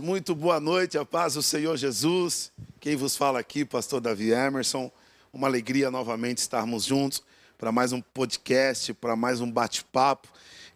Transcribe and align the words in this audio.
Muito 0.00 0.34
boa 0.34 0.58
noite, 0.58 0.96
a 0.96 1.04
paz 1.04 1.34
do 1.34 1.42
Senhor 1.42 1.76
Jesus. 1.76 2.50
Quem 2.80 2.96
vos 2.96 3.18
fala 3.18 3.38
aqui, 3.38 3.66
pastor 3.66 4.00
Davi 4.00 4.30
Emerson. 4.30 4.90
Uma 5.30 5.46
alegria 5.46 5.90
novamente 5.90 6.38
estarmos 6.38 6.86
juntos 6.86 7.22
para 7.58 7.70
mais 7.70 7.92
um 7.92 8.00
podcast, 8.00 8.94
para 8.94 9.14
mais 9.14 9.42
um 9.42 9.50
bate-papo. 9.50 10.26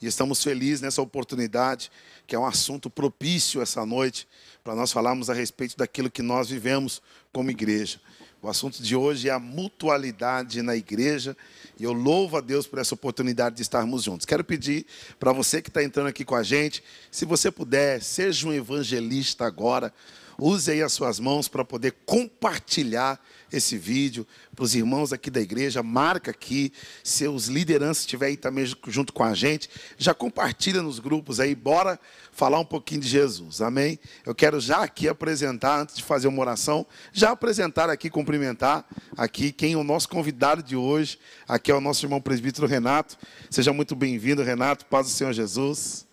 E 0.02 0.06
estamos 0.06 0.42
felizes 0.42 0.82
nessa 0.82 1.00
oportunidade, 1.00 1.90
que 2.26 2.36
é 2.36 2.38
um 2.38 2.44
assunto 2.44 2.90
propício 2.90 3.62
essa 3.62 3.86
noite, 3.86 4.28
para 4.62 4.74
nós 4.74 4.92
falarmos 4.92 5.30
a 5.30 5.34
respeito 5.34 5.74
daquilo 5.74 6.10
que 6.10 6.20
nós 6.20 6.50
vivemos 6.50 7.00
como 7.32 7.50
igreja. 7.50 7.98
O 8.41 8.49
assunto 8.49 8.81
de 8.81 8.94
hoje 8.94 9.28
é 9.28 9.32
a 9.32 9.38
mutualidade 9.41 10.62
na 10.62 10.76
igreja 10.76 11.37
e 11.76 11.82
eu 11.82 11.93
louvo 11.93 12.37
a 12.37 12.41
Deus 12.41 12.69
por 12.69 12.78
essa 12.78 12.94
oportunidade 12.94 13.56
de 13.56 13.62
estarmos 13.62 14.04
juntos. 14.04 14.25
Quero 14.25 14.44
pedir 14.44 14.87
para 15.19 15.32
você 15.32 15.60
que 15.60 15.69
está 15.69 15.82
entrando 15.82 16.06
aqui 16.06 16.25
com 16.25 16.37
a 16.37 16.43
gente, 16.44 16.82
se 17.10 17.25
você 17.25 17.50
puder, 17.50 18.00
seja 18.00 18.47
um 18.47 18.53
evangelista 18.53 19.44
agora. 19.44 19.93
Use 20.38 20.71
aí 20.71 20.81
as 20.81 20.93
suas 20.93 21.19
mãos 21.19 21.48
para 21.48 21.65
poder 21.65 21.97
compartilhar 22.06 23.21
esse 23.53 23.76
vídeo 23.76 24.26
para 24.54 24.64
os 24.64 24.75
irmãos 24.75 25.12
aqui 25.12 25.31
da 25.31 25.41
igreja. 25.41 25.82
Marca 25.82 26.31
aqui, 26.31 26.72
seus 27.03 27.47
lideranças 27.47 28.00
estiverem 28.00 28.32
aí 28.32 28.36
também 28.36 28.64
junto 28.86 29.12
com 29.12 29.22
a 29.22 29.34
gente. 29.34 29.69
Já 29.97 30.12
compartilha 30.12 30.82
nos 30.82 30.98
grupos 30.98 31.41
aí, 31.41 31.54
bora 31.54 31.98
falar 32.32 32.60
um 32.60 32.64
pouquinho 32.64 33.00
de 33.00 33.09
Jesus, 33.09 33.60
amém? 33.60 33.98
Eu 34.25 34.34
quero 34.34 34.60
já 34.60 34.82
aqui 34.82 35.09
apresentar, 35.09 35.81
antes 35.81 35.97
de 35.97 36.04
fazer 36.04 36.28
uma 36.28 36.41
oração, 36.41 36.86
já 37.12 37.31
apresentar 37.31 37.91
aqui, 37.91 38.09
cumprimentar 38.09 38.84
aqui 39.16 39.50
quem 39.50 39.72
é 39.72 39.76
o 39.76 39.84
nosso 39.84 40.09
convidado 40.09 40.62
de 40.62 40.76
hoje. 40.76 41.19
Aqui 41.47 41.70
é 41.70 41.75
o 41.75 41.80
nosso 41.80 42.04
irmão 42.04 42.20
presbítero 42.20 42.66
Renato. 42.66 43.16
Seja 43.50 43.72
muito 43.72 43.97
bem-vindo, 43.97 44.42
Renato. 44.42 44.86
Paz 44.86 45.06
do 45.06 45.12
Senhor 45.12 45.32
Jesus. 45.32 46.06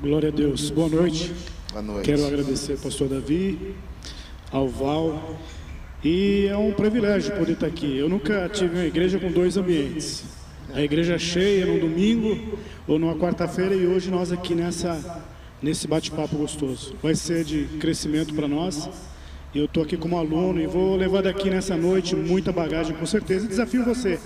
Glória 0.00 0.28
a 0.28 0.32
Deus. 0.32 0.70
Boa 0.70 0.88
noite. 0.88 1.34
Boa 1.72 1.82
noite. 1.82 2.06
Quero 2.06 2.24
agradecer 2.26 2.72
ao 2.72 2.78
pastor 2.78 3.08
Davi, 3.08 3.74
ao 4.50 4.68
Val. 4.68 5.38
E 6.04 6.46
é 6.46 6.56
um 6.56 6.72
privilégio 6.72 7.34
poder 7.36 7.52
estar 7.52 7.66
aqui. 7.66 7.96
Eu 7.98 8.08
nunca 8.08 8.48
tive 8.48 8.76
uma 8.76 8.84
igreja 8.84 9.18
com 9.18 9.32
dois 9.32 9.56
ambientes. 9.56 10.24
A 10.72 10.80
igreja 10.80 11.18
cheia 11.18 11.66
no 11.66 11.80
domingo 11.80 12.58
ou 12.86 12.98
numa 12.98 13.16
quarta-feira 13.16 13.74
e 13.74 13.84
hoje 13.86 14.10
nós 14.10 14.30
aqui 14.30 14.54
nessa 14.54 15.24
nesse 15.60 15.88
bate-papo 15.88 16.36
gostoso. 16.36 16.94
Vai 17.02 17.16
ser 17.16 17.42
de 17.42 17.64
crescimento 17.80 18.32
para 18.32 18.46
nós. 18.46 18.88
Eu 19.52 19.64
estou 19.64 19.82
aqui 19.82 19.96
como 19.96 20.16
aluno 20.16 20.60
e 20.60 20.68
vou 20.68 20.94
levar 20.94 21.22
daqui 21.22 21.50
nessa 21.50 21.76
noite 21.76 22.14
muita 22.14 22.52
bagagem, 22.52 22.94
com 22.94 23.06
certeza. 23.06 23.48
Desafio 23.48 23.84
você, 23.84 24.20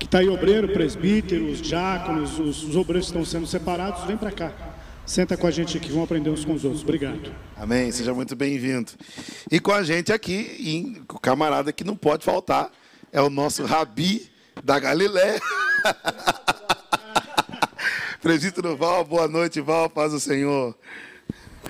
que 0.00 0.06
está 0.06 0.18
aí 0.18 0.28
obreiro, 0.28 0.68
presbítero, 0.68 1.46
os 1.46 1.60
diáconos, 1.60 2.40
os, 2.40 2.64
os 2.64 2.74
obreiros 2.74 3.06
estão 3.06 3.24
sendo 3.24 3.46
separados, 3.46 4.04
vem 4.04 4.16
para 4.16 4.32
cá. 4.32 4.52
Senta 5.08 5.38
com 5.38 5.46
a 5.46 5.50
gente 5.50 5.74
aqui, 5.78 5.88
vamos 5.88 6.04
aprender 6.04 6.28
uns 6.28 6.44
com 6.44 6.52
os 6.52 6.66
outros. 6.66 6.82
Obrigado. 6.82 7.32
Amém, 7.56 7.90
seja 7.90 8.12
muito 8.12 8.36
bem-vindo. 8.36 8.92
E 9.50 9.58
com 9.58 9.72
a 9.72 9.82
gente 9.82 10.12
aqui, 10.12 11.02
o 11.10 11.18
camarada 11.18 11.72
que 11.72 11.82
não 11.82 11.96
pode 11.96 12.26
faltar, 12.26 12.70
é 13.10 13.18
o 13.18 13.30
nosso 13.30 13.64
Rabi 13.64 14.30
da 14.62 14.78
Galiléia. 14.78 15.40
Presbítero 18.20 18.76
Val, 18.76 19.02
boa 19.02 19.26
noite, 19.26 19.62
Val, 19.62 19.88
paz 19.88 20.12
do 20.12 20.20
Senhor. 20.20 20.76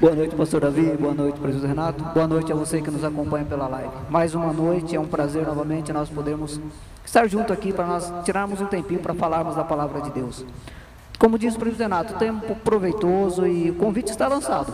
Boa 0.01 0.17
noite, 0.17 0.35
pastor 0.35 0.63
Davi. 0.63 0.97
Boa 0.97 1.15
noite, 1.15 1.39
presbítero 1.39 1.69
Renato. 1.69 2.03
Boa 2.07 2.27
noite 2.27 2.51
a 2.51 2.57
você 2.57 2.83
que 2.83 2.91
nos 2.91 3.05
acompanha 3.05 3.45
pela 3.45 3.69
live. 3.69 3.93
Mais 4.11 4.35
uma 4.35 4.53
noite, 4.53 4.97
é 4.97 5.01
um 5.01 5.07
prazer 5.07 5.47
novamente 5.47 5.93
nós 5.93 6.09
podermos 6.09 6.61
estar 7.07 7.29
junto 7.29 7.53
aqui 7.53 7.73
para 7.73 7.87
nós 7.87 8.13
tirarmos 8.25 8.61
um 8.61 8.67
tempinho 8.67 8.99
para 8.99 9.15
falarmos 9.15 9.55
da 9.55 9.63
palavra 9.63 10.01
de 10.01 10.11
Deus. 10.11 10.45
Como 11.19 11.37
diz 11.37 11.57
o 11.57 11.59
presbítero 11.59 11.91
Renato, 11.91 12.15
tempo 12.15 12.55
proveitoso 12.57 13.47
e 13.47 13.71
o 13.71 13.75
convite 13.75 14.11
está 14.11 14.29
lançado. 14.29 14.73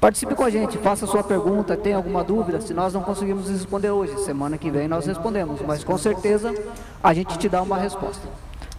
Participe 0.00 0.34
com 0.34 0.44
a 0.44 0.50
gente, 0.50 0.78
faça 0.78 1.06
sua 1.06 1.22
pergunta, 1.22 1.76
tem 1.76 1.92
alguma 1.92 2.24
dúvida? 2.24 2.60
Se 2.60 2.72
nós 2.72 2.92
não 2.92 3.02
conseguimos 3.02 3.48
responder 3.48 3.90
hoje, 3.90 4.18
semana 4.24 4.56
que 4.56 4.70
vem 4.70 4.88
nós 4.88 5.06
respondemos, 5.06 5.60
mas 5.62 5.84
com 5.84 5.96
certeza 5.96 6.54
a 7.02 7.12
gente 7.12 7.38
te 7.38 7.48
dá 7.48 7.62
uma 7.62 7.78
resposta. 7.78 8.26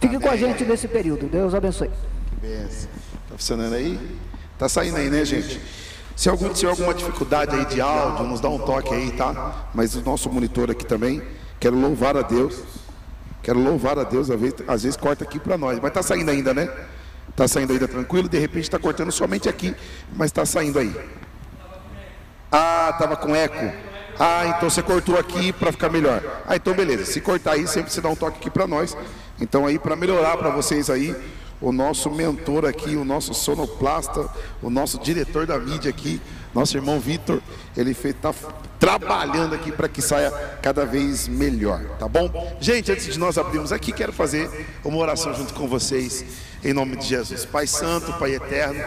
Fique 0.00 0.18
com 0.18 0.28
a 0.28 0.36
gente 0.36 0.64
nesse 0.64 0.86
período. 0.88 1.26
Deus 1.26 1.54
abençoe. 1.54 1.90
Que 2.30 2.46
benção. 2.46 2.90
Tá 3.28 3.36
funcionando 3.36 3.74
aí? 3.74 3.98
Tá 4.58 4.68
saindo 4.68 4.96
aí, 4.96 5.08
né, 5.08 5.24
gente? 5.24 5.60
Se 6.14 6.28
algum 6.28 6.48
tiver 6.48 6.70
alguma 6.70 6.94
dificuldade 6.94 7.54
aí 7.54 7.64
de 7.66 7.80
áudio, 7.80 8.26
nos 8.26 8.40
dá 8.40 8.48
um 8.48 8.58
toque 8.58 8.92
aí, 8.94 9.10
tá? 9.12 9.66
Mas 9.74 9.94
o 9.94 10.02
nosso 10.02 10.30
monitor 10.30 10.70
aqui 10.70 10.84
também, 10.84 11.22
quero 11.60 11.78
louvar 11.78 12.16
a 12.16 12.22
Deus. 12.22 12.62
Quero 13.46 13.60
louvar 13.60 13.96
a 13.96 14.02
Deus, 14.02 14.28
às 14.28 14.40
vezes, 14.40 14.56
às 14.66 14.82
vezes 14.82 14.96
corta 14.96 15.22
aqui 15.22 15.38
para 15.38 15.56
nós, 15.56 15.78
mas 15.78 15.92
tá 15.92 16.02
saindo 16.02 16.28
ainda, 16.32 16.52
né? 16.52 16.68
Tá 17.36 17.46
saindo 17.46 17.72
ainda 17.72 17.86
tranquilo, 17.86 18.28
de 18.28 18.40
repente 18.40 18.64
está 18.64 18.76
cortando 18.76 19.12
somente 19.12 19.48
aqui, 19.48 19.72
mas 20.16 20.30
está 20.30 20.44
saindo 20.44 20.80
aí. 20.80 20.92
Ah, 22.50 22.96
tava 22.98 23.16
com 23.16 23.36
eco. 23.36 23.72
Ah, 24.18 24.48
então 24.48 24.68
você 24.68 24.82
cortou 24.82 25.16
aqui 25.16 25.52
para 25.52 25.70
ficar 25.70 25.88
melhor. 25.88 26.20
Ah, 26.44 26.56
então 26.56 26.74
beleza. 26.74 27.04
Se 27.04 27.20
cortar 27.20 27.52
aí, 27.52 27.68
sempre 27.68 27.92
você 27.92 28.00
dá 28.00 28.08
um 28.08 28.16
toque 28.16 28.38
aqui 28.38 28.50
para 28.50 28.66
nós. 28.66 28.96
Então 29.40 29.64
aí 29.64 29.78
para 29.78 29.94
melhorar 29.94 30.36
para 30.36 30.50
vocês 30.50 30.90
aí, 30.90 31.14
o 31.60 31.70
nosso 31.70 32.10
mentor 32.10 32.64
aqui, 32.64 32.96
o 32.96 33.04
nosso 33.04 33.32
sonoplasta, 33.32 34.28
o 34.60 34.68
nosso 34.68 34.98
diretor 34.98 35.46
da 35.46 35.56
mídia 35.56 35.90
aqui, 35.90 36.20
nosso 36.56 36.74
irmão 36.74 36.98
Vitor, 36.98 37.42
ele 37.76 37.90
está 37.90 38.34
trabalhando 38.80 39.54
aqui 39.54 39.70
para 39.70 39.88
que 39.88 40.00
saia 40.00 40.30
cada 40.62 40.86
vez 40.86 41.28
melhor, 41.28 41.82
tá 41.98 42.08
bom? 42.08 42.56
Gente, 42.58 42.90
antes 42.90 43.12
de 43.12 43.18
nós 43.18 43.36
abrirmos 43.36 43.72
aqui, 43.72 43.92
quero 43.92 44.10
fazer 44.10 44.50
uma 44.82 44.96
oração 44.96 45.34
junto 45.34 45.52
com 45.52 45.68
vocês, 45.68 46.24
em 46.64 46.72
nome 46.72 46.96
de 46.96 47.04
Jesus. 47.04 47.44
Pai 47.44 47.66
Santo, 47.66 48.10
Pai 48.14 48.34
Eterno, 48.34 48.82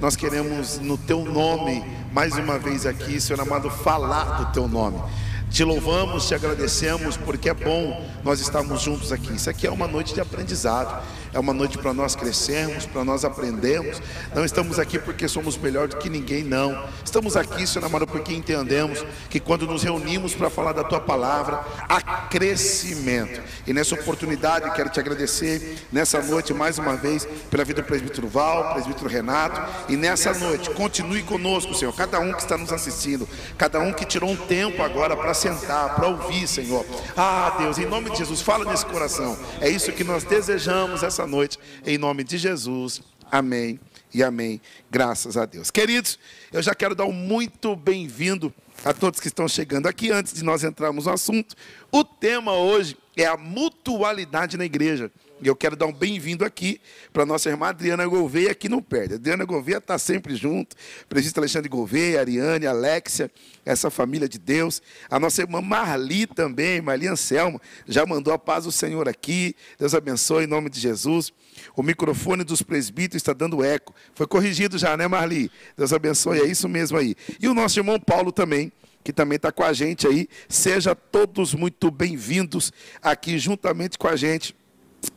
nós 0.00 0.16
queremos 0.16 0.80
no 0.80 0.98
Teu 0.98 1.24
nome, 1.24 1.84
mais 2.12 2.36
uma 2.36 2.58
vez 2.58 2.86
aqui, 2.86 3.20
Senhor 3.20 3.40
amado, 3.40 3.70
falar 3.70 4.38
do 4.38 4.52
Teu 4.52 4.66
nome. 4.66 5.00
Te 5.48 5.62
louvamos, 5.62 6.26
te 6.26 6.34
agradecemos, 6.34 7.16
porque 7.16 7.50
é 7.50 7.54
bom 7.54 8.04
nós 8.24 8.40
estarmos 8.40 8.80
juntos 8.80 9.12
aqui. 9.12 9.34
Isso 9.34 9.48
aqui 9.48 9.66
é 9.66 9.70
uma 9.70 9.86
noite 9.86 10.12
de 10.12 10.20
aprendizado, 10.20 11.06
é 11.32 11.38
uma 11.38 11.52
noite 11.52 11.78
para 11.78 11.94
nós 11.94 12.14
crescermos, 12.14 12.84
para 12.86 13.04
nós 13.04 13.24
aprendermos. 13.24 14.00
Não 14.34 14.44
estamos 14.44 14.78
aqui 14.78 14.98
porque 14.98 15.26
somos 15.26 15.56
melhor 15.56 15.88
do 15.88 15.96
que 15.96 16.10
ninguém, 16.10 16.44
não. 16.44 16.86
Estamos 17.04 17.36
aqui, 17.36 17.66
Senhor 17.66 17.86
amado, 17.86 18.06
porque 18.06 18.34
entendemos 18.34 19.04
que 19.30 19.40
quando 19.40 19.66
nos 19.66 19.82
reunimos 19.82 20.34
para 20.34 20.50
falar 20.50 20.72
da 20.72 20.84
Tua 20.84 21.00
palavra, 21.00 21.64
há 21.88 22.00
crescimento. 22.02 23.40
E 23.66 23.72
nessa 23.72 23.94
oportunidade, 23.94 24.70
quero 24.74 24.90
te 24.90 25.00
agradecer 25.00 25.78
nessa 25.90 26.20
noite, 26.20 26.52
mais 26.52 26.78
uma 26.78 26.96
vez, 26.96 27.26
pela 27.50 27.64
vida 27.64 27.82
do 27.82 27.86
presbítero 27.86 28.28
Val, 28.28 28.74
presbítero 28.74 29.08
Renato. 29.08 29.60
E 29.88 29.96
nessa 29.96 30.34
noite, 30.34 30.70
continue 30.70 31.22
conosco, 31.22 31.74
Senhor, 31.74 31.94
cada 31.94 32.20
um 32.20 32.32
que 32.32 32.42
está 32.42 32.58
nos 32.58 32.72
assistindo, 32.72 33.28
cada 33.56 33.80
um 33.80 33.92
que 33.92 34.04
tirou 34.04 34.30
um 34.30 34.36
tempo 34.36 34.82
agora 34.82 35.16
para 35.16 35.32
sentar, 35.32 35.94
para 35.94 36.08
ouvir, 36.08 36.46
Senhor. 36.46 36.84
Ah, 37.16 37.56
Deus, 37.58 37.78
em 37.78 37.86
nome 37.86 38.10
de 38.10 38.18
Jesus, 38.18 38.42
fala 38.42 38.64
nesse 38.64 38.84
coração. 38.84 39.38
É 39.60 39.68
isso 39.68 39.92
que 39.92 40.04
nós 40.04 40.24
desejamos 40.24 41.02
essa 41.02 41.21
noite, 41.26 41.58
em 41.86 41.98
nome 41.98 42.24
de 42.24 42.38
Jesus. 42.38 43.02
Amém 43.30 43.80
e 44.12 44.22
amém. 44.22 44.60
Graças 44.90 45.36
a 45.36 45.46
Deus. 45.46 45.70
Queridos, 45.70 46.18
eu 46.52 46.62
já 46.62 46.74
quero 46.74 46.94
dar 46.94 47.04
um 47.04 47.12
muito 47.12 47.74
bem-vindo 47.74 48.52
a 48.84 48.92
todos 48.92 49.20
que 49.20 49.28
estão 49.28 49.48
chegando 49.48 49.86
aqui. 49.86 50.10
Antes 50.10 50.32
de 50.32 50.44
nós 50.44 50.64
entrarmos 50.64 51.06
no 51.06 51.12
assunto, 51.12 51.54
o 51.90 52.04
tema 52.04 52.52
hoje 52.52 52.96
é 53.16 53.24
a 53.24 53.36
mutualidade 53.36 54.56
na 54.56 54.64
igreja. 54.64 55.10
E 55.42 55.48
eu 55.48 55.56
quero 55.56 55.74
dar 55.74 55.86
um 55.86 55.92
bem-vindo 55.92 56.44
aqui 56.44 56.80
para 57.12 57.26
nossa 57.26 57.50
irmã 57.50 57.70
Adriana 57.70 58.06
Gouveia, 58.06 58.54
que 58.54 58.68
não 58.68 58.80
perde. 58.80 59.14
Adriana 59.14 59.44
Gouveia 59.44 59.78
está 59.78 59.98
sempre 59.98 60.36
junto. 60.36 60.76
Presidente 61.08 61.36
Alexandre 61.36 61.68
Gouveia, 61.68 62.20
Ariane, 62.20 62.64
Alexia, 62.64 63.28
essa 63.66 63.90
família 63.90 64.28
de 64.28 64.38
Deus. 64.38 64.80
A 65.10 65.18
nossa 65.18 65.42
irmã 65.42 65.60
Marli 65.60 66.28
também, 66.28 66.80
Marli 66.80 67.08
Anselmo, 67.08 67.60
já 67.88 68.06
mandou 68.06 68.32
a 68.32 68.38
paz 68.38 68.64
do 68.64 68.70
Senhor 68.70 69.08
aqui. 69.08 69.56
Deus 69.76 69.96
abençoe 69.96 70.44
em 70.44 70.46
nome 70.46 70.70
de 70.70 70.78
Jesus. 70.78 71.32
O 71.74 71.82
microfone 71.82 72.44
dos 72.44 72.62
presbíteros 72.62 73.16
está 73.16 73.32
dando 73.32 73.64
eco. 73.64 73.92
Foi 74.14 74.28
corrigido 74.28 74.78
já, 74.78 74.96
né, 74.96 75.08
Marli? 75.08 75.50
Deus 75.76 75.92
abençoe, 75.92 76.38
é 76.38 76.46
isso 76.46 76.68
mesmo 76.68 76.96
aí. 76.96 77.16
E 77.40 77.48
o 77.48 77.54
nosso 77.54 77.80
irmão 77.80 77.98
Paulo 77.98 78.30
também, 78.30 78.70
que 79.02 79.12
também 79.12 79.34
está 79.34 79.50
com 79.50 79.64
a 79.64 79.72
gente 79.72 80.06
aí. 80.06 80.28
Seja 80.48 80.94
todos 80.94 81.52
muito 81.52 81.90
bem-vindos 81.90 82.72
aqui 83.02 83.40
juntamente 83.40 83.98
com 83.98 84.06
a 84.06 84.14
gente 84.14 84.54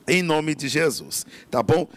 em 0.07 0.21
nome 0.21 0.55
de 0.55 0.67
Jesus, 0.67 1.25
tá 1.49 1.61
bom? 1.61 1.87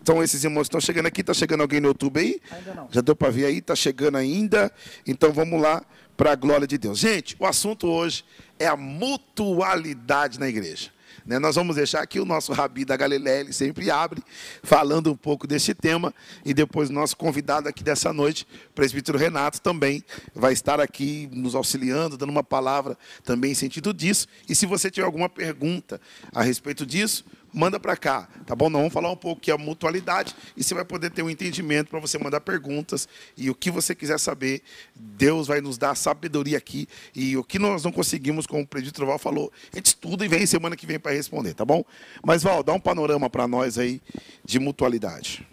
Então 0.00 0.22
esses 0.22 0.42
irmãos 0.44 0.62
estão 0.62 0.80
chegando 0.80 1.06
aqui, 1.06 1.20
está 1.20 1.34
chegando 1.34 1.60
alguém 1.60 1.80
no 1.80 1.88
YouTube 1.88 2.18
aí? 2.18 2.40
Ainda 2.50 2.74
não. 2.74 2.88
Já 2.90 3.00
deu 3.00 3.14
para 3.14 3.30
ver 3.30 3.46
aí? 3.46 3.58
Está 3.58 3.74
chegando 3.74 4.16
ainda? 4.16 4.72
Então 5.06 5.32
vamos 5.32 5.60
lá 5.60 5.82
para 6.16 6.32
a 6.32 6.36
glória 6.36 6.66
de 6.66 6.78
Deus. 6.78 6.98
Gente, 6.98 7.36
o 7.38 7.46
assunto 7.46 7.86
hoje 7.86 8.24
é 8.58 8.66
a 8.66 8.76
mutualidade 8.76 10.38
na 10.38 10.48
igreja. 10.48 10.90
Né? 11.24 11.38
Nós 11.38 11.56
vamos 11.56 11.76
deixar 11.76 12.02
aqui 12.02 12.20
o 12.20 12.24
nosso 12.24 12.52
Rabi 12.52 12.84
da 12.84 12.96
Galileia, 12.96 13.40
ele 13.40 13.52
sempre 13.52 13.90
abre, 13.90 14.22
falando 14.62 15.12
um 15.12 15.16
pouco 15.16 15.46
desse 15.46 15.74
tema, 15.74 16.14
e 16.44 16.54
depois 16.54 16.90
o 16.90 16.92
nosso 16.92 17.16
convidado 17.16 17.68
aqui 17.68 17.82
dessa 17.82 18.12
noite, 18.12 18.46
o 18.70 18.74
presbítero 18.74 19.18
Renato, 19.18 19.60
também 19.60 20.04
vai 20.34 20.52
estar 20.52 20.80
aqui 20.80 21.28
nos 21.32 21.54
auxiliando, 21.54 22.16
dando 22.16 22.30
uma 22.30 22.44
palavra 22.44 22.96
também 23.24 23.52
em 23.52 23.54
sentido 23.54 23.92
disso. 23.92 24.26
E 24.48 24.54
se 24.54 24.66
você 24.66 24.90
tiver 24.90 25.06
alguma 25.06 25.28
pergunta 25.28 26.00
a 26.32 26.42
respeito 26.42 26.86
disso, 26.86 27.24
manda 27.52 27.78
para 27.80 27.96
cá, 27.96 28.28
tá 28.46 28.54
bom? 28.54 28.70
Nós 28.70 28.80
vamos 28.80 28.92
falar 28.92 29.10
um 29.10 29.16
pouco 29.16 29.40
que 29.40 29.50
é 29.50 29.54
a 29.54 29.58
mutualidade 29.58 30.34
e 30.56 30.62
você 30.62 30.74
vai 30.74 30.84
poder 30.84 31.10
ter 31.10 31.22
um 31.22 31.30
entendimento 31.30 31.88
para 31.88 32.00
você 32.00 32.18
mandar 32.18 32.40
perguntas 32.40 33.08
e 33.36 33.50
o 33.50 33.54
que 33.54 33.70
você 33.70 33.94
quiser 33.94 34.18
saber, 34.18 34.62
Deus 34.94 35.48
vai 35.48 35.60
nos 35.60 35.76
dar 35.76 35.94
sabedoria 35.94 36.58
aqui 36.58 36.88
e 37.14 37.36
o 37.36 37.44
que 37.44 37.58
nós 37.58 37.84
não 37.84 37.92
conseguimos, 37.92 38.46
como 38.46 38.62
o 38.62 38.66
presbítero 38.66 39.06
Val 39.06 39.18
falou, 39.18 39.52
a 39.72 39.76
gente 39.76 39.86
estuda 39.86 40.24
e 40.24 40.28
vem 40.28 40.46
semana 40.46 40.76
que 40.76 40.86
vem 40.86 40.98
para 40.98 41.12
responder, 41.12 41.54
tá 41.54 41.64
bom? 41.64 41.84
Mas 42.24 42.42
Val, 42.42 42.62
dá 42.62 42.72
um 42.72 42.80
panorama 42.80 43.28
para 43.28 43.46
nós 43.46 43.78
aí 43.78 44.00
de 44.44 44.58
mutualidade. 44.58 45.46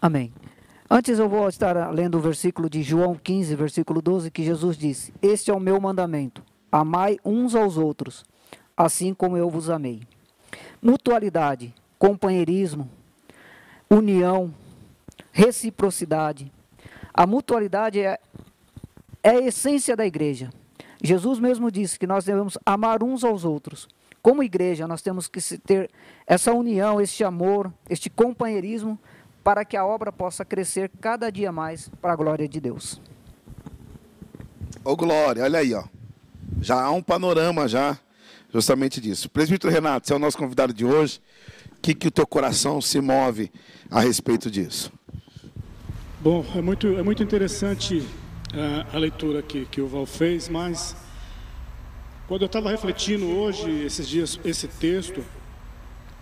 Amém. 0.00 0.32
Antes 0.92 1.20
eu 1.20 1.28
vou 1.28 1.48
estar 1.48 1.92
lendo 1.92 2.18
o 2.18 2.20
versículo 2.20 2.68
de 2.68 2.82
João 2.82 3.14
15, 3.14 3.54
versículo 3.54 4.02
12, 4.02 4.30
que 4.30 4.42
Jesus 4.42 4.76
disse: 4.76 5.14
Este 5.22 5.50
é 5.50 5.54
o 5.54 5.60
meu 5.60 5.80
mandamento: 5.80 6.42
amai 6.72 7.16
uns 7.24 7.54
aos 7.54 7.76
outros, 7.76 8.24
assim 8.76 9.14
como 9.14 9.36
eu 9.36 9.48
vos 9.48 9.70
amei. 9.70 10.00
Mutualidade, 10.82 11.74
companheirismo, 11.98 12.88
união, 13.88 14.54
reciprocidade. 15.32 16.50
A 17.12 17.26
mutualidade 17.26 18.00
é, 18.00 18.18
é 19.22 19.30
a 19.30 19.40
essência 19.40 19.96
da 19.96 20.06
igreja. 20.06 20.50
Jesus 21.02 21.38
mesmo 21.38 21.70
disse 21.70 21.98
que 21.98 22.06
nós 22.06 22.24
devemos 22.24 22.58
amar 22.64 23.02
uns 23.02 23.24
aos 23.24 23.44
outros. 23.44 23.88
Como 24.22 24.42
igreja, 24.42 24.86
nós 24.86 25.00
temos 25.00 25.26
que 25.28 25.40
ter 25.58 25.90
essa 26.26 26.52
união, 26.52 27.00
este 27.00 27.24
amor, 27.24 27.72
este 27.88 28.10
companheirismo, 28.10 28.98
para 29.42 29.64
que 29.64 29.76
a 29.76 29.84
obra 29.84 30.12
possa 30.12 30.44
crescer 30.44 30.90
cada 31.00 31.30
dia 31.30 31.50
mais 31.50 31.88
para 32.00 32.12
a 32.12 32.16
glória 32.16 32.46
de 32.46 32.60
Deus. 32.60 33.00
Ô 34.84 34.94
Glória, 34.94 35.42
olha 35.42 35.58
aí, 35.58 35.74
ó. 35.74 35.84
Já 36.60 36.82
há 36.82 36.90
um 36.90 37.02
panorama 37.02 37.66
já 37.66 37.98
justamente 38.52 39.00
disso. 39.00 39.28
Presbítero 39.28 39.72
Renato, 39.72 40.06
você 40.06 40.12
é 40.12 40.16
o 40.16 40.18
nosso 40.18 40.36
convidado 40.36 40.72
de 40.72 40.84
hoje. 40.84 41.20
O 41.78 41.80
que, 41.80 41.94
que 41.94 42.08
o 42.08 42.10
teu 42.10 42.26
coração 42.26 42.80
se 42.80 43.00
move 43.00 43.50
a 43.90 44.00
respeito 44.00 44.50
disso? 44.50 44.92
Bom, 46.20 46.44
é 46.54 46.60
muito, 46.60 46.86
é 46.98 47.02
muito 47.02 47.22
interessante 47.22 47.98
uh, 47.98 48.94
a 48.94 48.98
leitura 48.98 49.40
que, 49.40 49.64
que 49.64 49.80
o 49.80 49.86
Val 49.86 50.04
fez, 50.04 50.48
mas 50.48 50.94
quando 52.28 52.42
eu 52.42 52.46
estava 52.46 52.70
refletindo 52.70 53.26
hoje, 53.26 53.70
esses 53.84 54.06
dias, 54.06 54.38
esse 54.44 54.68
texto, 54.68 55.24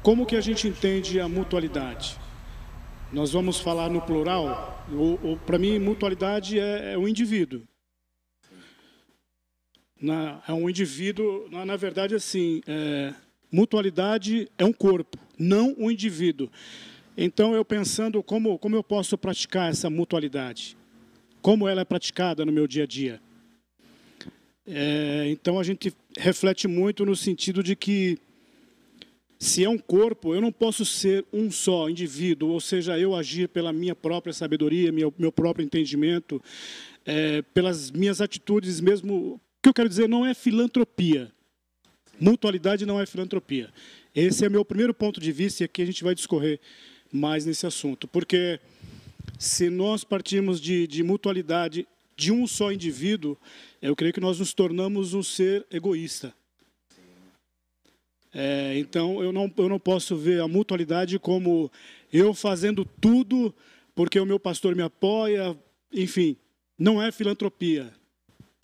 como 0.02 0.24
que 0.24 0.36
a 0.36 0.40
gente 0.40 0.68
entende 0.68 1.20
a 1.20 1.28
mutualidade? 1.28 2.16
Nós 3.12 3.32
vamos 3.32 3.58
falar 3.58 3.90
no 3.90 4.00
plural. 4.00 4.86
Para 5.44 5.58
mim, 5.58 5.78
mutualidade 5.78 6.58
é, 6.60 6.92
é 6.92 6.98
um 6.98 7.08
indivíduo 7.08 7.67
na, 10.00 10.42
é 10.46 10.52
um 10.52 10.68
indivíduo, 10.68 11.48
na, 11.50 11.66
na 11.66 11.76
verdade, 11.76 12.14
assim, 12.14 12.60
é, 12.66 13.12
mutualidade 13.50 14.48
é 14.56 14.64
um 14.64 14.72
corpo, 14.72 15.18
não 15.38 15.74
um 15.78 15.90
indivíduo. 15.90 16.50
Então, 17.16 17.54
eu 17.54 17.64
pensando 17.64 18.22
como, 18.22 18.58
como 18.58 18.76
eu 18.76 18.82
posso 18.84 19.18
praticar 19.18 19.70
essa 19.70 19.90
mutualidade, 19.90 20.76
como 21.42 21.66
ela 21.66 21.80
é 21.80 21.84
praticada 21.84 22.44
no 22.44 22.52
meu 22.52 22.66
dia 22.66 22.84
a 22.84 22.86
dia. 22.86 23.20
É, 24.64 25.26
então, 25.28 25.58
a 25.58 25.64
gente 25.64 25.92
reflete 26.16 26.68
muito 26.68 27.04
no 27.04 27.16
sentido 27.16 27.62
de 27.62 27.74
que, 27.74 28.18
se 29.38 29.64
é 29.64 29.68
um 29.68 29.78
corpo, 29.78 30.34
eu 30.34 30.40
não 30.40 30.52
posso 30.52 30.84
ser 30.84 31.24
um 31.32 31.50
só 31.50 31.88
indivíduo, 31.88 32.50
ou 32.50 32.60
seja, 32.60 32.98
eu 32.98 33.16
agir 33.16 33.48
pela 33.48 33.72
minha 33.72 33.96
própria 33.96 34.32
sabedoria, 34.32 34.92
meu, 34.92 35.12
meu 35.18 35.32
próprio 35.32 35.64
entendimento, 35.64 36.40
é, 37.04 37.42
pelas 37.54 37.90
minhas 37.90 38.20
atitudes, 38.20 38.80
mesmo 38.80 39.40
o 39.58 39.62
que 39.62 39.68
eu 39.68 39.74
quero 39.74 39.88
dizer 39.88 40.08
não 40.08 40.24
é 40.24 40.34
filantropia. 40.34 41.32
Mutualidade 42.20 42.86
não 42.86 43.00
é 43.00 43.06
filantropia. 43.06 43.72
Esse 44.14 44.44
é 44.44 44.48
meu 44.48 44.64
primeiro 44.64 44.94
ponto 44.94 45.20
de 45.20 45.30
vista 45.32 45.62
e 45.62 45.64
aqui 45.64 45.82
a 45.82 45.86
gente 45.86 46.02
vai 46.02 46.14
discorrer 46.14 46.60
mais 47.12 47.44
nesse 47.44 47.66
assunto. 47.66 48.06
Porque 48.08 48.60
se 49.38 49.68
nós 49.70 50.04
partirmos 50.04 50.60
de, 50.60 50.86
de 50.86 51.02
mutualidade 51.02 51.86
de 52.16 52.32
um 52.32 52.46
só 52.46 52.72
indivíduo, 52.72 53.36
eu 53.80 53.94
creio 53.94 54.12
que 54.12 54.20
nós 54.20 54.38
nos 54.38 54.52
tornamos 54.52 55.14
um 55.14 55.22
ser 55.22 55.66
egoísta. 55.70 56.34
É, 58.32 58.78
então, 58.78 59.22
eu 59.22 59.32
não, 59.32 59.52
eu 59.56 59.68
não 59.68 59.78
posso 59.78 60.16
ver 60.16 60.40
a 60.40 60.48
mutualidade 60.48 61.18
como 61.18 61.70
eu 62.12 62.34
fazendo 62.34 62.84
tudo 62.84 63.54
porque 63.94 64.20
o 64.20 64.26
meu 64.26 64.38
pastor 64.38 64.76
me 64.76 64.82
apoia, 64.82 65.58
enfim, 65.92 66.36
não 66.78 67.02
é 67.02 67.10
filantropia. 67.10 67.92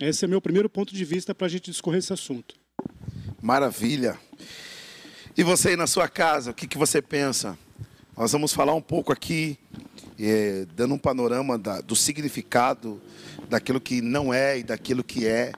Esse 0.03 0.25
é 0.25 0.29
meu 0.29 0.41
primeiro 0.41 0.69
ponto 0.69 0.93
de 0.93 1.05
vista 1.05 1.33
para 1.33 1.47
a 1.47 1.51
gente 1.51 1.71
discorrer 1.71 2.01
esse 2.01 2.13
assunto. 2.13 2.57
Maravilha. 3.41 4.19
E 5.37 5.45
você 5.45 5.69
aí 5.69 5.77
na 5.77 5.87
sua 5.87 6.09
casa, 6.09 6.51
o 6.51 6.55
que, 6.55 6.67
que 6.67 6.77
você 6.77 7.01
pensa? 7.01 7.57
Nós 8.17 8.33
vamos 8.33 8.53
falar 8.53 8.75
um 8.75 8.81
pouco 8.81 9.13
aqui, 9.13 9.57
é, 10.19 10.67
dando 10.75 10.95
um 10.95 10.99
panorama 10.99 11.57
da, 11.57 11.81
do 11.81 11.95
significado 11.95 13.01
daquilo 13.49 13.81
que 13.81 14.01
não 14.01 14.35
é 14.35 14.59
e 14.59 14.65
daquilo 14.65 15.05
que 15.05 15.29
é. 15.29 15.53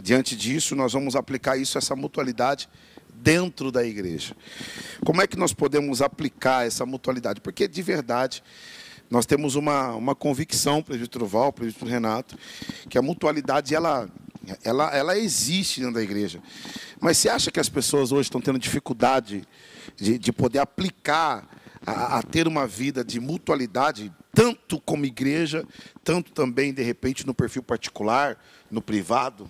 Diante 0.00 0.36
disso, 0.36 0.76
nós 0.76 0.92
vamos 0.92 1.16
aplicar 1.16 1.56
isso, 1.56 1.76
essa 1.76 1.96
mutualidade, 1.96 2.68
dentro 3.12 3.72
da 3.72 3.84
igreja. 3.84 4.36
Como 5.04 5.20
é 5.20 5.26
que 5.26 5.36
nós 5.36 5.52
podemos 5.52 6.00
aplicar 6.00 6.64
essa 6.64 6.86
mutualidade? 6.86 7.40
Porque, 7.40 7.66
de 7.66 7.82
verdade, 7.82 8.40
nós 9.14 9.26
temos 9.26 9.54
uma, 9.54 9.94
uma 9.94 10.12
convicção, 10.12 10.82
presbítero 10.82 11.24
Val, 11.24 11.52
presbítero 11.52 11.88
Renato, 11.88 12.36
que 12.88 12.98
a 12.98 13.02
mutualidade 13.02 13.72
ela, 13.72 14.08
ela, 14.64 14.92
ela 14.92 15.16
existe 15.16 15.78
dentro 15.78 15.94
da 15.94 16.02
igreja. 16.02 16.42
Mas 17.00 17.18
você 17.18 17.28
acha 17.28 17.48
que 17.48 17.60
as 17.60 17.68
pessoas 17.68 18.10
hoje 18.10 18.22
estão 18.22 18.40
tendo 18.40 18.58
dificuldade 18.58 19.46
de, 19.94 20.18
de 20.18 20.32
poder 20.32 20.58
aplicar, 20.58 21.48
a, 21.86 22.18
a 22.18 22.22
ter 22.24 22.48
uma 22.48 22.66
vida 22.66 23.04
de 23.04 23.20
mutualidade, 23.20 24.12
tanto 24.34 24.80
como 24.80 25.06
igreja, 25.06 25.64
tanto 26.02 26.32
também, 26.32 26.74
de 26.74 26.82
repente, 26.82 27.24
no 27.24 27.32
perfil 27.32 27.62
particular, 27.62 28.36
no 28.68 28.82
privado? 28.82 29.48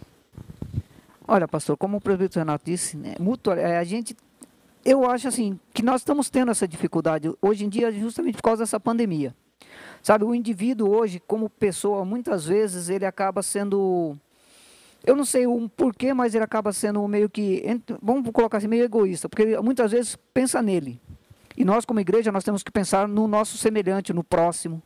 Olha, 1.27 1.49
pastor, 1.49 1.75
como 1.79 1.97
o 1.97 2.01
presbítero 2.03 2.41
Renato 2.41 2.67
disse, 2.67 2.99
né, 2.99 3.15
mutual, 3.19 3.57
é, 3.57 3.79
a 3.79 3.85
gente 3.85 4.15
eu 4.85 5.11
acho 5.11 5.27
assim 5.27 5.59
que 5.73 5.83
nós 5.83 6.03
estamos 6.03 6.29
tendo 6.29 6.51
essa 6.51 6.69
dificuldade 6.69 7.33
hoje 7.41 7.65
em 7.65 7.71
dia 7.71 7.91
justamente 7.91 8.35
por 8.35 8.43
causa 8.43 8.65
dessa 8.65 8.79
pandemia. 8.79 9.35
Sabe, 10.05 10.23
o 10.23 10.35
indivíduo 10.35 10.95
hoje, 10.95 11.19
como 11.27 11.49
pessoa, 11.49 12.05
muitas 12.05 12.45
vezes 12.45 12.91
ele 12.91 13.07
acaba 13.07 13.43
sendo. 13.43 14.15
Eu 15.03 15.17
não 15.17 15.25
sei 15.25 15.47
um 15.47 15.67
porquê, 15.67 16.13
mas 16.13 16.35
ele 16.35 16.45
acaba 16.45 16.75
sendo 16.75 17.09
meio 17.09 17.31
que. 17.31 17.65
Vamos 18.03 18.31
colocar 18.31 18.59
assim, 18.59 18.69
meio 18.69 18.85
egoísta, 18.85 19.31
porque 19.31 19.41
ele, 19.41 19.61
muitas 19.63 19.93
vezes 19.93 20.15
pensa 20.35 20.61
nele. 20.61 21.01
E 21.57 21.65
nós, 21.65 21.87
como 21.87 22.01
igreja, 22.01 22.31
nós 22.31 22.45
temos 22.45 22.63
que 22.63 22.71
pensar 22.71 23.09
no 23.09 23.27
nosso 23.27 23.57
semelhante, 23.57 24.13
no 24.13 24.23
próximo. 24.23 24.83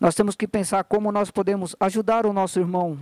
Nós 0.00 0.16
temos 0.16 0.34
que 0.34 0.48
pensar 0.48 0.82
como 0.82 1.12
nós 1.12 1.30
podemos 1.30 1.76
ajudar 1.78 2.26
o 2.26 2.32
nosso 2.32 2.58
irmão 2.58 2.98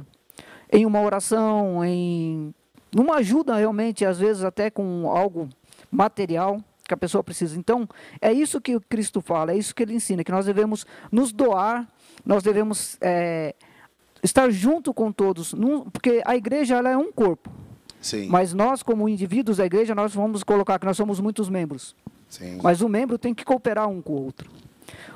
em 0.71 0.85
uma 0.85 1.01
oração, 1.01 1.83
em 1.83 2.55
numa 2.95 3.17
ajuda 3.17 3.57
realmente, 3.57 4.05
às 4.05 4.19
vezes 4.19 4.45
até 4.45 4.69
com 4.69 5.09
algo 5.09 5.49
material 5.91 6.61
que 6.87 6.95
a 6.95 6.97
pessoa 6.97 7.25
precisa. 7.25 7.59
Então, 7.59 7.89
é 8.21 8.33
isso 8.33 8.61
que 8.61 8.77
o 8.77 8.81
Cristo 8.81 9.21
fala, 9.21 9.53
é 9.53 9.57
isso 9.57 9.75
que 9.75 9.83
ele 9.83 9.95
ensina, 9.95 10.23
que 10.23 10.33
nós 10.33 10.47
devemos 10.47 10.87
nos 11.11 11.33
doar, 11.33 11.89
nós 12.25 12.43
devemos 12.43 12.97
é, 13.01 13.55
estar 14.23 14.51
junto 14.51 14.93
com 14.93 15.11
todos, 15.11 15.53
num, 15.53 15.83
porque 15.83 16.23
a 16.25 16.37
igreja 16.37 16.77
ela 16.77 16.91
é 16.91 16.97
um 16.97 17.11
corpo. 17.13 17.51
Sim. 18.01 18.29
Mas 18.29 18.53
nós, 18.53 18.83
como 18.83 19.09
indivíduos 19.09 19.57
da 19.57 19.65
igreja, 19.65 19.95
nós 19.95 20.15
vamos 20.15 20.43
colocar 20.43 20.79
que 20.79 20.85
nós 20.85 20.97
somos 20.97 21.21
muitos 21.21 21.49
membros. 21.49 21.97
Sim. 22.29 22.59
Mas 22.63 22.83
o 22.83 22.89
membro 22.89 23.17
tem 23.17 23.33
que 23.33 23.45
cooperar 23.45 23.89
um 23.89 24.03
com 24.03 24.13
o 24.13 24.25
outro. 24.25 24.51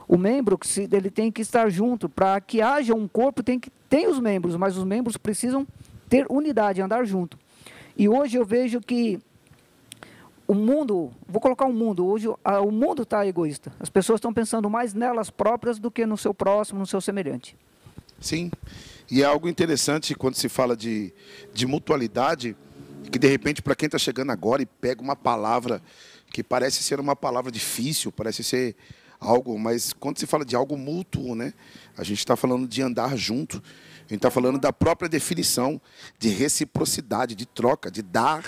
O 0.07 0.17
membro 0.17 0.59
ele 0.91 1.11
tem 1.11 1.31
que 1.31 1.43
estar 1.43 1.69
junto 1.69 2.09
para 2.09 2.41
que 2.41 2.63
haja 2.63 2.95
um 2.95 3.07
corpo, 3.07 3.43
tem 3.43 3.61
que 3.61 3.71
tem 3.91 4.07
os 4.07 4.19
membros, 4.19 4.57
mas 4.57 4.77
os 4.77 4.85
membros 4.85 5.17
precisam 5.17 5.67
ter 6.09 6.27
unidade, 6.31 6.81
andar 6.81 7.05
junto. 7.05 7.39
E 7.97 8.09
hoje 8.09 8.39
eu 8.39 8.45
vejo 8.45 8.81
que 8.81 9.21
o 10.49 10.55
mundo, 10.55 11.13
vou 11.29 11.43
colocar 11.43 11.67
um 11.67 11.73
mundo, 11.75 12.07
hoje 12.07 12.27
o 12.27 12.71
mundo 12.71 13.03
está 13.03 13.27
egoísta. 13.27 13.71
As 13.79 13.91
pessoas 13.91 14.17
estão 14.17 14.33
pensando 14.33 14.71
mais 14.71 14.95
nelas 14.95 15.29
próprias 15.29 15.79
do 15.79 15.91
que 15.91 16.07
no 16.07 16.17
seu 16.17 16.33
próximo, 16.33 16.81
no 16.81 16.87
seu 16.87 17.03
semelhante. 17.03 17.55
Sim, 18.19 18.51
e 19.11 19.23
é 19.23 19.27
algo 19.27 19.47
interessante 19.47 20.15
quando 20.15 20.37
se 20.37 20.49
fala 20.49 20.75
de, 20.75 21.13
de 21.53 21.67
mutualidade, 21.67 22.57
que 23.13 23.19
de 23.19 23.29
repente 23.29 23.61
para 23.61 23.77
quem 23.77 23.87
está 23.87 23.99
chegando 23.99 24.33
agora 24.33 24.63
e 24.63 24.67
pega 24.67 25.03
uma 25.03 25.15
palavra 25.15 25.83
que 26.33 26.43
parece 26.43 26.83
ser 26.83 26.99
uma 26.99 27.15
palavra 27.15 27.53
difícil, 27.53 28.11
parece 28.11 28.43
ser 28.43 28.75
algo, 29.21 29.59
mas 29.59 29.93
quando 29.93 30.19
se 30.19 30.27
fala 30.27 30.47
de 30.47 30.57
algo 30.57 30.79
mútuo, 30.79 31.35
né? 31.35 31.53
A 31.97 32.03
gente 32.03 32.19
está 32.19 32.37
falando 32.37 32.67
de 32.67 32.81
andar 32.81 33.17
junto. 33.17 33.63
A 34.09 34.15
gente 34.15 34.21
está 34.21 34.31
falando 34.31 34.59
da 34.59 34.73
própria 34.73 35.07
definição 35.07 35.79
de 36.19 36.31
reciprocidade, 36.31 37.35
de 37.35 37.45
troca, 37.45 37.91
de 37.91 38.01
dar 38.01 38.43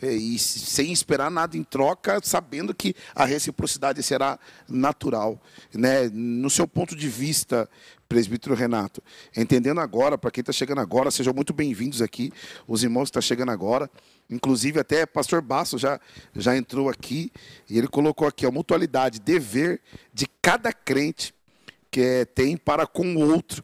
é, 0.00 0.10
e 0.10 0.38
sem 0.38 0.90
esperar 0.92 1.30
nada 1.30 1.58
em 1.58 1.62
troca, 1.62 2.18
sabendo 2.22 2.74
que 2.74 2.96
a 3.14 3.26
reciprocidade 3.26 4.02
será 4.02 4.38
natural. 4.66 5.38
Né? 5.74 6.08
No 6.10 6.48
seu 6.48 6.66
ponto 6.66 6.96
de 6.96 7.06
vista, 7.06 7.68
presbítero 8.08 8.54
Renato, 8.54 9.02
entendendo 9.36 9.78
agora, 9.78 10.16
para 10.16 10.30
quem 10.30 10.40
está 10.40 10.54
chegando 10.54 10.80
agora, 10.80 11.10
sejam 11.10 11.34
muito 11.34 11.52
bem-vindos 11.52 12.00
aqui, 12.00 12.32
os 12.66 12.82
irmãos 12.82 13.04
que 13.04 13.10
estão 13.10 13.20
chegando 13.22 13.50
agora, 13.50 13.90
inclusive 14.30 14.80
até 14.80 15.04
pastor 15.04 15.42
Basso 15.42 15.76
já, 15.76 16.00
já 16.34 16.56
entrou 16.56 16.88
aqui, 16.88 17.30
e 17.68 17.76
ele 17.76 17.88
colocou 17.88 18.26
aqui 18.26 18.46
a 18.46 18.50
mutualidade, 18.50 19.20
dever 19.20 19.82
de 20.14 20.26
cada 20.40 20.72
crente 20.72 21.34
que 21.94 22.00
é, 22.00 22.24
tem 22.24 22.56
para 22.56 22.88
com 22.88 23.14
o 23.14 23.32
outro, 23.32 23.62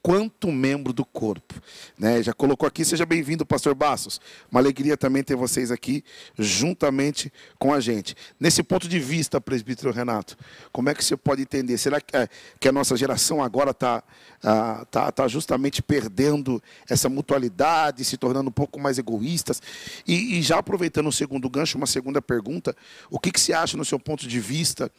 enquanto 0.00 0.50
membro 0.50 0.92
do 0.92 1.04
corpo. 1.04 1.54
Né? 1.98 2.22
Já 2.22 2.32
colocou 2.32 2.66
aqui, 2.66 2.84
seja 2.84 3.04
bem-vindo, 3.04 3.44
pastor 3.44 3.74
Bassos. 3.74 4.20
Uma 4.50 4.60
alegria 4.60 4.96
também 4.96 5.22
ter 5.22 5.36
vocês 5.36 5.70
aqui, 5.70 6.02
juntamente 6.38 7.30
com 7.58 7.72
a 7.72 7.80
gente. 7.80 8.16
Nesse 8.38 8.62
ponto 8.62 8.88
de 8.88 8.98
vista, 8.98 9.40
presbítero 9.40 9.92
Renato, 9.92 10.36
como 10.72 10.88
é 10.88 10.94
que 10.94 11.04
você 11.04 11.16
pode 11.16 11.42
entender? 11.42 11.76
Será 11.76 12.00
que, 12.00 12.16
é, 12.16 12.28
que 12.58 12.66
a 12.66 12.72
nossa 12.72 12.96
geração 12.96 13.42
agora 13.42 13.72
está 13.72 14.02
ah, 14.42 14.86
tá, 14.90 15.12
tá 15.12 15.28
justamente 15.28 15.82
perdendo 15.82 16.62
essa 16.88 17.08
mutualidade, 17.08 18.04
se 18.04 18.16
tornando 18.16 18.48
um 18.48 18.52
pouco 18.52 18.80
mais 18.80 18.98
egoístas? 18.98 19.60
E, 20.06 20.38
e 20.38 20.42
já 20.42 20.58
aproveitando 20.58 21.08
o 21.08 21.12
segundo 21.12 21.48
gancho, 21.50 21.76
uma 21.76 21.86
segunda 21.86 22.22
pergunta, 22.22 22.74
o 23.10 23.18
que, 23.18 23.30
que 23.30 23.40
você 23.40 23.52
acha, 23.52 23.76
no 23.76 23.84
seu 23.84 24.00
ponto 24.00 24.26
de 24.26 24.40
vista, 24.40 24.90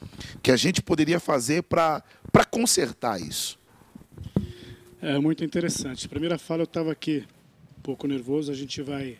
que 0.43 0.51
a 0.51 0.55
gente 0.55 0.79
poderia 0.81 1.19
fazer 1.19 1.63
para 1.63 2.03
consertar 2.51 3.19
isso? 3.19 3.60
É 5.01 5.17
muito 5.17 5.43
interessante. 5.43 6.07
Primeira 6.07 6.37
fala, 6.37 6.61
eu 6.61 6.65
estava 6.65 6.91
aqui 6.91 7.25
um 7.75 7.81
pouco 7.81 8.07
nervoso, 8.07 8.51
a 8.51 8.55
gente 8.55 8.83
vai. 8.83 9.17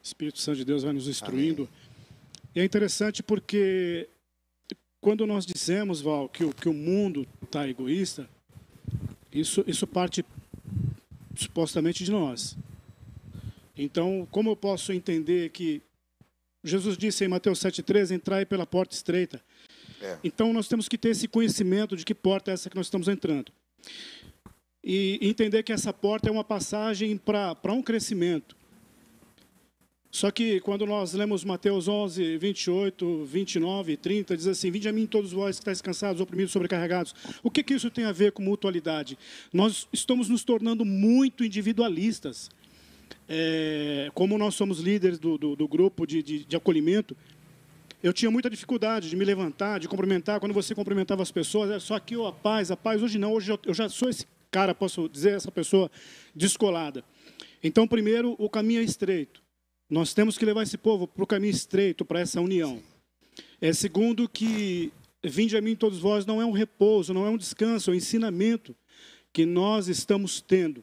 Espírito 0.00 0.38
Santo 0.38 0.58
de 0.58 0.64
Deus 0.64 0.84
vai 0.84 0.92
nos 0.92 1.08
instruindo. 1.08 1.62
Amém. 1.62 1.86
E 2.54 2.60
é 2.60 2.64
interessante 2.64 3.20
porque 3.20 4.08
quando 5.00 5.26
nós 5.26 5.44
dizemos, 5.44 6.00
Val, 6.00 6.28
que 6.28 6.44
o, 6.44 6.54
que 6.54 6.68
o 6.68 6.72
mundo 6.72 7.26
está 7.42 7.68
egoísta, 7.68 8.30
isso, 9.32 9.64
isso 9.66 9.88
parte 9.88 10.24
supostamente 11.34 12.04
de 12.04 12.12
nós. 12.12 12.56
Então, 13.76 14.26
como 14.30 14.50
eu 14.50 14.56
posso 14.56 14.92
entender 14.92 15.50
que 15.50 15.82
Jesus 16.62 16.96
disse 16.96 17.24
em 17.24 17.28
Mateus 17.28 17.58
7,13: 17.58 18.14
entrai 18.14 18.46
pela 18.46 18.64
porta 18.64 18.94
estreita. 18.94 19.42
É. 20.00 20.16
Então, 20.22 20.52
nós 20.52 20.68
temos 20.68 20.88
que 20.88 20.96
ter 20.96 21.08
esse 21.08 21.26
conhecimento 21.26 21.96
de 21.96 22.04
que 22.04 22.14
porta 22.14 22.52
é 22.52 22.54
essa 22.54 22.70
que 22.70 22.76
nós 22.76 22.86
estamos 22.86 23.08
entrando. 23.08 23.50
E 24.88 25.18
entender 25.20 25.64
que 25.64 25.72
essa 25.72 25.92
porta 25.92 26.28
é 26.28 26.32
uma 26.32 26.44
passagem 26.44 27.18
para 27.18 27.72
um 27.72 27.82
crescimento. 27.82 28.56
Só 30.12 30.30
que 30.30 30.60
quando 30.60 30.86
nós 30.86 31.12
lemos 31.12 31.42
Mateus 31.42 31.88
11, 31.88 32.38
28, 32.38 33.24
29 33.24 33.92
e 33.92 33.96
30, 33.96 34.36
diz 34.36 34.46
assim: 34.46 34.70
Vinde 34.70 34.88
a 34.88 34.92
mim 34.92 35.04
todos 35.04 35.32
vós 35.32 35.56
que 35.56 35.62
estáis 35.62 35.82
cansados, 35.82 36.20
oprimidos, 36.20 36.52
sobrecarregados. 36.52 37.16
O 37.42 37.50
que, 37.50 37.64
que 37.64 37.74
isso 37.74 37.90
tem 37.90 38.04
a 38.04 38.12
ver 38.12 38.30
com 38.30 38.42
mutualidade? 38.42 39.18
Nós 39.52 39.88
estamos 39.92 40.28
nos 40.28 40.44
tornando 40.44 40.84
muito 40.84 41.44
individualistas. 41.44 42.48
É, 43.28 44.08
como 44.14 44.38
nós 44.38 44.54
somos 44.54 44.78
líderes 44.78 45.18
do, 45.18 45.36
do, 45.36 45.56
do 45.56 45.66
grupo 45.66 46.06
de, 46.06 46.22
de, 46.22 46.44
de 46.44 46.56
acolhimento, 46.56 47.16
eu 48.00 48.12
tinha 48.12 48.30
muita 48.30 48.48
dificuldade 48.48 49.10
de 49.10 49.16
me 49.16 49.24
levantar, 49.24 49.80
de 49.80 49.88
cumprimentar. 49.88 50.38
Quando 50.38 50.52
você 50.52 50.76
cumprimentava 50.76 51.24
as 51.24 51.32
pessoas, 51.32 51.70
era 51.70 51.80
só 51.80 51.96
aqui, 51.96 52.16
oh, 52.16 52.28
a 52.28 52.32
paz, 52.32 52.70
a 52.70 52.76
paz. 52.76 53.02
Hoje 53.02 53.18
não, 53.18 53.32
hoje 53.32 53.52
eu 53.66 53.74
já 53.74 53.88
sou 53.88 54.08
esse 54.08 54.24
cara, 54.56 54.74
posso 54.74 55.06
dizer, 55.06 55.34
essa 55.34 55.52
pessoa 55.52 55.90
descolada. 56.34 57.04
Então, 57.62 57.86
primeiro, 57.86 58.34
o 58.38 58.48
caminho 58.48 58.80
é 58.80 58.84
estreito. 58.84 59.42
Nós 59.90 60.14
temos 60.14 60.38
que 60.38 60.46
levar 60.46 60.62
esse 60.62 60.78
povo 60.78 61.06
para 61.06 61.22
o 61.22 61.26
caminho 61.26 61.50
estreito, 61.50 62.06
para 62.06 62.20
essa 62.20 62.40
união. 62.40 62.82
É 63.60 63.70
segundo 63.74 64.26
que 64.26 64.90
vinde 65.22 65.58
a 65.58 65.60
mim 65.60 65.76
todos 65.76 65.98
vós 65.98 66.24
não 66.24 66.40
é 66.40 66.46
um 66.46 66.52
repouso, 66.52 67.12
não 67.12 67.26
é 67.26 67.28
um 67.28 67.36
descanso, 67.36 67.90
é 67.90 67.92
um 67.92 67.96
ensinamento 67.96 68.74
que 69.30 69.44
nós 69.44 69.88
estamos 69.88 70.40
tendo. 70.40 70.82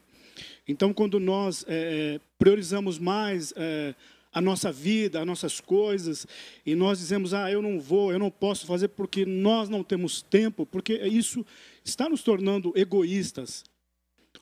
Então, 0.68 0.94
quando 0.94 1.20
nós 1.20 1.66
é, 1.68 2.20
priorizamos 2.38 3.00
mais 3.00 3.56
é, 3.58 3.96
a 4.34 4.42
nossa 4.42 4.72
vida, 4.72 5.20
as 5.20 5.28
nossas 5.28 5.60
coisas, 5.60 6.26
e 6.66 6.74
nós 6.76 7.00
dizemos, 7.00 7.34
ah, 7.34 7.52
eu 7.52 7.62
não 7.62 7.80
vou, 7.80 8.12
eu 8.12 8.18
não 8.18 8.32
posso 8.32 8.66
fazer 8.66 8.88
porque 8.90 9.26
nós 9.26 9.70
não 9.70 9.84
temos 9.84 10.22
tempo, 10.22 10.66
porque 10.66 10.94
isso 11.06 11.46
está 11.84 12.10
nos 12.10 12.24
tornando 12.24 12.74
egoístas. 12.76 13.64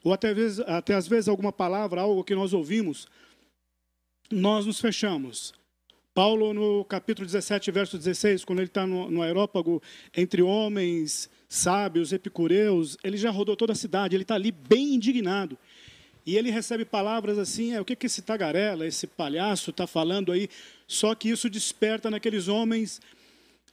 Ou 0.02 0.12
até, 0.12 0.34
até 0.66 0.94
às 0.94 1.06
vezes 1.06 1.28
alguma 1.28 1.52
palavra, 1.52 2.00
algo 2.00 2.24
que 2.24 2.34
nós 2.34 2.52
ouvimos, 2.52 3.06
nós 4.30 4.64
nos 4.64 4.80
fechamos. 4.80 5.52
Paulo, 6.14 6.52
no 6.52 6.84
capítulo 6.84 7.24
17, 7.26 7.70
verso 7.70 7.96
16, 7.96 8.44
quando 8.44 8.58
ele 8.58 8.68
está 8.68 8.86
no, 8.86 9.10
no 9.10 9.22
aerópago 9.22 9.82
entre 10.14 10.42
homens 10.42 11.30
sábios, 11.48 12.12
epicureus, 12.12 12.96
ele 13.02 13.16
já 13.16 13.30
rodou 13.30 13.56
toda 13.56 13.72
a 13.72 13.76
cidade, 13.76 14.16
ele 14.16 14.22
está 14.22 14.34
ali 14.34 14.50
bem 14.50 14.94
indignado. 14.94 15.56
E 16.24 16.36
ele 16.36 16.50
recebe 16.50 16.84
palavras 16.84 17.38
assim: 17.38 17.72
é, 17.72 17.80
o 17.80 17.84
que, 17.84 17.96
que 17.96 18.06
esse 18.06 18.22
tagarela, 18.22 18.86
esse 18.86 19.06
palhaço 19.06 19.70
está 19.70 19.86
falando 19.86 20.32
aí? 20.32 20.48
Só 20.86 21.14
que 21.14 21.28
isso 21.28 21.50
desperta 21.50 22.10
naqueles 22.10 22.48
homens, 22.48 23.00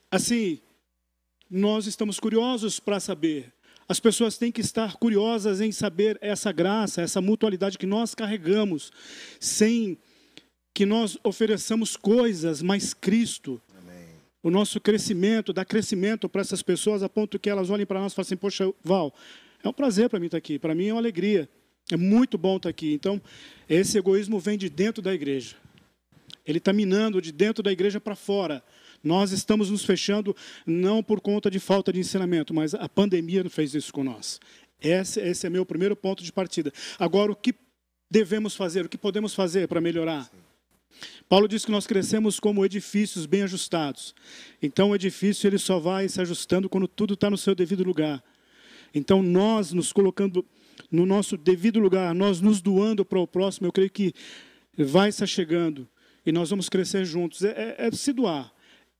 assim, 0.10 0.60
nós 1.50 1.86
estamos 1.88 2.20
curiosos 2.20 2.80
para 2.80 3.00
saber. 3.00 3.52
As 3.88 4.00
pessoas 4.00 4.38
têm 4.38 4.52
que 4.52 4.62
estar 4.62 4.98
curiosas 4.98 5.62
em 5.62 5.72
saber 5.72 6.18
essa 6.22 6.52
graça, 6.52 7.02
essa 7.02 7.20
mutualidade 7.20 7.78
que 7.78 7.88
nós 7.88 8.14
carregamos, 8.14 8.92
sem 9.40 9.98
que 10.74 10.86
nós 10.86 11.18
ofereçamos 11.24 11.98
coisas, 11.98 12.62
mas 12.62 12.94
Cristo. 12.94 13.60
Amém. 13.80 14.10
O 14.44 14.52
nosso 14.52 14.80
crescimento, 14.80 15.52
dá 15.52 15.66
crescimento 15.66 16.30
para 16.30 16.42
essas 16.42 16.62
pessoas 16.62 17.02
a 17.02 17.10
ponto 17.10 17.40
que 17.40 17.50
elas 17.50 17.70
olhem 17.72 17.86
para 17.86 18.00
nós 18.00 18.12
e 18.14 18.16
falem 18.16 18.28
assim: 18.28 18.38
Poxa, 18.38 18.72
Val, 18.84 19.14
é 19.64 19.68
um 19.68 19.74
prazer 19.74 20.08
para 20.08 20.20
mim 20.20 20.28
estar 20.28 20.38
aqui, 20.38 20.58
para 20.60 20.76
mim 20.76 20.88
é 20.88 20.94
uma 20.94 21.02
alegria. 21.02 21.50
É 21.92 21.98
muito 21.98 22.38
bom 22.38 22.58
estar 22.58 22.70
aqui. 22.70 22.94
Então, 22.94 23.22
esse 23.68 23.98
egoísmo 23.98 24.40
vem 24.40 24.58
de 24.58 24.70
dentro 24.70 25.02
da 25.02 25.14
igreja. 25.14 25.56
Ele 26.46 26.58
está 26.60 26.72
minando 26.72 27.22
de 27.22 27.32
dentro 27.32 27.64
da 27.64 27.72
igreja 27.72 28.00
para 28.00 28.16
fora. 28.16 28.64
Nós 29.04 29.32
estamos 29.32 29.70
nos 29.70 29.84
fechando 29.84 30.36
não 30.66 31.02
por 31.02 31.22
conta 31.22 31.50
de 31.50 31.60
falta 31.60 31.92
de 31.92 32.00
ensinamento, 32.00 32.54
mas 32.54 32.74
a 32.74 32.90
pandemia 32.90 33.48
fez 33.50 33.74
isso 33.74 33.94
com 33.94 34.04
nós. 34.04 34.40
Esse, 34.82 35.20
esse 35.20 35.48
é 35.48 35.50
meu 35.50 35.66
primeiro 35.66 35.96
ponto 35.96 36.24
de 36.24 36.32
partida. 36.32 36.72
Agora, 36.98 37.32
o 37.32 37.36
que 37.36 37.54
devemos 38.10 38.56
fazer? 38.56 38.86
O 38.86 38.90
que 38.90 38.98
podemos 38.98 39.34
fazer 39.34 39.68
para 39.68 39.82
melhorar? 39.82 40.30
Paulo 41.28 41.48
diz 41.48 41.64
que 41.64 41.72
nós 41.72 41.86
crescemos 41.86 42.40
como 42.40 42.66
edifícios 42.66 43.26
bem 43.26 43.44
ajustados. 43.44 44.16
Então, 44.62 44.90
o 44.90 44.96
edifício 44.96 45.48
ele 45.48 45.58
só 45.58 45.80
vai 45.80 46.08
se 46.10 46.20
ajustando 46.20 46.70
quando 46.70 46.88
tudo 46.88 47.14
está 47.14 47.30
no 47.30 47.38
seu 47.38 47.54
devido 47.54 47.84
lugar. 47.84 48.24
Então, 48.94 49.22
nós 49.22 49.72
nos 49.72 49.94
colocando 49.94 50.46
no 50.92 51.06
nosso 51.06 51.38
devido 51.38 51.80
lugar, 51.80 52.14
nós 52.16 52.42
nos 52.42 52.62
doando 52.62 53.06
para 53.06 53.20
o 53.20 53.28
próximo, 53.28 53.68
eu 53.68 53.72
creio 53.72 53.90
que 53.90 54.14
vai 54.78 55.10
estar 55.10 55.28
chegando 55.28 55.88
e 56.26 56.32
nós 56.32 56.50
vamos 56.50 56.70
crescer 56.70 57.06
juntos. 57.06 57.44
É, 57.44 57.76
é, 57.78 57.88
é, 57.88 57.92
se 57.92 58.12
doar, 58.14 58.52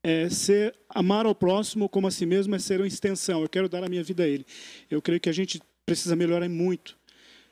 é 0.04 0.30
ser 0.30 0.76
amar 0.90 1.26
ao 1.26 1.36
próximo 1.36 1.90
como 1.90 2.08
a 2.08 2.12
si 2.12 2.26
mesmo, 2.26 2.56
é 2.56 2.60
ser 2.60 2.80
uma 2.80 2.88
extensão. 2.88 3.42
Eu 3.42 3.50
quero 3.50 3.68
dar 3.68 3.84
a 3.84 3.90
minha 3.90 4.04
vida 4.04 4.24
a 4.24 4.28
Ele. 4.28 4.46
Eu 4.90 5.02
creio 5.02 5.20
que 5.20 5.30
a 5.30 5.34
gente 5.34 5.62
precisa 5.86 6.16
melhorar 6.16 6.48
muito, 6.48 6.98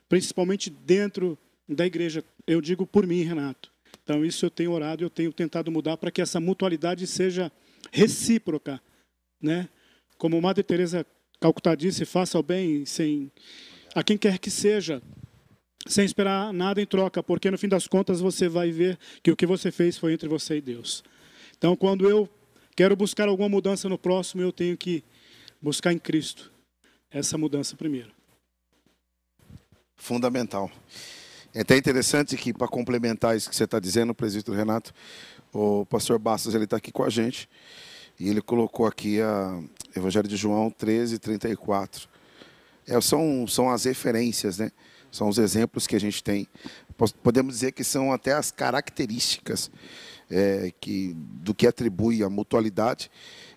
principalmente 0.08 0.70
dentro 0.70 1.38
da 1.68 1.86
igreja. 1.86 2.24
Eu 2.46 2.62
digo 2.62 2.86
por 2.86 3.06
mim, 3.06 3.24
Renato. 3.24 3.72
Então, 4.04 4.24
isso 4.24 4.46
eu 4.46 4.50
tenho 4.50 4.72
orado, 4.72 5.04
eu 5.04 5.10
tenho 5.10 5.34
tentado 5.34 5.70
mudar 5.70 5.98
para 5.98 6.10
que 6.10 6.22
essa 6.22 6.40
mutualidade 6.40 7.06
seja 7.06 7.52
recíproca. 7.92 8.82
Né? 9.42 9.68
Como 10.18 10.42
Madre 10.42 10.64
Teresa 10.64 11.06
Calcutá 11.40 11.76
disse, 11.76 12.06
faça 12.06 12.40
o 12.40 12.44
bem 12.44 12.86
sem 12.86 13.32
a 13.96 14.04
quem 14.04 14.18
quer 14.18 14.38
que 14.40 14.50
seja, 14.50 15.02
sem 15.88 16.06
esperar 16.06 16.52
nada 16.54 16.82
em 16.82 16.86
troca, 16.86 17.24
porque 17.24 17.50
no 17.50 17.58
fim 17.58 17.68
das 17.68 17.88
contas 17.88 18.20
você 18.20 18.48
vai 18.48 18.72
ver 18.72 18.98
que 19.24 19.32
o 19.32 19.36
que 19.36 19.46
você 19.46 19.72
fez 19.72 19.98
foi 19.98 20.14
entre 20.14 20.28
você 20.28 20.58
e 20.58 20.62
Deus. 20.62 21.04
Então, 21.58 21.76
quando 21.76 22.08
eu 22.10 22.30
quero 22.76 22.96
buscar 22.96 23.28
alguma 23.28 23.50
mudança 23.50 23.90
no 23.90 23.98
próximo, 23.98 24.42
eu 24.42 24.52
tenho 24.52 24.78
que 24.78 25.04
buscar 25.62 25.92
em 25.92 25.98
Cristo 25.98 26.52
essa 27.10 27.38
mudança 27.38 27.76
primeiro. 27.76 28.12
Fundamental. 29.96 30.70
É 31.54 31.62
até 31.62 31.76
interessante 31.76 32.38
que, 32.38 32.54
para 32.54 32.68
complementar 32.68 33.36
isso 33.36 33.50
que 33.50 33.56
você 33.56 33.64
está 33.64 33.80
dizendo, 33.80 34.14
presbítero 34.14 34.56
Renato, 34.56 34.94
o 35.52 35.86
pastor 35.88 36.20
Bastos 36.20 36.54
ele 36.54 36.66
está 36.66 36.78
aqui 36.78 36.92
com 36.92 37.04
a 37.04 37.10
gente 37.10 37.50
e 38.20 38.30
ele 38.30 38.42
colocou 38.42 38.86
aqui 38.86 39.20
a 39.22 39.60
Evangelho 39.96 40.28
de 40.28 40.36
João 40.36 40.70
13, 40.70 41.18
34. 41.18 42.08
É, 42.88 43.00
são, 43.02 43.46
são 43.48 43.70
as 43.70 43.84
referências, 43.86 44.58
né? 44.58 44.72
São 45.12 45.30
os 45.30 45.38
exemplos 45.38 45.88
que 45.88 45.96
a 45.96 46.00
gente 46.00 46.24
tem. 46.24 46.48
Podemos 47.24 47.54
dizer 47.56 47.72
que 47.72 47.84
são 47.84 48.12
até 48.12 48.34
as 48.34 48.52
características 48.52 49.72
é, 50.30 50.72
que, 50.80 51.14
do 51.16 51.54
que 51.54 51.68
atribui 51.68 52.24
a 52.24 52.30
mutualidade. 52.30 53.10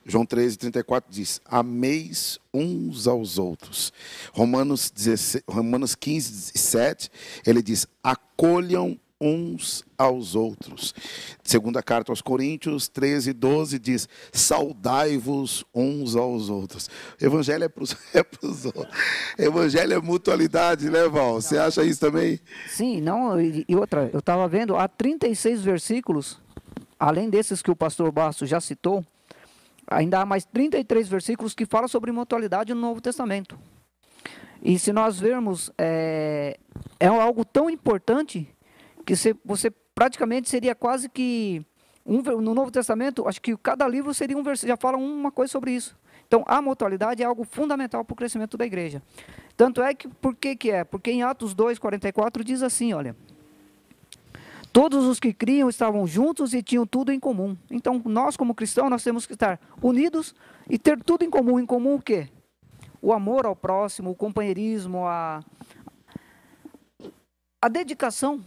João 0.05 0.25
13, 0.25 0.57
34 0.59 1.11
diz: 1.13 1.41
Ameis 1.45 2.39
uns 2.53 3.07
aos 3.07 3.39
outros. 3.39 3.93
Romanos, 4.33 4.91
16, 4.91 5.45
Romanos 5.49 5.95
15, 5.95 6.53
7, 6.59 7.11
ele 7.47 7.63
diz: 7.63 7.87
Acolham 8.03 8.99
uns 9.21 9.85
aos 9.99 10.35
outros. 10.35 10.95
Segunda 11.45 11.83
carta 11.83 12.11
aos 12.11 12.23
Coríntios 12.23 12.89
13, 12.89 13.33
12 13.33 13.79
diz: 13.79 14.09
Saudai-vos 14.33 15.65
uns 15.75 16.17
aos 16.17 16.49
outros. 16.49 16.89
Evangelho 17.21 17.65
é 17.65 17.69
para 17.69 17.85
os 17.85 17.93
é 18.15 18.19
outros. 18.19 18.67
Evangelho 19.39 19.95
é 19.95 20.01
mutualidade, 20.01 20.89
né, 20.89 21.07
Val? 21.09 21.41
Você 21.41 21.59
acha 21.59 21.85
isso 21.85 22.01
também? 22.01 22.41
Sim, 22.69 23.01
não, 23.01 23.41
e 23.41 23.65
outra, 23.77 24.09
eu 24.13 24.21
estava 24.21 24.49
vendo, 24.49 24.77
há 24.77 24.89
36 24.89 25.63
versículos, 25.63 26.41
além 26.99 27.29
desses 27.29 27.61
que 27.61 27.71
o 27.71 27.77
pastor 27.77 28.11
Bastos 28.11 28.49
já 28.49 28.61
citou, 28.61 29.05
ainda 29.87 30.21
há 30.21 30.27
mais 30.27 30.45
33 30.45 31.09
versículos 31.09 31.55
que 31.55 31.67
falam 31.67 31.89
sobre 31.89 32.13
mutualidade 32.13 32.73
no 32.73 32.81
Novo 32.81 33.01
Testamento. 33.01 33.59
E 34.63 34.79
se 34.79 34.93
nós 34.93 35.19
vermos, 35.19 35.71
é, 35.79 36.59
é 36.99 37.07
algo 37.07 37.45
tão 37.45 37.71
importante 37.71 38.49
que 39.03 39.15
você 39.45 39.71
praticamente 39.95 40.49
seria 40.49 40.75
quase 40.75 41.09
que 41.09 41.65
um, 42.05 42.23
no 42.41 42.55
Novo 42.55 42.71
Testamento, 42.71 43.29
acho 43.29 43.41
que 43.41 43.57
cada 43.57 43.87
livro 43.87 44.13
seria 44.15 44.37
um 44.37 44.43
versículo, 44.43 44.69
já 44.69 44.77
fala 44.77 44.97
uma 44.97 45.31
coisa 45.31 45.53
sobre 45.53 45.73
isso. 45.73 45.97
Então, 46.27 46.45
a 46.47 46.63
mutualidade 46.63 47.23
é 47.23 47.27
algo 47.27 47.45
fundamental 47.45 48.05
para 48.05 48.13
o 48.13 48.17
crescimento 48.17 48.57
da 48.57 48.65
igreja. 48.65 49.03
Tanto 49.57 49.83
é 49.83 49.93
que, 49.95 50.09
por 50.09 50.35
que, 50.35 50.55
que 50.55 50.71
é? 50.71 50.85
Porque 50.85 51.11
em 51.11 51.23
Atos 51.23 51.55
2, 51.55 51.79
44 51.79 52.45
diz 52.45 52.63
assim, 52.63 52.93
olha, 52.93 53.17
todos 54.73 55.07
os 55.07 55.19
que 55.19 55.33
criam 55.33 55.69
estavam 55.69 56.07
juntos 56.07 56.55
e 56.55 56.63
tinham 56.63 56.87
tudo 56.87 57.13
em 57.13 57.19
comum. 57.19 57.57
Então, 57.71 58.01
nós 58.05 58.37
como 58.37 58.55
cristãos, 58.55 58.89
nós 58.89 59.03
temos 59.03 59.27
que 59.27 59.35
estar 59.35 59.61
unidos 59.83 60.35
e 60.69 60.79
ter 60.79 61.03
tudo 61.03 61.25
em 61.25 61.31
comum. 61.31 61.59
Em 61.59 61.67
comum 61.67 61.97
o 61.97 62.03
quê? 62.03 62.29
O 63.03 63.13
amor 63.13 63.45
ao 63.45 63.57
próximo, 63.57 64.11
o 64.11 64.15
companheirismo, 64.15 65.07
a, 65.07 65.45
a 67.61 67.69
dedicação 67.69 68.41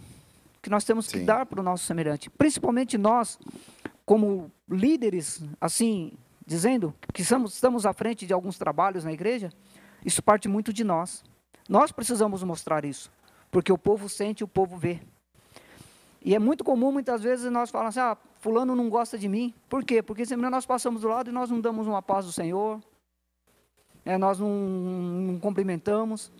que 0.64 0.70
nós 0.70 0.82
temos 0.82 1.06
Sim. 1.06 1.18
que 1.18 1.24
dar 1.26 1.44
para 1.44 1.60
o 1.60 1.62
nosso 1.62 1.84
semelhante. 1.84 2.30
Principalmente 2.30 2.96
nós, 2.96 3.38
como 4.06 4.50
líderes, 4.66 5.42
assim, 5.60 6.12
dizendo 6.46 6.94
que 7.12 7.20
estamos, 7.20 7.52
estamos 7.52 7.84
à 7.84 7.92
frente 7.92 8.26
de 8.26 8.32
alguns 8.32 8.56
trabalhos 8.56 9.04
na 9.04 9.12
igreja, 9.12 9.50
isso 10.02 10.22
parte 10.22 10.48
muito 10.48 10.72
de 10.72 10.82
nós. 10.82 11.22
Nós 11.68 11.92
precisamos 11.92 12.42
mostrar 12.42 12.82
isso, 12.82 13.12
porque 13.50 13.70
o 13.70 13.76
povo 13.76 14.08
sente, 14.08 14.42
o 14.42 14.48
povo 14.48 14.78
vê. 14.78 15.00
E 16.22 16.34
é 16.34 16.38
muito 16.38 16.64
comum, 16.64 16.90
muitas 16.90 17.22
vezes, 17.22 17.52
nós 17.52 17.70
falamos 17.70 17.98
assim, 17.98 18.08
ah, 18.12 18.16
fulano 18.40 18.74
não 18.74 18.88
gosta 18.88 19.18
de 19.18 19.28
mim. 19.28 19.52
Por 19.68 19.84
quê? 19.84 20.02
Porque 20.02 20.24
sempre 20.24 20.48
nós 20.48 20.64
passamos 20.64 21.02
do 21.02 21.08
lado 21.08 21.28
e 21.28 21.32
nós 21.32 21.50
não 21.50 21.60
damos 21.60 21.86
uma 21.86 22.00
paz 22.00 22.24
do 22.24 22.32
Senhor, 22.32 22.80
é, 24.02 24.16
nós 24.16 24.38
não, 24.38 24.48
não 24.48 25.38
cumprimentamos. 25.38 26.32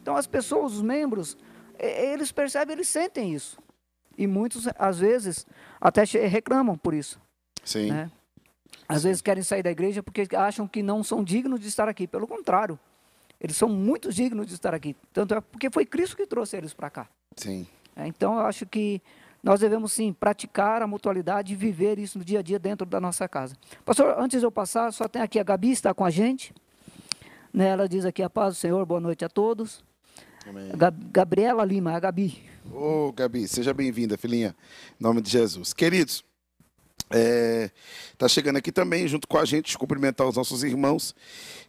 Então, 0.00 0.16
as 0.16 0.28
pessoas, 0.28 0.74
os 0.74 0.82
membros, 0.82 1.36
eles 1.78 2.32
percebem, 2.32 2.74
eles 2.74 2.88
sentem 2.88 3.34
isso. 3.34 3.58
E 4.16 4.26
muitos, 4.26 4.66
às 4.78 4.98
vezes, 4.98 5.46
até 5.80 6.04
reclamam 6.04 6.76
por 6.76 6.94
isso. 6.94 7.20
Sim. 7.64 7.90
Né? 7.90 8.10
Às 8.88 9.02
vezes 9.02 9.20
querem 9.20 9.42
sair 9.42 9.62
da 9.62 9.70
igreja 9.70 10.02
porque 10.02 10.34
acham 10.34 10.66
que 10.66 10.82
não 10.82 11.02
são 11.02 11.22
dignos 11.22 11.60
de 11.60 11.68
estar 11.68 11.88
aqui. 11.88 12.06
Pelo 12.06 12.26
contrário, 12.26 12.78
eles 13.40 13.56
são 13.56 13.68
muito 13.68 14.12
dignos 14.12 14.46
de 14.46 14.54
estar 14.54 14.74
aqui. 14.74 14.96
Tanto 15.12 15.34
é 15.34 15.40
porque 15.40 15.70
foi 15.70 15.84
Cristo 15.84 16.16
que 16.16 16.26
trouxe 16.26 16.56
eles 16.56 16.72
para 16.72 16.88
cá. 16.88 17.08
Sim. 17.36 17.66
É, 17.94 18.06
então, 18.06 18.34
eu 18.34 18.46
acho 18.46 18.64
que 18.66 19.02
nós 19.42 19.60
devemos 19.60 19.92
sim 19.92 20.12
praticar 20.12 20.82
a 20.82 20.86
mutualidade 20.86 21.52
e 21.52 21.56
viver 21.56 21.98
isso 21.98 22.18
no 22.18 22.24
dia 22.24 22.40
a 22.40 22.42
dia 22.42 22.58
dentro 22.58 22.86
da 22.86 23.00
nossa 23.00 23.28
casa. 23.28 23.54
Pastor, 23.84 24.14
antes 24.18 24.40
de 24.40 24.46
eu 24.46 24.50
passar, 24.50 24.92
só 24.92 25.06
tem 25.08 25.22
aqui 25.22 25.38
a 25.38 25.44
Gabi 25.44 25.70
está 25.70 25.92
com 25.92 26.04
a 26.04 26.10
gente. 26.10 26.54
Né, 27.52 27.68
ela 27.68 27.88
diz 27.88 28.04
aqui 28.04 28.22
a 28.22 28.28
paz 28.28 28.54
do 28.54 28.58
Senhor, 28.58 28.84
boa 28.84 29.00
noite 29.00 29.24
a 29.24 29.28
todos. 29.28 29.84
Gabriela 31.10 31.64
Lima, 31.64 31.92
a 31.92 32.00
Gabi. 32.00 32.42
Ô, 32.70 33.08
oh, 33.08 33.12
Gabi, 33.12 33.48
seja 33.48 33.74
bem-vinda, 33.74 34.16
filhinha. 34.16 34.54
Em 35.00 35.02
nome 35.02 35.20
de 35.20 35.30
Jesus. 35.30 35.72
Queridos, 35.72 36.24
é, 37.10 37.70
tá 38.16 38.28
chegando 38.28 38.56
aqui 38.56 38.70
também, 38.70 39.08
junto 39.08 39.26
com 39.26 39.38
a 39.38 39.44
gente, 39.44 39.76
cumprimentar 39.76 40.26
os 40.26 40.36
nossos 40.36 40.62
irmãos, 40.62 41.14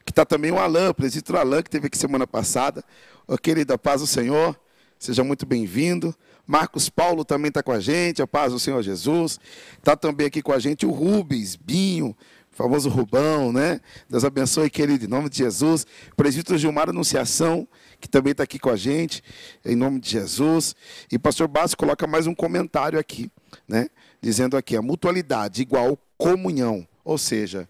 que 0.05 0.11
está 0.11 0.25
também 0.25 0.51
o 0.51 0.59
Alain, 0.59 0.89
o 0.89 0.93
presbítero 0.93 1.37
Alain, 1.37 1.63
que 1.63 1.69
teve 1.69 1.87
aqui 1.87 1.97
semana 1.97 2.27
passada. 2.27 2.83
Ô, 3.27 3.37
querido, 3.37 3.73
a 3.73 3.77
paz 3.77 4.01
do 4.01 4.07
Senhor, 4.07 4.59
seja 4.99 5.23
muito 5.23 5.45
bem-vindo. 5.45 6.15
Marcos 6.45 6.89
Paulo 6.89 7.25
também 7.25 7.49
está 7.49 7.61
com 7.61 7.71
a 7.71 7.79
gente, 7.79 8.21
a 8.21 8.27
paz 8.27 8.53
do 8.53 8.59
Senhor 8.59 8.81
Jesus. 8.81 9.39
Está 9.77 9.95
também 9.95 10.27
aqui 10.27 10.41
com 10.41 10.53
a 10.53 10.59
gente 10.59 10.85
o 10.85 10.91
Rubens, 10.91 11.55
Binho, 11.55 12.15
famoso 12.51 12.89
Rubão, 12.89 13.51
né? 13.51 13.79
Deus 14.09 14.23
abençoe, 14.23 14.69
querido, 14.69 15.05
em 15.05 15.07
nome 15.07 15.29
de 15.29 15.37
Jesus. 15.37 15.85
Presbítero 16.15 16.57
Gilmar 16.57 16.89
Anunciação, 16.89 17.67
que 17.99 18.07
também 18.07 18.31
está 18.31 18.43
aqui 18.43 18.59
com 18.59 18.69
a 18.69 18.75
gente, 18.75 19.23
em 19.65 19.75
nome 19.75 19.99
de 19.99 20.09
Jesus. 20.09 20.75
E 21.11 21.17
pastor 21.17 21.47
Bastos 21.47 21.75
coloca 21.75 22.05
mais 22.05 22.27
um 22.27 22.35
comentário 22.35 22.99
aqui, 22.99 23.31
né? 23.67 23.87
Dizendo 24.21 24.57
aqui, 24.57 24.75
a 24.75 24.81
mutualidade 24.81 25.61
igual 25.61 25.97
comunhão, 26.17 26.87
ou 27.03 27.17
seja, 27.17 27.69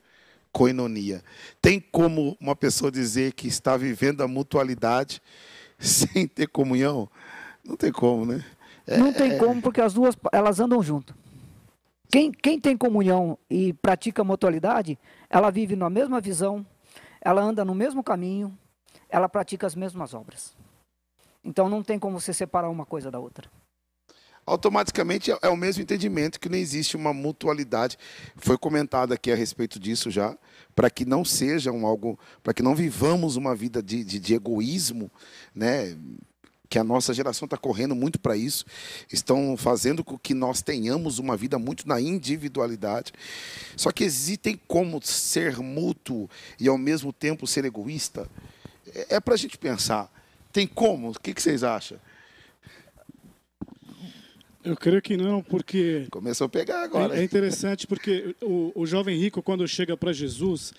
coinonia. 0.52 1.24
Tem 1.62 1.80
como 1.80 2.38
uma 2.40 2.56
pessoa 2.56 2.92
dizer 2.92 3.34
que 3.34 3.48
está 3.48 3.78
vivendo 3.78 4.22
a 4.22 4.28
mutualidade 4.28 5.22
sem 5.78 6.28
ter 6.28 6.48
comunhão? 6.48 7.10
Não 7.64 7.76
tem 7.76 7.92
como, 7.92 8.26
né? 8.26 8.44
É, 8.86 8.98
Não 8.98 9.12
tem 9.12 9.38
como, 9.38 9.62
porque 9.62 9.82
as 9.82 9.94
duas 9.94 10.16
elas 10.32 10.60
andam 10.60 10.82
junto. 10.82 11.14
Quem, 12.10 12.32
quem 12.32 12.58
tem 12.58 12.78
comunhão 12.78 13.38
e 13.50 13.74
pratica 13.74 14.24
mutualidade, 14.24 14.98
ela 15.30 15.52
vive 15.52 15.76
na 15.76 15.90
mesma 15.90 16.22
visão, 16.22 16.66
ela 17.20 17.42
anda 17.42 17.66
no 17.66 17.76
mesmo 17.76 18.02
caminho, 18.02 18.58
ela 19.10 19.30
pratica 19.30 19.66
as 19.68 19.76
mesmas 19.76 20.14
obras. 20.14 20.56
Então 21.44 21.70
não 21.70 21.84
tem 21.84 21.98
como 21.98 22.20
você 22.20 22.34
separar 22.34 22.70
uma 22.70 22.86
coisa 22.86 23.10
da 23.10 23.20
outra. 23.20 23.50
Automaticamente 24.46 25.30
é 25.42 25.50
o 25.50 25.58
mesmo 25.58 25.84
entendimento 25.84 26.40
que 26.40 26.48
não 26.48 26.58
existe 26.58 26.96
uma 26.96 27.14
mutualidade. 27.14 27.98
Foi 28.38 28.58
comentado 28.58 29.12
aqui 29.12 29.30
a 29.30 29.36
respeito 29.36 29.78
disso 29.78 30.10
já, 30.10 30.38
para 30.74 30.90
que 30.90 31.04
não 31.04 31.26
seja 31.26 31.70
um 31.70 31.86
algo, 31.86 32.18
para 32.42 32.54
que 32.54 32.64
não 32.64 32.74
vivamos 32.74 33.36
uma 33.36 33.54
vida 33.54 33.84
de, 33.84 34.06
de, 34.06 34.20
de 34.20 34.34
egoísmo, 34.34 35.12
né? 35.54 35.98
que 36.70 36.80
a 36.80 36.84
nossa 36.84 37.14
geração 37.14 37.46
está 37.46 37.58
correndo 37.58 37.96
muito 37.96 38.20
para 38.20 38.36
isso, 38.36 38.66
estão 39.12 39.56
fazendo 39.58 40.04
com 40.04 40.18
que 40.18 40.34
nós 40.34 40.62
tenhamos 40.62 41.20
uma 41.20 41.38
vida 41.38 41.58
muito 41.58 41.88
na 41.88 42.00
individualidade. 42.00 43.14
Só 43.76 43.92
que 43.92 44.04
existem 44.04 44.60
como 44.68 45.02
ser 45.02 45.58
mútuo 45.58 46.30
e 46.60 46.68
ao 46.68 46.78
mesmo 46.78 47.14
tempo 47.14 47.48
ser 47.48 47.66
egoísta. 47.66 48.30
É, 48.98 49.16
é 49.16 49.20
para 49.20 49.36
a 49.36 49.38
gente 49.38 49.58
pensar. 49.58 50.12
Tem 50.52 50.66
como? 50.66 51.12
O 51.12 51.20
que, 51.20 51.34
que 51.34 51.42
vocês 51.42 51.64
acham? 51.64 52.00
Eu 54.64 54.76
creio 54.76 55.02
que 55.02 55.16
não, 55.16 55.42
porque. 55.42 56.08
Começou 56.12 56.46
a 56.46 56.50
pegar 56.50 56.84
agora. 56.84 57.18
É, 57.18 57.24
interessante 57.24 57.86
porque 57.86 58.36
o, 58.42 58.72
o 58.76 58.86
jovem 58.86 59.18
rico, 59.18 59.42
quando 59.42 59.66
chega 59.68 59.96
para 59.96 60.12
Jesus, 60.12 60.74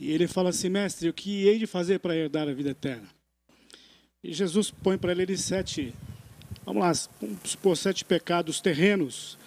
e 0.00 0.10
ele 0.10 0.26
fala 0.26 0.50
assim: 0.50 0.68
Mestre, 0.68 1.08
o 1.08 1.12
que 1.12 1.46
hei 1.46 1.58
de 1.58 1.66
fazer 1.66 2.00
para 2.00 2.16
herdar 2.16 2.48
a 2.48 2.52
vida 2.52 2.70
eterna? 2.70 3.08
E 4.24 4.32
Jesus 4.32 4.70
põe 4.70 4.96
para 4.96 5.12
ele 5.12 5.36
sete, 5.36 5.94
vamos 6.64 6.82
lá, 6.82 6.92
vamos 7.20 7.38
supor, 7.50 7.76
sete 7.76 8.04
pecados 8.04 8.60
terrenos. 8.60 9.38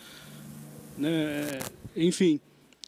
Né? 0.98 1.60
Enfim. 1.96 2.40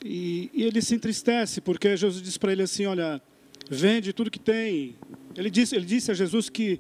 E, 0.06 0.52
e 0.54 0.64
ele 0.64 0.82
se 0.82 0.94
entristece, 0.94 1.60
porque 1.60 1.98
Jesus 1.98 2.22
diz 2.22 2.38
para 2.38 2.52
ele 2.52 2.62
assim: 2.62 2.86
Olha, 2.86 3.22
vende 3.70 4.14
tudo 4.14 4.32
que 4.32 4.40
tem. 4.40 4.96
Ele 5.36 5.50
disse, 5.50 5.76
ele 5.76 5.86
disse 5.86 6.12
a 6.12 6.14
Jesus 6.14 6.50
que 6.50 6.80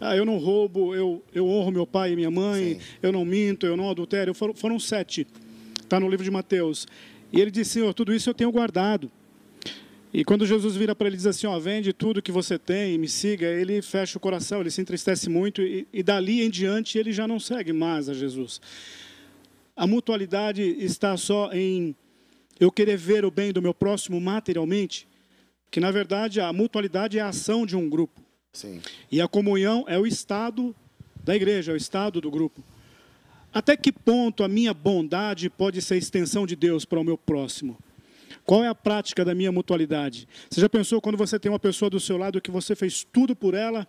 ah, 0.00 0.16
eu 0.16 0.24
não 0.24 0.38
roubo, 0.38 0.94
eu, 0.94 1.22
eu 1.34 1.46
honro 1.48 1.72
meu 1.72 1.86
pai 1.86 2.12
e 2.12 2.16
minha 2.16 2.30
mãe, 2.30 2.74
Sim. 2.74 2.80
eu 3.02 3.12
não 3.12 3.24
minto, 3.24 3.66
eu 3.66 3.76
não 3.76 3.90
adultério. 3.90 4.32
Foram, 4.32 4.54
foram 4.54 4.78
sete. 4.78 5.26
Está 5.80 5.98
no 5.98 6.08
livro 6.08 6.24
de 6.24 6.30
Mateus. 6.30 6.86
E 7.32 7.40
ele 7.40 7.50
disse, 7.50 7.72
Senhor, 7.72 7.92
tudo 7.92 8.14
isso 8.14 8.30
eu 8.30 8.34
tenho 8.34 8.52
guardado. 8.52 9.10
E 10.12 10.24
quando 10.24 10.46
Jesus 10.46 10.74
vira 10.74 10.94
para 10.94 11.06
ele 11.06 11.16
e 11.16 11.18
diz 11.18 11.26
assim, 11.26 11.46
ó, 11.46 11.58
vende 11.58 11.92
tudo 11.92 12.22
que 12.22 12.32
você 12.32 12.58
tem 12.58 12.94
e 12.94 12.98
me 12.98 13.08
siga, 13.08 13.46
ele 13.46 13.82
fecha 13.82 14.16
o 14.16 14.20
coração, 14.20 14.60
ele 14.60 14.70
se 14.70 14.80
entristece 14.80 15.28
muito 15.28 15.60
e, 15.60 15.86
e 15.92 16.02
dali 16.02 16.42
em 16.42 16.48
diante 16.48 16.98
ele 16.98 17.12
já 17.12 17.28
não 17.28 17.38
segue 17.38 17.72
mais 17.74 18.08
a 18.08 18.14
Jesus. 18.14 18.60
A 19.76 19.86
mutualidade 19.86 20.62
está 20.62 21.16
só 21.16 21.50
em 21.52 21.94
eu 22.58 22.72
querer 22.72 22.96
ver 22.96 23.24
o 23.24 23.30
bem 23.30 23.52
do 23.52 23.60
meu 23.60 23.74
próximo 23.74 24.18
materialmente, 24.20 25.06
que 25.70 25.80
na 25.80 25.90
verdade 25.90 26.40
a 26.40 26.52
mutualidade 26.52 27.18
é 27.18 27.20
a 27.20 27.28
ação 27.28 27.66
de 27.66 27.76
um 27.76 27.88
grupo. 27.88 28.22
Sim. 28.52 28.80
E 29.10 29.20
a 29.20 29.28
comunhão 29.28 29.84
é 29.86 29.98
o 29.98 30.06
estado 30.06 30.74
da 31.22 31.36
igreja, 31.36 31.72
é 31.72 31.74
o 31.74 31.76
estado 31.76 32.20
do 32.20 32.30
grupo. 32.30 32.62
Até 33.52 33.76
que 33.76 33.92
ponto 33.92 34.44
a 34.44 34.48
minha 34.48 34.74
bondade 34.74 35.48
pode 35.48 35.80
ser 35.80 35.96
extensão 35.96 36.46
de 36.46 36.54
Deus 36.54 36.84
para 36.84 37.00
o 37.00 37.04
meu 37.04 37.16
próximo? 37.16 37.78
Qual 38.44 38.64
é 38.64 38.68
a 38.68 38.74
prática 38.74 39.24
da 39.24 39.34
minha 39.34 39.52
mutualidade? 39.52 40.26
Você 40.48 40.60
já 40.60 40.68
pensou 40.68 41.00
quando 41.00 41.18
você 41.18 41.38
tem 41.38 41.50
uma 41.52 41.58
pessoa 41.58 41.90
do 41.90 42.00
seu 42.00 42.16
lado 42.16 42.40
que 42.40 42.50
você 42.50 42.74
fez 42.74 43.04
tudo 43.04 43.36
por 43.36 43.54
ela 43.54 43.86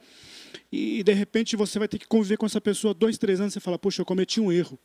e 0.72 1.02
de 1.04 1.14
repente 1.14 1.56
você 1.56 1.80
vai 1.80 1.88
ter 1.88 1.98
que 1.98 2.08
conviver 2.08 2.38
com 2.38 2.46
essa 2.46 2.60
pessoa 2.60 2.94
dois, 2.94 3.18
três 3.18 3.40
anos 3.40 3.54
e 3.54 3.56
você 3.56 3.60
fala, 3.60 3.80
puxa, 3.80 4.02
eu 4.02 4.06
cometi 4.06 4.42
um 4.42 4.52
erro. 4.52 4.78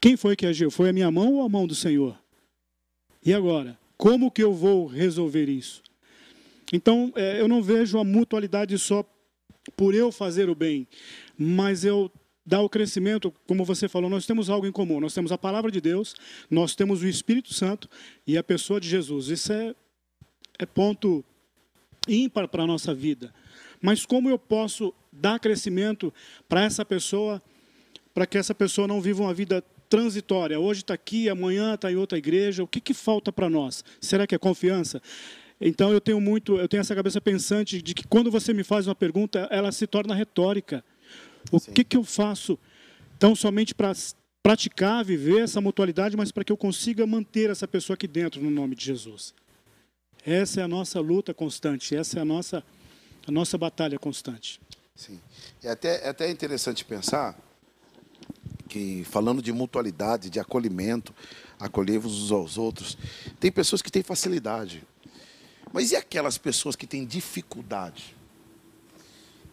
Quem 0.00 0.16
foi 0.16 0.36
que 0.36 0.46
agiu? 0.46 0.70
Foi 0.70 0.88
a 0.88 0.92
minha 0.92 1.10
mão 1.10 1.34
ou 1.34 1.42
a 1.42 1.48
mão 1.48 1.66
do 1.66 1.74
Senhor? 1.74 2.16
E 3.24 3.34
agora? 3.34 3.78
Como 3.96 4.30
que 4.30 4.42
eu 4.42 4.54
vou 4.54 4.86
resolver 4.86 5.48
isso? 5.48 5.82
Então, 6.72 7.12
é, 7.16 7.40
eu 7.40 7.48
não 7.48 7.62
vejo 7.62 7.98
a 7.98 8.04
mutualidade 8.04 8.78
só 8.78 9.04
por 9.76 9.94
eu 9.94 10.10
fazer 10.10 10.48
o 10.48 10.54
bem, 10.54 10.86
mas 11.36 11.84
eu 11.84 12.10
dar 12.44 12.62
o 12.62 12.68
crescimento, 12.68 13.32
como 13.46 13.64
você 13.64 13.88
falou, 13.88 14.10
nós 14.10 14.26
temos 14.26 14.50
algo 14.50 14.66
em 14.66 14.72
comum. 14.72 14.98
Nós 14.98 15.14
temos 15.14 15.30
a 15.30 15.38
palavra 15.38 15.70
de 15.70 15.80
Deus, 15.80 16.14
nós 16.50 16.74
temos 16.74 17.02
o 17.02 17.06
Espírito 17.06 17.54
Santo 17.54 17.88
e 18.26 18.36
a 18.36 18.42
pessoa 18.42 18.80
de 18.80 18.88
Jesus. 18.88 19.28
Isso 19.28 19.52
é, 19.52 19.74
é 20.58 20.66
ponto 20.66 21.24
ímpar 22.08 22.48
para 22.48 22.64
a 22.64 22.66
nossa 22.66 22.94
vida. 22.94 23.32
Mas 23.80 24.04
como 24.04 24.28
eu 24.28 24.38
posso 24.38 24.92
dar 25.12 25.38
crescimento 25.38 26.12
para 26.48 26.64
essa 26.64 26.84
pessoa, 26.84 27.42
para 28.12 28.26
que 28.26 28.36
essa 28.36 28.54
pessoa 28.54 28.88
não 28.88 29.00
viva 29.00 29.22
uma 29.22 29.34
vida 29.34 29.62
transitória? 29.88 30.58
Hoje 30.58 30.80
está 30.80 30.94
aqui, 30.94 31.28
amanhã 31.28 31.74
está 31.74 31.90
em 31.90 31.96
outra 31.96 32.18
igreja. 32.18 32.62
O 32.62 32.66
que, 32.66 32.80
que 32.80 32.94
falta 32.94 33.32
para 33.32 33.48
nós? 33.48 33.84
Será 34.00 34.26
que 34.26 34.34
é 34.34 34.38
confiança? 34.38 35.00
Então 35.60 35.92
eu 35.92 36.00
tenho 36.00 36.20
muito, 36.20 36.56
eu 36.56 36.66
tenho 36.66 36.80
essa 36.80 36.94
cabeça 36.94 37.20
pensante 37.20 37.82
de 37.82 37.94
que 37.94 38.06
quando 38.06 38.30
você 38.30 38.54
me 38.54 38.64
faz 38.64 38.86
uma 38.86 38.94
pergunta, 38.94 39.46
ela 39.50 39.70
se 39.70 39.86
torna 39.86 40.14
retórica. 40.14 40.82
O 41.52 41.60
que, 41.60 41.84
que 41.84 41.96
eu 41.96 42.04
faço? 42.04 42.58
Então, 43.16 43.36
somente 43.36 43.74
para 43.74 43.92
praticar, 44.42 45.04
viver 45.04 45.42
essa 45.42 45.60
mutualidade, 45.60 46.16
mas 46.16 46.32
para 46.32 46.42
que 46.42 46.50
eu 46.50 46.56
consiga 46.56 47.06
manter 47.06 47.50
essa 47.50 47.68
pessoa 47.68 47.94
aqui 47.94 48.08
dentro, 48.08 48.40
no 48.40 48.50
nome 48.50 48.74
de 48.74 48.84
Jesus. 48.84 49.34
Essa 50.24 50.62
é 50.62 50.64
a 50.64 50.68
nossa 50.68 51.00
luta 51.00 51.34
constante, 51.34 51.94
essa 51.94 52.18
é 52.18 52.22
a 52.22 52.24
nossa, 52.24 52.64
a 53.26 53.30
nossa 53.30 53.58
batalha 53.58 53.98
constante. 53.98 54.60
Sim. 54.94 55.20
É 55.62 55.70
até, 55.70 56.06
é 56.06 56.08
até 56.08 56.30
interessante 56.30 56.84
pensar 56.84 57.38
que, 58.68 59.04
falando 59.04 59.42
de 59.42 59.52
mutualidade, 59.52 60.30
de 60.30 60.38
acolhimento, 60.38 61.14
acolher-vos 61.58 62.22
uns 62.22 62.32
aos 62.32 62.56
outros, 62.56 62.96
tem 63.38 63.50
pessoas 63.50 63.82
que 63.82 63.90
têm 63.90 64.02
facilidade. 64.02 64.82
Mas 65.72 65.92
e 65.92 65.96
aquelas 65.96 66.36
pessoas 66.38 66.74
que 66.76 66.86
têm 66.86 67.04
dificuldade? 67.04 68.16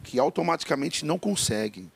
Que 0.04 0.20
automaticamente 0.20 1.06
não 1.06 1.20
conseguem. 1.20 1.92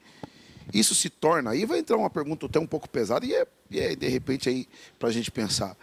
Isso 0.74 0.94
se 0.96 1.10
torna, 1.10 1.52
aí 1.52 1.66
vai 1.66 1.80
entrar 1.80 1.98
uma 1.98 2.10
pergunta 2.10 2.46
até 2.46 2.60
um 2.60 2.68
pouco 2.68 2.90
pesada, 2.90 3.26
e 3.26 3.34
é, 3.34 3.48
e 3.70 3.80
é 3.80 3.96
de 3.96 4.08
repente 4.08 4.48
aí 4.48 4.68
para 4.98 5.10
a 5.10 5.12
gente 5.12 5.32
pensar. 5.32 5.76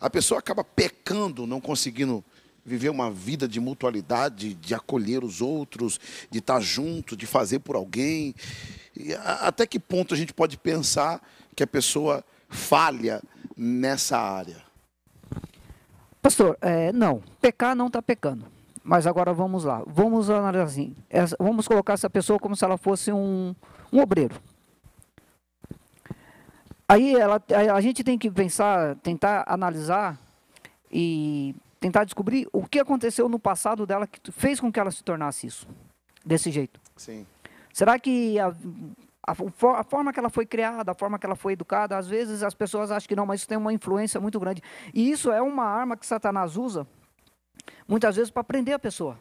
A 0.00 0.10
pessoa 0.10 0.38
acaba 0.38 0.62
pecando, 0.62 1.46
não 1.46 1.60
conseguindo 1.60 2.22
viver 2.64 2.90
uma 2.90 3.10
vida 3.10 3.46
de 3.46 3.60
mutualidade, 3.60 4.54
de 4.54 4.74
acolher 4.74 5.22
os 5.22 5.40
outros, 5.40 6.00
de 6.30 6.40
estar 6.40 6.60
junto, 6.60 7.16
de 7.16 7.24
fazer 7.24 7.60
por 7.60 7.76
alguém. 7.76 8.34
E 8.96 9.14
até 9.14 9.66
que 9.66 9.78
ponto 9.78 10.12
a 10.12 10.16
gente 10.16 10.34
pode 10.34 10.58
pensar 10.58 11.22
que 11.54 11.62
a 11.62 11.66
pessoa 11.66 12.24
falha 12.48 13.22
nessa 13.56 14.18
área? 14.18 14.65
Pastor, 16.26 16.58
é, 16.60 16.90
não, 16.90 17.22
pecar 17.40 17.76
não 17.76 17.86
está 17.86 18.02
pecando. 18.02 18.46
Mas 18.82 19.06
agora 19.06 19.32
vamos 19.32 19.62
lá, 19.62 19.84
vamos 19.86 20.28
analisar 20.28 20.64
assim, 20.64 20.92
essa, 21.08 21.36
vamos 21.38 21.68
colocar 21.68 21.92
essa 21.92 22.10
pessoa 22.10 22.36
como 22.36 22.56
se 22.56 22.64
ela 22.64 22.76
fosse 22.76 23.12
um, 23.12 23.54
um 23.92 24.00
obreiro. 24.00 24.34
Aí 26.88 27.14
ela, 27.14 27.40
a 27.72 27.80
gente 27.80 28.02
tem 28.02 28.18
que 28.18 28.28
pensar, 28.28 28.96
tentar 28.96 29.44
analisar 29.46 30.18
e 30.90 31.54
tentar 31.78 32.02
descobrir 32.02 32.48
o 32.52 32.66
que 32.66 32.80
aconteceu 32.80 33.28
no 33.28 33.38
passado 33.38 33.86
dela 33.86 34.04
que 34.04 34.32
fez 34.32 34.58
com 34.58 34.72
que 34.72 34.80
ela 34.80 34.90
se 34.90 35.04
tornasse 35.04 35.46
isso, 35.46 35.68
desse 36.24 36.50
jeito. 36.50 36.80
Sim. 36.96 37.24
Será 37.72 38.00
que 38.00 38.36
a, 38.40 38.52
a, 39.26 39.32
a, 39.32 39.82
forma 39.82 40.12
que 40.12 40.20
ela 40.20 40.30
foi 40.30 40.46
criada, 40.46 40.92
a 40.92 40.94
forma 40.94 41.18
que 41.18 41.26
ela 41.26 41.34
foi 41.34 41.54
educada, 41.54 41.96
às 41.96 42.06
vezes 42.06 42.44
as 42.44 42.54
pessoas 42.54 42.92
acham 42.92 43.08
que 43.08 43.16
não, 43.16 43.26
mas 43.26 43.40
isso 43.40 43.48
tem 43.48 43.58
uma 43.58 43.72
influência 43.72 44.20
muito 44.20 44.38
grande. 44.38 44.62
E 44.94 45.10
isso 45.10 45.32
é 45.32 45.42
uma 45.42 45.64
arma 45.64 45.96
que 45.96 46.06
Satanás 46.06 46.56
usa, 46.56 46.86
muitas 47.88 48.14
vezes, 48.14 48.30
para 48.30 48.44
prender 48.44 48.74
a 48.74 48.78
pessoa. 48.78 49.18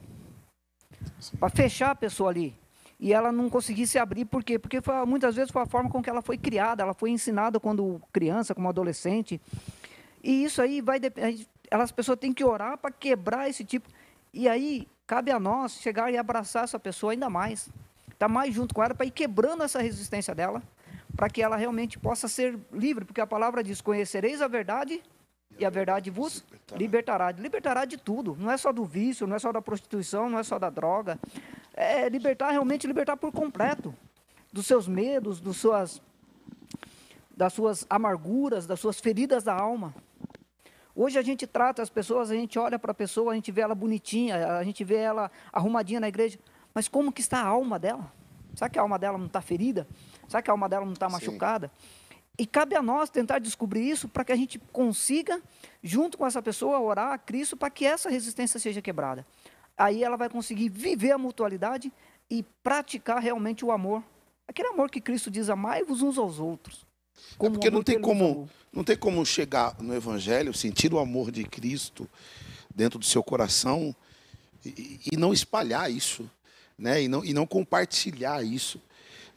Para 1.39 1.49
fechar 1.49 1.91
a 1.91 1.95
pessoa 1.95 2.29
ali. 2.29 2.55
E 2.99 3.11
ela 3.11 3.31
não 3.31 3.49
conseguir 3.49 3.87
se 3.87 3.97
abrir, 3.97 4.25
por 4.25 4.43
quê? 4.43 4.59
Porque 4.59 4.79
foi, 4.79 5.03
muitas 5.05 5.35
vezes 5.35 5.51
foi 5.51 5.63
a 5.63 5.65
forma 5.65 5.89
com 5.89 6.01
que 6.01 6.09
ela 6.09 6.21
foi 6.21 6.37
criada, 6.37 6.83
ela 6.83 6.93
foi 6.93 7.09
ensinada 7.09 7.59
quando 7.59 7.99
criança, 8.13 8.53
como 8.53 8.69
adolescente. 8.69 9.41
E 10.23 10.43
isso 10.43 10.61
aí 10.61 10.81
vai 10.81 10.99
depender. 10.99 11.45
As 11.71 11.91
pessoas 11.91 12.19
têm 12.19 12.31
que 12.31 12.43
orar 12.43 12.77
para 12.77 12.91
quebrar 12.91 13.49
esse 13.49 13.65
tipo. 13.65 13.89
E 14.31 14.47
aí 14.47 14.87
cabe 15.07 15.31
a 15.31 15.39
nós 15.39 15.73
chegar 15.73 16.11
e 16.11 16.17
abraçar 16.17 16.63
essa 16.63 16.79
pessoa 16.79 17.11
ainda 17.11 17.29
mais 17.29 17.69
estar 18.15 18.28
tá 18.28 18.30
mais 18.30 18.54
junto 18.54 18.73
com 18.73 18.84
ela 18.84 18.95
para 18.95 19.06
ir 19.06 19.12
quebrando 19.12 19.63
essa 19.63 19.82
resistência 19.82 20.34
dela, 20.34 20.63
para 21.15 21.30
que 21.30 21.41
ela 21.41 21.56
realmente 21.56 21.99
possa 21.99 22.28
ser 22.28 22.58
livre, 22.71 23.06
porque 23.06 23.21
a 23.21 23.28
palavra 23.28 23.63
diz: 23.63 23.82
Conhecereis 23.82 24.41
a 24.41 24.47
verdade 24.47 25.01
e 25.58 25.65
a 25.65 25.69
verdade 25.69 26.10
vos 26.10 26.43
libertará. 26.75 27.32
Libertará 27.32 27.86
de 27.86 27.97
tudo, 27.97 28.36
não 28.39 28.51
é 28.51 28.58
só 28.58 28.71
do 28.71 28.84
vício, 28.84 29.28
não 29.28 29.36
é 29.36 29.39
só 29.39 29.51
da 29.51 29.62
prostituição, 29.62 30.30
não 30.30 30.39
é 30.39 30.43
só 30.43 30.58
da 30.58 30.69
droga. 30.69 31.19
É 31.73 32.08
libertar, 32.10 32.51
realmente 32.51 32.88
libertar 32.88 33.17
por 33.17 33.32
completo 33.32 33.93
dos 34.51 34.65
seus 34.65 34.88
medos, 34.88 35.41
dos 35.41 35.58
suas, 35.58 36.01
das 37.36 37.54
suas 37.54 37.86
amarguras, 37.89 38.65
das 38.65 38.80
suas 38.80 38.99
feridas 38.99 39.43
da 39.43 39.54
alma. 39.54 39.93
Hoje 40.95 41.19
a 41.19 41.21
gente 41.21 41.45
trata 41.45 41.82
as 41.82 41.89
pessoas, 41.89 42.32
a 42.32 42.36
gente 42.36 42.58
olha 42.58 42.80
para 42.80 42.91
a 42.91 42.95
pessoa, 42.95 43.34
a 43.34 43.36
gente 43.36 43.51
vê 43.51 43.62
ela 43.62 43.75
bonitinha, 43.75 44.58
a 44.58 44.63
gente 44.63 44.82
vê 44.86 44.95
ela 44.95 45.30
arrumadinha 45.51 45.99
na 45.99 46.08
igreja. 46.08 46.39
Mas 46.75 46.89
como 46.89 47.09
que 47.09 47.21
está 47.21 47.39
a 47.39 47.47
alma 47.47 47.79
dela? 47.79 48.11
Será 48.53 48.69
que 48.69 48.77
a 48.77 48.81
alma 48.81 48.99
dela 48.99 49.17
não 49.17 49.27
está 49.27 49.41
ferida? 49.41 49.88
Será 50.27 50.41
que 50.41 50.49
a 50.49 50.53
alma 50.53 50.67
dela 50.67 50.85
não 50.85 50.91
está 50.91 51.07
machucada? 51.07 51.71
E 52.38 52.45
cabe 52.45 52.75
a 52.75 52.81
nós 52.81 53.09
tentar 53.09 53.39
descobrir 53.39 53.89
isso 53.89 54.09
para 54.09 54.25
que 54.25 54.31
a 54.33 54.35
gente 54.35 54.59
consiga, 54.73 55.41
junto 55.81 56.17
com 56.17 56.27
essa 56.27 56.41
pessoa, 56.41 56.77
orar 56.81 57.13
a 57.13 57.17
Cristo 57.17 57.55
para 57.55 57.69
que 57.69 57.85
essa 57.85 58.09
resistência 58.09 58.59
seja 58.59 58.81
quebrada. 58.81 59.25
Aí 59.77 60.03
ela 60.03 60.17
vai 60.17 60.29
conseguir 60.29 60.67
viver 60.67 61.11
a 61.11 61.17
mutualidade 61.17 61.91
e 62.29 62.43
praticar 62.61 63.21
realmente 63.21 63.63
o 63.63 63.71
amor. 63.71 64.03
Aquele 64.45 64.67
amor 64.67 64.91
que 64.91 64.99
Cristo 64.99 65.31
diz, 65.31 65.49
amai-vos 65.49 66.01
uns 66.01 66.17
aos 66.17 66.39
outros. 66.39 66.85
É 67.39 67.49
porque 67.49 67.71
não 67.71 67.81
tem, 67.81 67.99
como, 68.01 68.49
não 68.71 68.83
tem 68.83 68.97
como 68.97 69.25
chegar 69.25 69.81
no 69.81 69.95
Evangelho, 69.95 70.53
sentir 70.53 70.93
o 70.93 70.99
amor 70.99 71.31
de 71.31 71.45
Cristo 71.45 72.09
dentro 72.73 72.99
do 72.99 73.05
seu 73.05 73.23
coração 73.23 73.95
e, 74.65 74.99
e 75.13 75.17
não 75.17 75.31
espalhar 75.31 75.89
isso 75.89 76.29
né? 76.77 77.03
E 77.03 77.07
não, 77.07 77.23
e 77.23 77.33
não 77.33 77.45
compartilhar 77.45 78.43
isso. 78.43 78.81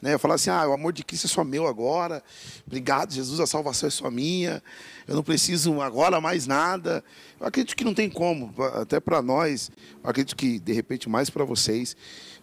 Né? 0.01 0.14
Eu 0.14 0.18
falar 0.18 0.37
assim, 0.37 0.51
ah, 0.51 0.68
o 0.68 0.72
amor 0.72 0.92
de 0.92 1.03
Cristo 1.03 1.27
é 1.27 1.29
só 1.29 1.42
meu 1.42 1.66
agora. 1.66 2.22
Obrigado, 2.66 3.12
Jesus, 3.12 3.40
a 3.40 3.46
salvação 3.46 3.88
é 3.88 3.90
só 3.90 4.11
minha. 4.11 4.62
Eu 5.07 5.16
não 5.16 5.22
preciso 5.22 5.81
agora 5.81 6.20
mais 6.20 6.46
nada. 6.46 7.05
Eu 7.40 7.46
acredito 7.46 7.77
que 7.77 7.85
não 7.85 7.94
tem 7.94 8.09
como, 8.09 8.55
até 8.74 9.01
para 9.01 9.20
nós. 9.20 9.70
Eu 10.03 10.11
acredito 10.11 10.37
que, 10.37 10.59
de 10.59 10.72
repente, 10.72 11.09
mais 11.09 11.31
para 11.31 11.44
vocês 11.44 11.96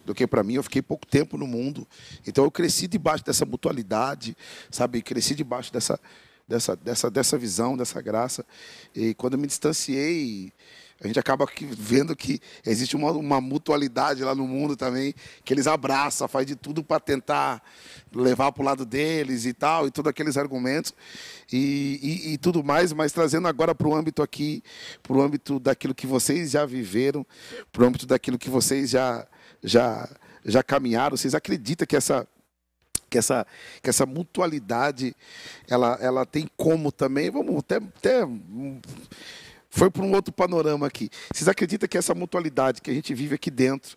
do 0.04 0.14
que 0.14 0.26
para 0.26 0.42
mim. 0.42 0.54
Eu 0.54 0.62
fiquei 0.62 0.82
pouco 0.82 1.06
tempo 1.06 1.38
no 1.38 1.46
mundo. 1.46 1.86
Então, 2.26 2.44
eu 2.44 2.50
cresci 2.50 2.86
debaixo 2.86 3.24
dessa 3.24 3.46
mutualidade, 3.46 4.36
sabe? 4.70 5.00
Cresci 5.00 5.34
debaixo 5.34 5.72
dessa, 5.72 5.98
dessa, 6.46 6.76
dessa, 6.76 7.10
dessa 7.10 7.38
visão, 7.38 7.76
dessa 7.76 8.00
graça. 8.02 8.44
E 8.94 9.14
quando 9.14 9.32
eu 9.32 9.38
me 9.38 9.46
distanciei 9.46 10.52
a 11.00 11.06
gente 11.06 11.18
acaba 11.18 11.46
vendo 11.60 12.16
que 12.16 12.40
existe 12.64 12.96
uma, 12.96 13.10
uma 13.12 13.40
mutualidade 13.40 14.24
lá 14.24 14.34
no 14.34 14.46
mundo 14.46 14.74
também, 14.76 15.14
que 15.44 15.52
eles 15.52 15.66
abraçam, 15.66 16.26
faz 16.26 16.46
de 16.46 16.56
tudo 16.56 16.82
para 16.82 16.98
tentar 16.98 17.62
levar 18.14 18.50
para 18.50 18.62
o 18.62 18.64
lado 18.64 18.86
deles 18.86 19.44
e 19.44 19.52
tal, 19.52 19.86
e 19.86 19.90
todos 19.90 20.08
aqueles 20.08 20.38
argumentos 20.38 20.94
e, 21.52 22.00
e, 22.02 22.32
e 22.32 22.38
tudo 22.38 22.64
mais, 22.64 22.94
mas 22.94 23.12
trazendo 23.12 23.46
agora 23.46 23.74
para 23.74 23.86
o 23.86 23.94
âmbito 23.94 24.22
aqui, 24.22 24.62
para 25.02 25.12
o 25.12 25.20
âmbito 25.20 25.60
daquilo 25.60 25.94
que 25.94 26.06
vocês 26.06 26.52
já 26.52 26.64
viveram, 26.64 27.26
para 27.70 27.84
o 27.84 27.86
âmbito 27.86 28.06
daquilo 28.06 28.38
que 28.38 28.48
vocês 28.48 28.88
já, 28.88 29.26
já, 29.62 30.08
já 30.46 30.62
caminharam, 30.62 31.14
vocês 31.14 31.34
acreditam 31.34 31.86
que 31.86 31.96
essa 31.96 32.26
que 33.08 33.18
essa, 33.18 33.46
que 33.80 33.88
essa 33.88 34.04
mutualidade 34.04 35.14
ela, 35.68 35.96
ela 36.00 36.26
tem 36.26 36.48
como 36.56 36.90
também, 36.90 37.30
vamos 37.30 37.58
até, 37.58 37.76
até 37.76 38.26
foi 39.76 39.90
para 39.90 40.02
um 40.02 40.12
outro 40.12 40.32
panorama 40.32 40.86
aqui. 40.86 41.10
Vocês 41.32 41.48
acreditam 41.48 41.86
que 41.86 41.98
essa 41.98 42.14
mutualidade 42.14 42.80
que 42.80 42.90
a 42.90 42.94
gente 42.94 43.12
vive 43.12 43.34
aqui 43.34 43.50
dentro 43.50 43.96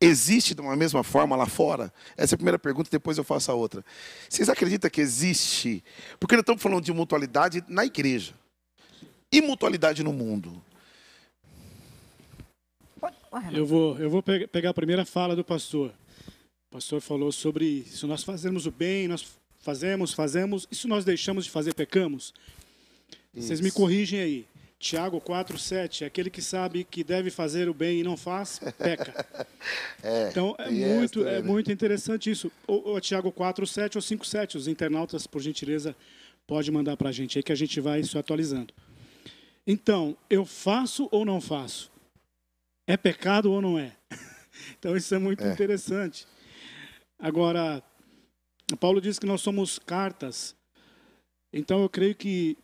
existe 0.00 0.54
de 0.54 0.62
uma 0.62 0.74
mesma 0.74 1.04
forma 1.04 1.36
lá 1.36 1.46
fora? 1.46 1.92
Essa 2.16 2.34
é 2.34 2.36
a 2.36 2.38
primeira 2.38 2.58
pergunta, 2.58 2.88
depois 2.90 3.18
eu 3.18 3.24
faço 3.24 3.52
a 3.52 3.54
outra. 3.54 3.84
Vocês 4.28 4.48
acreditam 4.48 4.90
que 4.90 5.02
existe? 5.02 5.84
Porque 6.18 6.34
nós 6.34 6.42
estamos 6.42 6.62
falando 6.62 6.82
de 6.82 6.92
mutualidade 6.92 7.62
na 7.68 7.84
igreja. 7.84 8.32
e 9.30 9.42
mutualidade 9.42 10.02
no 10.04 10.12
mundo. 10.12 10.62
Eu 13.52 13.66
vou, 13.66 13.98
eu 13.98 14.08
vou 14.08 14.22
pegar 14.22 14.70
a 14.70 14.74
primeira 14.74 15.04
fala 15.04 15.34
do 15.34 15.44
pastor. 15.44 15.92
O 16.70 16.74
pastor 16.74 17.00
falou 17.00 17.32
sobre 17.32 17.82
se 17.82 18.06
nós 18.06 18.22
fazemos 18.22 18.64
o 18.64 18.70
bem, 18.70 19.08
nós 19.08 19.26
fazemos, 19.58 20.12
fazemos, 20.12 20.68
e 20.70 20.76
se 20.76 20.86
nós 20.86 21.04
deixamos 21.04 21.44
de 21.44 21.50
fazer, 21.50 21.74
pecamos. 21.74 22.32
Isso. 23.34 23.48
Vocês 23.48 23.60
me 23.60 23.72
corrigem 23.72 24.20
aí. 24.20 24.53
Tiago 24.78 25.20
4,7, 25.20 26.06
aquele 26.06 26.28
que 26.28 26.42
sabe 26.42 26.84
que 26.84 27.02
deve 27.02 27.30
fazer 27.30 27.68
o 27.68 27.74
bem 27.74 28.00
e 28.00 28.02
não 28.02 28.16
faz, 28.16 28.60
peca. 28.76 29.24
é, 30.02 30.28
então 30.28 30.54
é 30.58 30.70
muito, 30.70 31.20
esta, 31.20 31.30
é 31.30 31.40
né? 31.40 31.48
muito 31.48 31.72
interessante 31.72 32.30
isso. 32.30 32.52
Ou, 32.66 32.88
ou 32.88 33.00
Tiago 33.00 33.32
4,7 33.32 33.96
ou 33.96 34.02
5,7. 34.02 34.56
Os 34.56 34.68
internautas, 34.68 35.26
por 35.26 35.40
gentileza, 35.40 35.96
pode 36.46 36.70
mandar 36.70 36.96
para 36.96 37.08
a 37.08 37.12
gente 37.12 37.38
aí 37.38 37.42
que 37.42 37.52
a 37.52 37.56
gente 37.56 37.80
vai 37.80 38.00
isso 38.00 38.18
atualizando. 38.18 38.74
Então, 39.66 40.16
eu 40.28 40.44
faço 40.44 41.08
ou 41.10 41.24
não 41.24 41.40
faço? 41.40 41.90
É 42.86 42.96
pecado 42.96 43.50
ou 43.50 43.62
não 43.62 43.78
é? 43.78 43.92
então 44.78 44.94
isso 44.94 45.14
é 45.14 45.18
muito 45.18 45.42
é. 45.42 45.50
interessante. 45.50 46.26
Agora, 47.18 47.82
Paulo 48.78 49.00
diz 49.00 49.18
que 49.18 49.26
nós 49.26 49.40
somos 49.40 49.78
cartas. 49.78 50.54
Então 51.52 51.80
eu 51.82 51.88
creio 51.88 52.14
que 52.14 52.58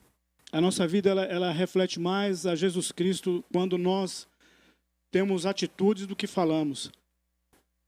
a 0.53 0.61
nossa 0.61 0.87
vida 0.87 1.11
ela, 1.11 1.25
ela 1.25 1.53
reflete 1.53 2.01
mais 2.01 2.47
a 2.47 2.55
Jesus 2.55 2.91
Cristo 2.91 3.45
quando 3.53 3.79
nós 3.79 4.27
temos 5.11 5.47
atitudes 5.47 6.07
do 6.07 6.17
que 6.17 6.27
falamos. 6.27 6.91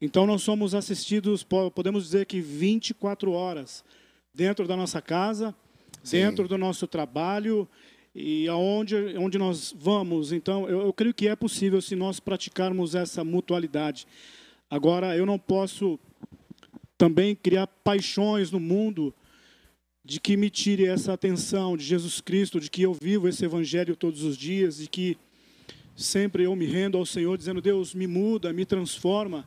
Então 0.01 0.27
nós 0.27 0.43
somos 0.43 0.75
assistidos, 0.75 1.45
podemos 1.75 2.05
dizer 2.05 2.27
que 2.27 2.41
24 2.41 3.33
horas 3.33 3.85
dentro 4.35 4.67
da 4.67 4.77
nossa 4.77 5.01
casa, 5.01 5.55
Sim. 6.03 6.19
dentro 6.19 6.49
do 6.49 6.59
nosso 6.59 6.87
trabalho 6.87 7.69
e 8.15 8.49
aonde 8.49 8.97
onde 9.17 9.39
nós 9.39 9.75
vamos. 9.77 10.33
Então 10.33 10.69
eu, 10.69 10.83
eu 10.83 10.93
creio 10.93 11.15
que 11.15 11.29
é 11.29 11.37
possível 11.37 11.81
se 11.81 11.95
nós 11.95 12.19
praticarmos 12.19 12.95
essa 12.95 13.23
mutualidade. 13.25 14.07
Agora 14.69 15.17
eu 15.17 15.27
não 15.27 15.39
posso 15.39 15.99
também 16.99 17.35
criar 17.35 17.67
paixões 17.67 18.51
no 18.51 18.61
mundo 18.61 19.15
de 20.05 20.19
que 20.19 20.37
me 20.37 20.51
tire 20.51 20.87
essa 20.87 21.13
atenção 21.13 21.77
de 21.77 21.85
Jesus 21.85 22.21
Cristo, 22.21 22.59
de 22.59 22.71
que 22.71 22.83
eu 22.83 22.93
vivo 22.93 23.29
esse 23.29 23.45
evangelho 23.45 23.95
todos 23.95 24.23
os 24.23 24.37
dias, 24.37 24.79
de 24.79 24.89
que 24.89 25.17
sempre 25.95 26.45
eu 26.45 26.57
me 26.57 26.67
rendo 26.67 26.99
ao 26.99 27.07
Senhor 27.07 27.37
dizendo: 27.39 27.61
Deus, 27.61 27.95
me 27.95 28.07
muda, 28.07 28.53
me 28.53 28.65
transforma. 28.65 29.47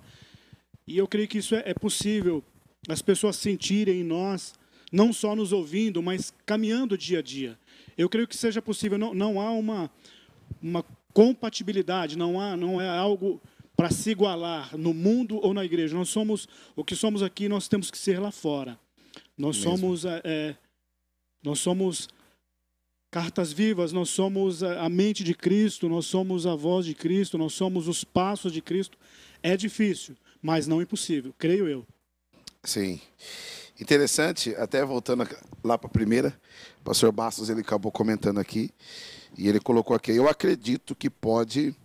E 0.87 0.97
eu 0.97 1.07
creio 1.07 1.27
que 1.27 1.39
isso 1.39 1.55
é, 1.55 1.63
é 1.65 1.73
possível, 1.73 2.43
as 2.87 3.01
pessoas 3.01 3.35
sentirem 3.35 4.01
em 4.01 4.03
nós, 4.03 4.53
não 4.91 5.11
só 5.11 5.35
nos 5.35 5.51
ouvindo, 5.51 6.01
mas 6.01 6.33
caminhando 6.45 6.97
dia 6.97 7.19
a 7.19 7.21
dia. 7.21 7.57
Eu 7.97 8.07
creio 8.07 8.27
que 8.27 8.37
seja 8.37 8.61
possível, 8.61 8.97
não, 8.97 9.13
não 9.13 9.41
há 9.41 9.51
uma, 9.51 9.89
uma 10.61 10.85
compatibilidade, 11.13 12.17
não, 12.17 12.39
há, 12.39 12.55
não 12.55 12.79
é 12.79 12.87
algo 12.87 13.41
para 13.75 13.89
se 13.89 14.11
igualar 14.11 14.77
no 14.77 14.93
mundo 14.93 15.37
ou 15.37 15.53
na 15.53 15.65
igreja. 15.65 15.95
Nós 15.95 16.09
somos 16.09 16.47
o 16.75 16.83
que 16.83 16.95
somos 16.95 17.23
aqui, 17.23 17.49
nós 17.49 17.67
temos 17.67 17.89
que 17.89 17.97
ser 17.97 18.19
lá 18.19 18.31
fora. 18.31 18.79
Nós 19.37 19.57
Mesmo. 19.57 19.77
somos, 19.77 20.05
é, 20.05 20.55
nós 21.43 21.59
somos 21.59 22.07
cartas 23.11 23.53
vivas, 23.53 23.91
nós 23.91 24.09
somos 24.09 24.61
a 24.63 24.89
mente 24.89 25.23
de 25.23 25.33
Cristo, 25.33 25.87
nós 25.87 26.05
somos 26.05 26.45
a 26.45 26.55
voz 26.55 26.85
de 26.85 26.93
Cristo, 26.93 27.37
nós 27.37 27.53
somos 27.53 27.87
os 27.87 28.03
passos 28.03 28.51
de 28.51 28.61
Cristo. 28.61 28.97
É 29.41 29.55
difícil, 29.55 30.15
mas 30.41 30.67
não 30.67 30.81
impossível, 30.81 31.33
creio 31.37 31.67
eu. 31.67 31.85
Sim. 32.63 32.99
Interessante, 33.79 34.55
até 34.55 34.83
voltando 34.85 35.27
lá 35.63 35.77
para 35.77 35.87
a 35.87 35.91
primeira, 35.91 36.33
o 36.79 36.83
pastor 36.83 37.11
Bastos 37.11 37.49
ele 37.49 37.61
acabou 37.61 37.91
comentando 37.91 38.39
aqui, 38.39 38.71
e 39.37 39.49
ele 39.49 39.59
colocou 39.59 39.95
aqui, 39.95 40.11
eu 40.11 40.29
acredito 40.29 40.95
que 40.95 41.09
pode, 41.09 41.75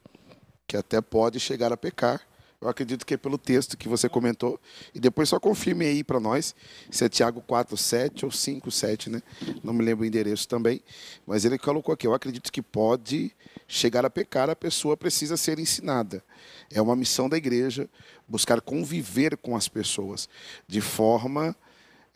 que 0.67 0.77
até 0.77 1.01
pode 1.01 1.41
chegar 1.41 1.73
a 1.73 1.77
pecar, 1.77 2.21
eu 2.61 2.69
acredito 2.69 3.07
que 3.07 3.15
é 3.15 3.17
pelo 3.17 3.39
texto 3.39 3.77
que 3.77 3.89
você 3.89 4.09
comentou. 4.09 4.61
E 4.95 5.01
depois 5.01 5.31
só 5.31 5.41
confirme 5.41 5.87
aí 5.87 6.05
para 6.05 6.21
nós 6.21 6.55
se 6.91 7.05
é 7.05 7.09
Tiago 7.09 7.41
4, 7.41 7.75
7 7.75 8.25
ou 8.27 8.31
5, 8.31 8.71
7, 8.71 9.09
né? 9.09 9.23
Não 9.65 9.73
me 9.73 9.83
lembro 9.83 10.05
o 10.05 10.07
endereço 10.07 10.47
também. 10.47 10.83
Mas 11.27 11.47
ele 11.47 11.59
colocou 11.59 11.95
aqui: 11.95 12.07
eu 12.07 12.13
acredito 12.13 12.53
que 12.53 12.61
pode 12.61 13.33
chegar 13.67 14.05
a 14.05 14.11
pecar, 14.11 14.51
a 14.51 14.57
pessoa 14.57 14.95
precisa 14.95 15.39
ser 15.39 15.59
ensinada. 15.59 16.23
É 16.71 16.83
uma 16.83 16.95
missão 16.95 17.29
da 17.29 17.37
igreja 17.39 17.89
buscar 18.29 18.61
conviver 18.61 19.39
com 19.39 19.57
as 19.57 19.67
pessoas 19.67 20.29
de 20.69 20.83
forma 20.83 21.57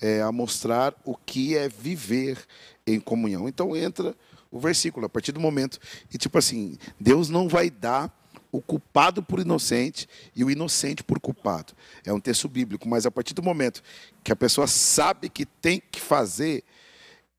é, 0.00 0.20
a 0.20 0.30
mostrar 0.30 0.94
o 1.04 1.16
que 1.16 1.56
é 1.56 1.70
viver 1.70 2.38
em 2.86 3.00
comunhão. 3.00 3.48
Então 3.48 3.74
entra 3.74 4.14
o 4.50 4.60
versículo, 4.60 5.06
a 5.06 5.08
partir 5.08 5.32
do 5.32 5.40
momento. 5.40 5.78
E 6.12 6.18
tipo 6.18 6.36
assim, 6.36 6.76
Deus 7.00 7.30
não 7.30 7.48
vai 7.48 7.70
dar 7.70 8.14
o 8.56 8.62
culpado 8.62 9.20
por 9.20 9.40
inocente 9.40 10.08
e 10.34 10.44
o 10.44 10.50
inocente 10.50 11.02
por 11.02 11.18
culpado. 11.18 11.72
É 12.04 12.12
um 12.12 12.20
texto 12.20 12.48
bíblico, 12.48 12.88
mas 12.88 13.04
a 13.04 13.10
partir 13.10 13.34
do 13.34 13.42
momento 13.42 13.82
que 14.22 14.30
a 14.30 14.36
pessoa 14.36 14.68
sabe 14.68 15.28
que 15.28 15.44
tem 15.44 15.82
que 15.90 16.00
fazer, 16.00 16.62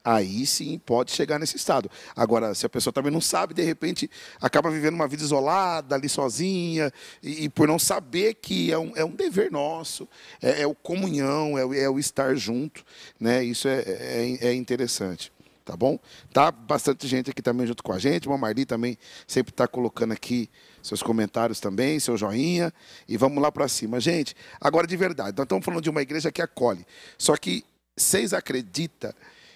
aí 0.03 0.45
sim 0.45 0.77
pode 0.77 1.13
chegar 1.13 1.39
nesse 1.39 1.55
estado. 1.55 1.89
Agora, 2.13 2.53
se 2.53 2.65
a 2.65 2.69
pessoa 2.69 2.91
também 2.91 3.13
não 3.13 3.21
sabe, 3.21 3.53
de 3.53 3.63
repente 3.63 4.11
acaba 4.41 4.69
vivendo 4.69 4.95
uma 4.95 5.07
vida 5.07 5.23
isolada, 5.23 5.95
ali 5.95 6.09
sozinha, 6.09 6.91
e, 7.23 7.45
e 7.45 7.49
por 7.49 7.65
não 7.65 7.79
saber 7.79 8.33
que 8.33 8.69
é 8.69 8.77
um, 8.77 8.91
é 8.97 9.05
um 9.05 9.15
dever 9.15 9.49
nosso, 9.49 10.09
é, 10.41 10.63
é 10.63 10.67
o 10.67 10.75
comunhão, 10.75 11.57
é 11.57 11.65
o, 11.65 11.73
é 11.73 11.89
o, 11.89 11.97
estar 11.97 12.35
junto, 12.35 12.83
né? 13.17 13.41
isso 13.41 13.69
é, 13.69 13.79
é, 13.79 14.37
é 14.47 14.53
interessante 14.53 15.33
tá 15.65 15.75
bom? 15.75 15.99
Tá 16.31 16.51
bastante 16.51 17.07
gente 17.07 17.31
aqui 17.31 17.41
também 17.41 17.65
junto 17.65 17.81
com 17.81 17.91
a 17.91 17.97
gente. 17.97 18.29
O 18.29 18.37
Marli 18.37 18.65
também 18.65 18.97
sempre 19.25 19.51
está 19.51 19.67
colocando 19.67 20.11
aqui 20.13 20.47
seus 20.85 21.01
comentários 21.01 21.59
também, 21.59 21.99
seu 21.99 22.15
joinha. 22.15 22.73
E 23.07 23.17
vamos 23.17 23.41
lá 23.41 23.51
para 23.51 23.67
cima. 23.67 23.99
Gente, 23.99 24.35
agora 24.61 24.85
de 24.85 24.95
verdade, 24.95 25.35
nós 25.35 25.45
estamos 25.45 25.65
falando 25.65 25.81
de 25.81 25.89
uma 25.89 26.01
igreja 26.01 26.31
que 26.31 26.41
acolhe. 26.41 26.85
Só 27.17 27.35
que 27.35 27.65
vocês 27.97 28.33
acreditam 28.33 29.13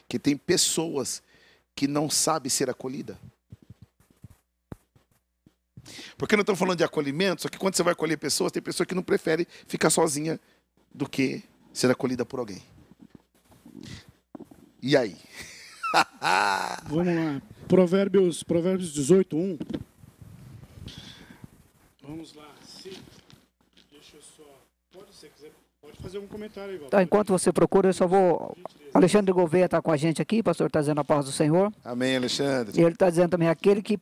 que 0.07 0.17
tem 0.17 0.35
pessoas 0.35 1.21
que 1.75 1.87
não 1.87 2.09
sabem 2.09 2.49
ser 2.49 2.69
acolhida? 2.69 3.19
Porque 6.17 6.35
não 6.35 6.41
estamos 6.41 6.59
falando 6.59 6.77
de 6.77 6.83
acolhimento, 6.83 7.43
só 7.43 7.49
que 7.49 7.57
quando 7.57 7.75
você 7.75 7.83
vai 7.83 7.93
acolher 7.93 8.17
pessoas, 8.17 8.51
tem 8.51 8.61
pessoa 8.61 8.85
que 8.85 8.95
não 8.95 9.03
prefere 9.03 9.47
ficar 9.67 9.89
sozinha 9.89 10.39
do 10.93 11.07
que 11.07 11.43
ser 11.71 11.89
acolhida 11.89 12.25
por 12.25 12.39
alguém. 12.39 12.61
E 14.81 14.97
aí? 14.97 15.15
Vamos 16.87 17.15
lá. 17.15 17.41
Provérbios, 17.67 18.43
Provérbios 18.43 18.93
18, 18.93 19.37
1. 19.37 19.57
Vamos 22.09 22.33
lá. 22.33 22.49
Sim. 22.65 22.97
Deixa 23.91 24.17
eu 24.17 24.21
só. 24.35 24.43
Pode, 24.91 25.15
se 25.15 25.29
quiser, 25.29 25.51
pode 25.79 25.95
fazer 26.01 26.17
um 26.17 26.25
comentário 26.25 26.73
aí, 26.73 26.89
Tá, 26.89 27.03
enquanto 27.03 27.29
você 27.29 27.53
procura, 27.53 27.89
eu 27.89 27.93
só 27.93 28.07
vou. 28.07 28.57
Alexandre 28.91 29.31
Gouveia 29.31 29.65
está 29.65 29.79
com 29.79 29.91
a 29.91 29.97
gente 29.97 30.19
aqui, 30.19 30.41
pastor 30.41 30.67
está 30.67 30.79
dizendo 30.79 30.99
a 30.99 31.03
paz 31.03 31.25
do 31.25 31.31
Senhor. 31.31 31.71
Amém, 31.85 32.17
Alexandre. 32.17 32.79
E 32.79 32.83
ele 32.83 32.93
está 32.93 33.11
dizendo 33.11 33.29
também, 33.29 33.47
aquele 33.47 33.83
que, 33.83 33.99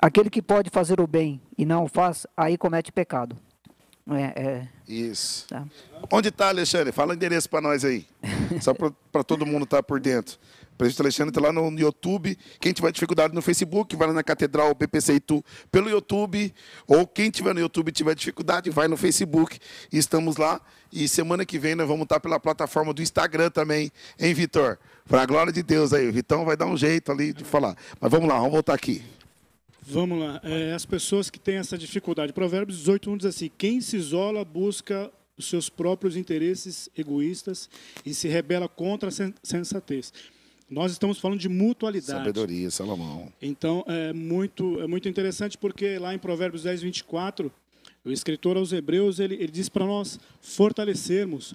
aquele 0.00 0.30
que 0.30 0.40
pode 0.40 0.70
fazer 0.70 1.02
o 1.02 1.06
bem 1.06 1.38
e 1.58 1.66
não 1.66 1.84
o 1.84 1.88
faz, 1.88 2.26
aí 2.34 2.56
comete 2.56 2.90
pecado. 2.90 3.36
É, 4.10 4.42
é. 4.42 4.68
Isso. 4.88 5.46
Tá. 5.48 5.66
Onde 6.10 6.30
está, 6.30 6.48
Alexandre? 6.48 6.92
Fala 6.92 7.12
o 7.12 7.14
endereço 7.14 7.50
para 7.50 7.60
nós 7.60 7.84
aí. 7.84 8.06
Só 8.62 8.72
para 8.72 9.22
todo 9.22 9.44
mundo 9.44 9.64
estar 9.64 9.78
tá 9.78 9.82
por 9.82 10.00
dentro. 10.00 10.38
Presidente 10.78 11.02
Alexandre 11.02 11.30
está 11.30 11.40
lá 11.40 11.52
no 11.52 11.78
YouTube. 11.78 12.38
Quem 12.60 12.72
tiver 12.72 12.92
dificuldade 12.92 13.34
no 13.34 13.42
Facebook, 13.42 13.96
vai 13.96 14.06
lá 14.06 14.14
na 14.14 14.22
Catedral 14.22 14.74
PPC 14.76 15.14
Itu 15.14 15.44
pelo 15.72 15.90
YouTube. 15.90 16.54
Ou 16.86 17.04
quem 17.04 17.30
tiver 17.30 17.52
no 17.52 17.58
YouTube 17.58 17.90
tiver 17.90 18.14
dificuldade, 18.14 18.70
vai 18.70 18.86
no 18.86 18.96
Facebook. 18.96 19.58
Estamos 19.92 20.36
lá. 20.36 20.60
E 20.92 21.08
semana 21.08 21.44
que 21.44 21.58
vem 21.58 21.74
nós 21.74 21.88
vamos 21.88 22.04
estar 22.04 22.20
pela 22.20 22.38
plataforma 22.38 22.94
do 22.94 23.02
Instagram 23.02 23.50
também, 23.50 23.90
hein, 24.18 24.32
Vitor? 24.32 24.78
Para 25.06 25.22
a 25.22 25.26
glória 25.26 25.52
de 25.52 25.62
Deus 25.62 25.92
aí. 25.92 26.08
O 26.08 26.12
Vitão 26.12 26.44
vai 26.44 26.56
dar 26.56 26.66
um 26.66 26.76
jeito 26.76 27.10
ali 27.10 27.32
de 27.32 27.42
falar. 27.42 27.76
Mas 28.00 28.10
vamos 28.10 28.28
lá, 28.28 28.36
vamos 28.36 28.52
voltar 28.52 28.74
aqui. 28.74 29.02
Vamos 29.82 30.20
lá. 30.20 30.40
É, 30.44 30.74
as 30.74 30.86
pessoas 30.86 31.28
que 31.28 31.40
têm 31.40 31.56
essa 31.56 31.76
dificuldade. 31.76 32.32
Provérbios 32.32 32.78
18, 32.78 33.10
1 33.10 33.16
diz 33.16 33.26
assim: 33.26 33.50
Quem 33.58 33.80
se 33.80 33.96
isola 33.96 34.44
busca 34.44 35.10
os 35.36 35.48
seus 35.48 35.68
próprios 35.68 36.16
interesses 36.16 36.88
egoístas 36.96 37.68
e 38.04 38.14
se 38.14 38.28
rebela 38.28 38.68
contra 38.68 39.08
a 39.08 39.32
sensatez. 39.42 40.12
Nós 40.68 40.92
estamos 40.92 41.18
falando 41.18 41.40
de 41.40 41.48
mutualidade. 41.48 42.18
Sabedoria, 42.18 42.70
Salomão. 42.70 43.32
Então, 43.40 43.84
é 43.86 44.12
muito, 44.12 44.80
é 44.80 44.86
muito 44.86 45.08
interessante 45.08 45.56
porque 45.56 45.98
lá 45.98 46.14
em 46.14 46.18
Provérbios 46.18 46.64
10, 46.64 46.82
24, 46.82 47.50
o 48.04 48.10
escritor 48.10 48.56
aos 48.56 48.72
Hebreus, 48.72 49.18
ele, 49.18 49.34
ele 49.36 49.50
diz 49.50 49.68
para 49.68 49.86
nós 49.86 50.20
fortalecermos. 50.42 51.54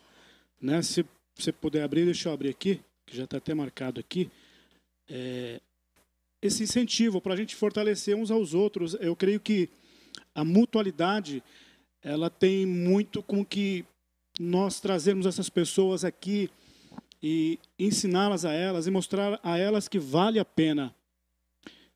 Né? 0.60 0.82
Se 0.82 1.06
você 1.36 1.52
puder 1.52 1.84
abrir, 1.84 2.06
deixa 2.06 2.30
eu 2.30 2.34
abrir 2.34 2.49
aqui, 2.49 2.82
que 3.06 3.15
já 3.15 3.26
está 3.26 3.38
até 3.38 3.54
marcado 3.54 3.99
aqui. 3.99 4.32
É, 5.08 5.62
esse 6.41 6.63
incentivo 6.63 7.21
para 7.21 7.34
a 7.34 7.38
gente 7.38 7.56
fortalecer 7.56 8.15
uns 8.15 8.32
aos 8.32 8.54
outros. 8.54 8.95
Eu 8.99 9.15
creio 9.15 9.39
que 9.39 9.69
a 10.34 10.43
mutualidade 10.43 11.43
ela 12.02 12.30
tem 12.30 12.65
muito 12.65 13.21
com 13.21 13.45
que 13.45 13.86
nós 14.39 14.80
trazermos 14.80 15.26
essas 15.26 15.49
pessoas 15.49 16.04
aqui 16.04 16.49
e 17.23 17.57
ensiná-las 17.79 18.43
a 18.43 18.51
elas 18.51 18.86
e 18.86 18.91
mostrar 18.91 19.39
a 19.41 19.57
elas 19.57 19.88
que 19.88 19.97
vale 19.97 20.39
a 20.39 20.43
pena 20.45 20.93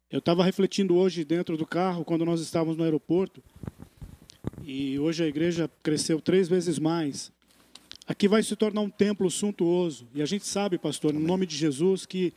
Eu 0.10 0.20
estava 0.20 0.42
refletindo 0.42 0.96
hoje 0.96 1.26
dentro 1.26 1.58
do 1.58 1.66
carro, 1.66 2.06
quando 2.06 2.24
nós 2.24 2.40
estávamos 2.40 2.78
no 2.78 2.84
aeroporto, 2.86 3.44
e 4.64 4.98
hoje 4.98 5.22
a 5.22 5.28
igreja 5.28 5.70
cresceu 5.84 6.22
três 6.22 6.48
vezes 6.48 6.80
mais. 6.80 7.30
Aqui 8.08 8.26
vai 8.26 8.42
se 8.42 8.56
tornar 8.56 8.80
um 8.80 8.90
templo 8.90 9.30
suntuoso. 9.30 10.08
E 10.16 10.22
a 10.22 10.26
gente 10.26 10.46
sabe, 10.46 10.78
pastor, 10.78 11.12
no 11.12 11.20
nome 11.20 11.46
de 11.46 11.58
Jesus, 11.58 12.06
que, 12.06 12.34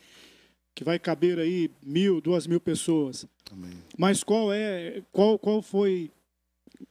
que 0.75 0.83
vai 0.83 0.99
caber 0.99 1.39
aí 1.39 1.71
mil, 1.81 2.21
duas 2.21 2.45
mil 2.45 2.61
pessoas. 2.61 3.25
Amém. 3.53 3.71
Mas 3.97 4.25
qual 4.25 4.53
é, 4.53 5.01
qual, 5.13 5.39
qual 5.39 5.63
foi, 5.63 6.11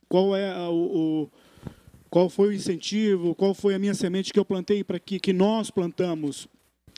qual 0.08 0.34
é 0.34 0.58
o, 0.70 0.74
o, 0.74 1.32
qual 2.10 2.30
foi 2.30 2.50
o 2.50 2.54
incentivo, 2.54 3.36
qual 3.36 3.54
foi 3.54 3.76
a 3.76 3.80
minha 3.80 3.94
semente 3.94 4.34
que 4.34 4.40
eu 4.40 4.46
plantei 4.46 4.84
para 4.84 5.00
que, 5.00 5.20
que 5.20 5.32
nós 5.32 5.70
plantamos, 5.70 6.48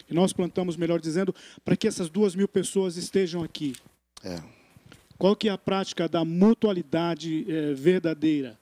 que 0.08 0.14
nós 0.14 0.32
plantamos, 0.32 0.78
melhor 0.78 1.00
dizendo, 1.00 1.36
para 1.66 1.76
que 1.76 1.88
essas 1.88 2.10
duas 2.10 2.36
mil 2.36 2.48
pessoas 2.48 2.96
estejam 2.96 3.44
aqui? 3.44 3.76
É. 4.24 4.42
Qual 5.18 5.36
que 5.36 5.50
é 5.50 5.52
a 5.52 5.58
prática 5.58 6.08
da 6.08 6.24
mutualidade 6.24 7.46
é, 7.48 7.74
verdadeira? 7.74 8.58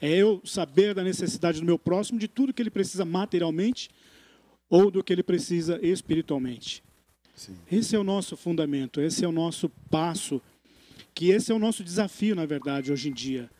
É 0.00 0.08
eu 0.08 0.40
saber 0.44 0.94
da 0.94 1.02
necessidade 1.02 1.60
do 1.60 1.66
meu 1.66 1.78
próximo, 1.78 2.18
de 2.18 2.28
tudo 2.28 2.52
que 2.54 2.62
ele 2.62 2.70
precisa 2.70 3.04
materialmente 3.04 3.90
ou 4.68 4.90
do 4.90 5.02
que 5.02 5.12
ele 5.12 5.22
precisa 5.22 5.78
espiritualmente. 5.82 6.82
Sim. 7.34 7.56
Esse 7.70 7.96
é 7.96 7.98
o 7.98 8.04
nosso 8.04 8.36
fundamento, 8.36 9.00
esse 9.00 9.24
é 9.24 9.28
o 9.28 9.32
nosso 9.32 9.68
passo, 9.90 10.40
que 11.14 11.30
esse 11.30 11.50
é 11.50 11.54
o 11.54 11.58
nosso 11.58 11.82
desafio, 11.82 12.34
na 12.34 12.46
verdade, 12.46 12.92
hoje 12.92 13.08
em 13.08 13.12
dia. 13.12 13.50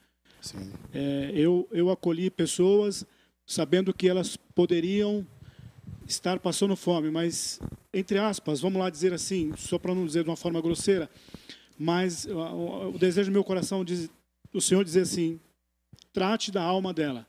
É, 0.92 1.33
eu, 1.35 1.68
eu 1.70 1.90
acolhi 1.90 2.31
pessoas 2.31 3.05
sabendo 3.46 3.92
que 3.92 4.09
elas 4.09 4.37
poderiam 4.37 5.26
estar 6.07 6.38
passando 6.38 6.76
fome, 6.76 7.11
mas, 7.11 7.61
entre 7.92 8.18
aspas, 8.18 8.61
vamos 8.61 8.81
lá 8.81 8.90
dizer 8.90 9.12
assim, 9.12 9.53
só 9.57 9.79
para 9.79 9.94
não 9.94 10.07
dizer 10.07 10.24
de 10.24 10.31
uma 10.31 10.37
forma 10.37 10.61
grosseira, 10.61 11.11
mas 11.79 12.26
o, 12.26 12.90
o 12.94 12.98
desejo 12.98 13.31
do 13.31 13.33
meu 13.33 13.44
coração 13.44 13.85
diz, 13.85 14.11
o 14.53 14.61
Senhor 14.61 14.85
dizer 14.85 15.03
assim: 15.03 15.40
trate 16.12 16.50
da 16.50 16.62
alma 16.62 16.92
dela, 16.92 17.26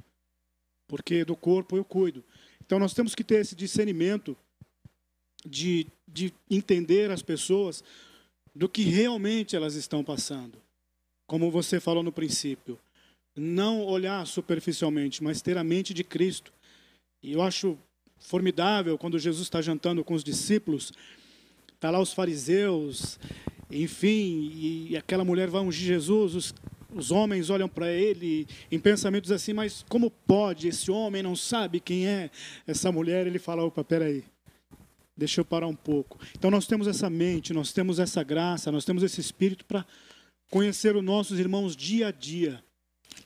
porque 0.88 1.24
do 1.24 1.36
corpo 1.36 1.78
eu 1.78 1.86
cuido. 1.86 2.24
Então 2.66 2.80
nós 2.80 2.94
temos 2.94 3.16
que 3.16 3.24
ter 3.24 3.42
esse 3.42 3.56
discernimento 3.56 4.36
de, 5.46 5.88
de 6.08 6.34
entender 6.50 7.12
as 7.12 7.22
pessoas 7.22 7.84
do 8.54 8.68
que 8.68 8.84
realmente 8.84 9.56
elas 9.56 9.76
estão 9.76 10.04
passando. 10.04 10.58
Como 11.26 11.50
você 11.50 11.80
falou 11.80 12.04
no 12.04 12.12
princípio, 12.12 12.78
não 13.36 13.82
olhar 13.82 14.26
superficialmente, 14.28 15.24
mas 15.24 15.42
ter 15.42 15.58
a 15.58 15.64
mente 15.64 15.94
de 15.94 16.04
Cristo. 16.04 16.52
E 17.24 17.34
eu 17.34 17.42
acho 17.42 17.78
formidável 18.20 18.98
quando 18.98 19.18
Jesus 19.18 19.44
está 19.44 19.62
jantando 19.62 20.04
com 20.04 20.14
os 20.14 20.24
discípulos, 20.24 20.92
está 21.74 21.90
lá 21.90 22.00
os 22.00 22.14
fariseus, 22.14 23.20
enfim, 23.70 24.52
e 24.90 24.98
aquela 24.98 25.24
mulher 25.24 25.50
vai 25.50 25.62
ungir 25.62 25.88
Jesus, 25.88 26.36
os 26.36 26.54
os 26.94 27.12
homens 27.12 27.50
olham 27.50 27.70
para 27.70 27.92
ele 27.92 28.48
em 28.72 28.80
pensamentos 28.80 29.32
assim, 29.32 29.54
mas 29.54 29.84
como 29.88 30.12
pode? 30.12 30.68
Esse 30.68 30.92
homem 30.92 31.24
não 31.24 31.36
sabe 31.36 31.80
quem 31.80 32.08
é 32.08 32.30
essa 32.68 32.92
mulher. 32.92 33.26
Ele 33.26 33.40
fala: 33.40 33.64
opa, 33.64 33.84
peraí, 33.84 34.24
deixa 35.16 35.42
eu 35.42 35.46
parar 35.46 35.68
um 35.68 35.76
pouco. 35.76 36.20
Então 36.38 36.52
nós 36.52 36.68
temos 36.68 36.88
essa 36.88 37.10
mente, 37.10 37.54
nós 37.54 37.72
temos 37.72 38.00
essa 38.00 38.24
graça, 38.24 38.72
nós 38.72 38.86
temos 38.86 39.04
esse 39.04 39.22
espírito 39.22 39.66
para 39.66 39.86
conhecer 40.50 40.96
os 40.96 41.04
nossos 41.04 41.40
irmãos 41.40 41.76
dia 41.76 42.08
a 42.08 42.12
dia. 42.12 42.62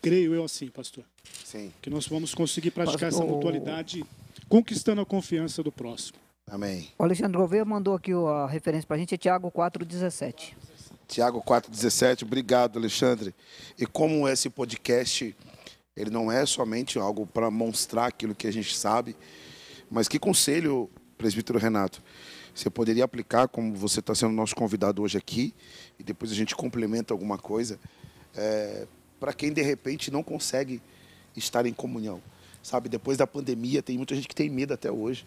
Creio 0.01 0.33
eu 0.33 0.43
assim, 0.43 0.67
pastor. 0.67 1.03
Sim. 1.43 1.71
Que 1.81 1.89
nós 1.89 2.07
vamos 2.07 2.33
conseguir 2.33 2.71
praticar 2.71 3.09
pastor... 3.09 3.23
essa 3.23 3.33
mutualidade, 3.33 4.05
conquistando 4.47 5.01
a 5.01 5.05
confiança 5.05 5.63
do 5.63 5.71
próximo. 5.71 6.19
Amém. 6.47 6.89
O 6.97 7.03
Alexandre 7.03 7.37
Gouveia 7.37 7.65
mandou 7.65 7.95
aqui 7.95 8.11
a 8.13 8.45
referência 8.47 8.85
para 8.87 8.97
a 8.97 8.99
gente, 8.99 9.15
é 9.15 9.17
Tiago 9.17 9.51
4,17. 9.51 10.53
Tiago 11.07 11.41
4,17, 11.41 12.23
obrigado, 12.23 12.77
Alexandre. 12.77 13.33
E 13.77 13.85
como 13.85 14.27
esse 14.27 14.49
podcast, 14.49 15.35
ele 15.95 16.09
não 16.09 16.31
é 16.31 16.45
somente 16.45 16.99
algo 16.99 17.25
para 17.25 17.49
mostrar 17.49 18.07
aquilo 18.07 18.35
que 18.35 18.47
a 18.47 18.51
gente 18.51 18.75
sabe, 18.75 19.15
mas 19.89 20.07
que 20.07 20.19
conselho, 20.19 20.89
presbítero 21.17 21.57
Renato, 21.57 22.01
você 22.53 22.69
poderia 22.69 23.03
aplicar, 23.03 23.47
como 23.47 23.73
você 23.75 23.99
está 23.99 24.15
sendo 24.15 24.33
nosso 24.33 24.55
convidado 24.55 25.01
hoje 25.01 25.17
aqui, 25.17 25.53
e 25.99 26.03
depois 26.03 26.31
a 26.31 26.35
gente 26.35 26.55
complementa 26.55 27.13
alguma 27.13 27.37
coisa, 27.37 27.79
é, 28.35 28.87
para 29.19 29.33
quem 29.33 29.51
de 29.51 29.61
repente 29.61 30.11
não 30.11 30.23
consegue 30.23 30.81
estar 31.35 31.65
em 31.65 31.73
comunhão. 31.73 32.21
Sabe, 32.61 32.89
depois 32.89 33.17
da 33.17 33.27
pandemia, 33.27 33.83
tem 33.83 33.97
muita 33.97 34.15
gente 34.15 34.27
que 34.27 34.35
tem 34.35 34.49
medo 34.49 34.73
até 34.73 34.91
hoje. 34.91 35.25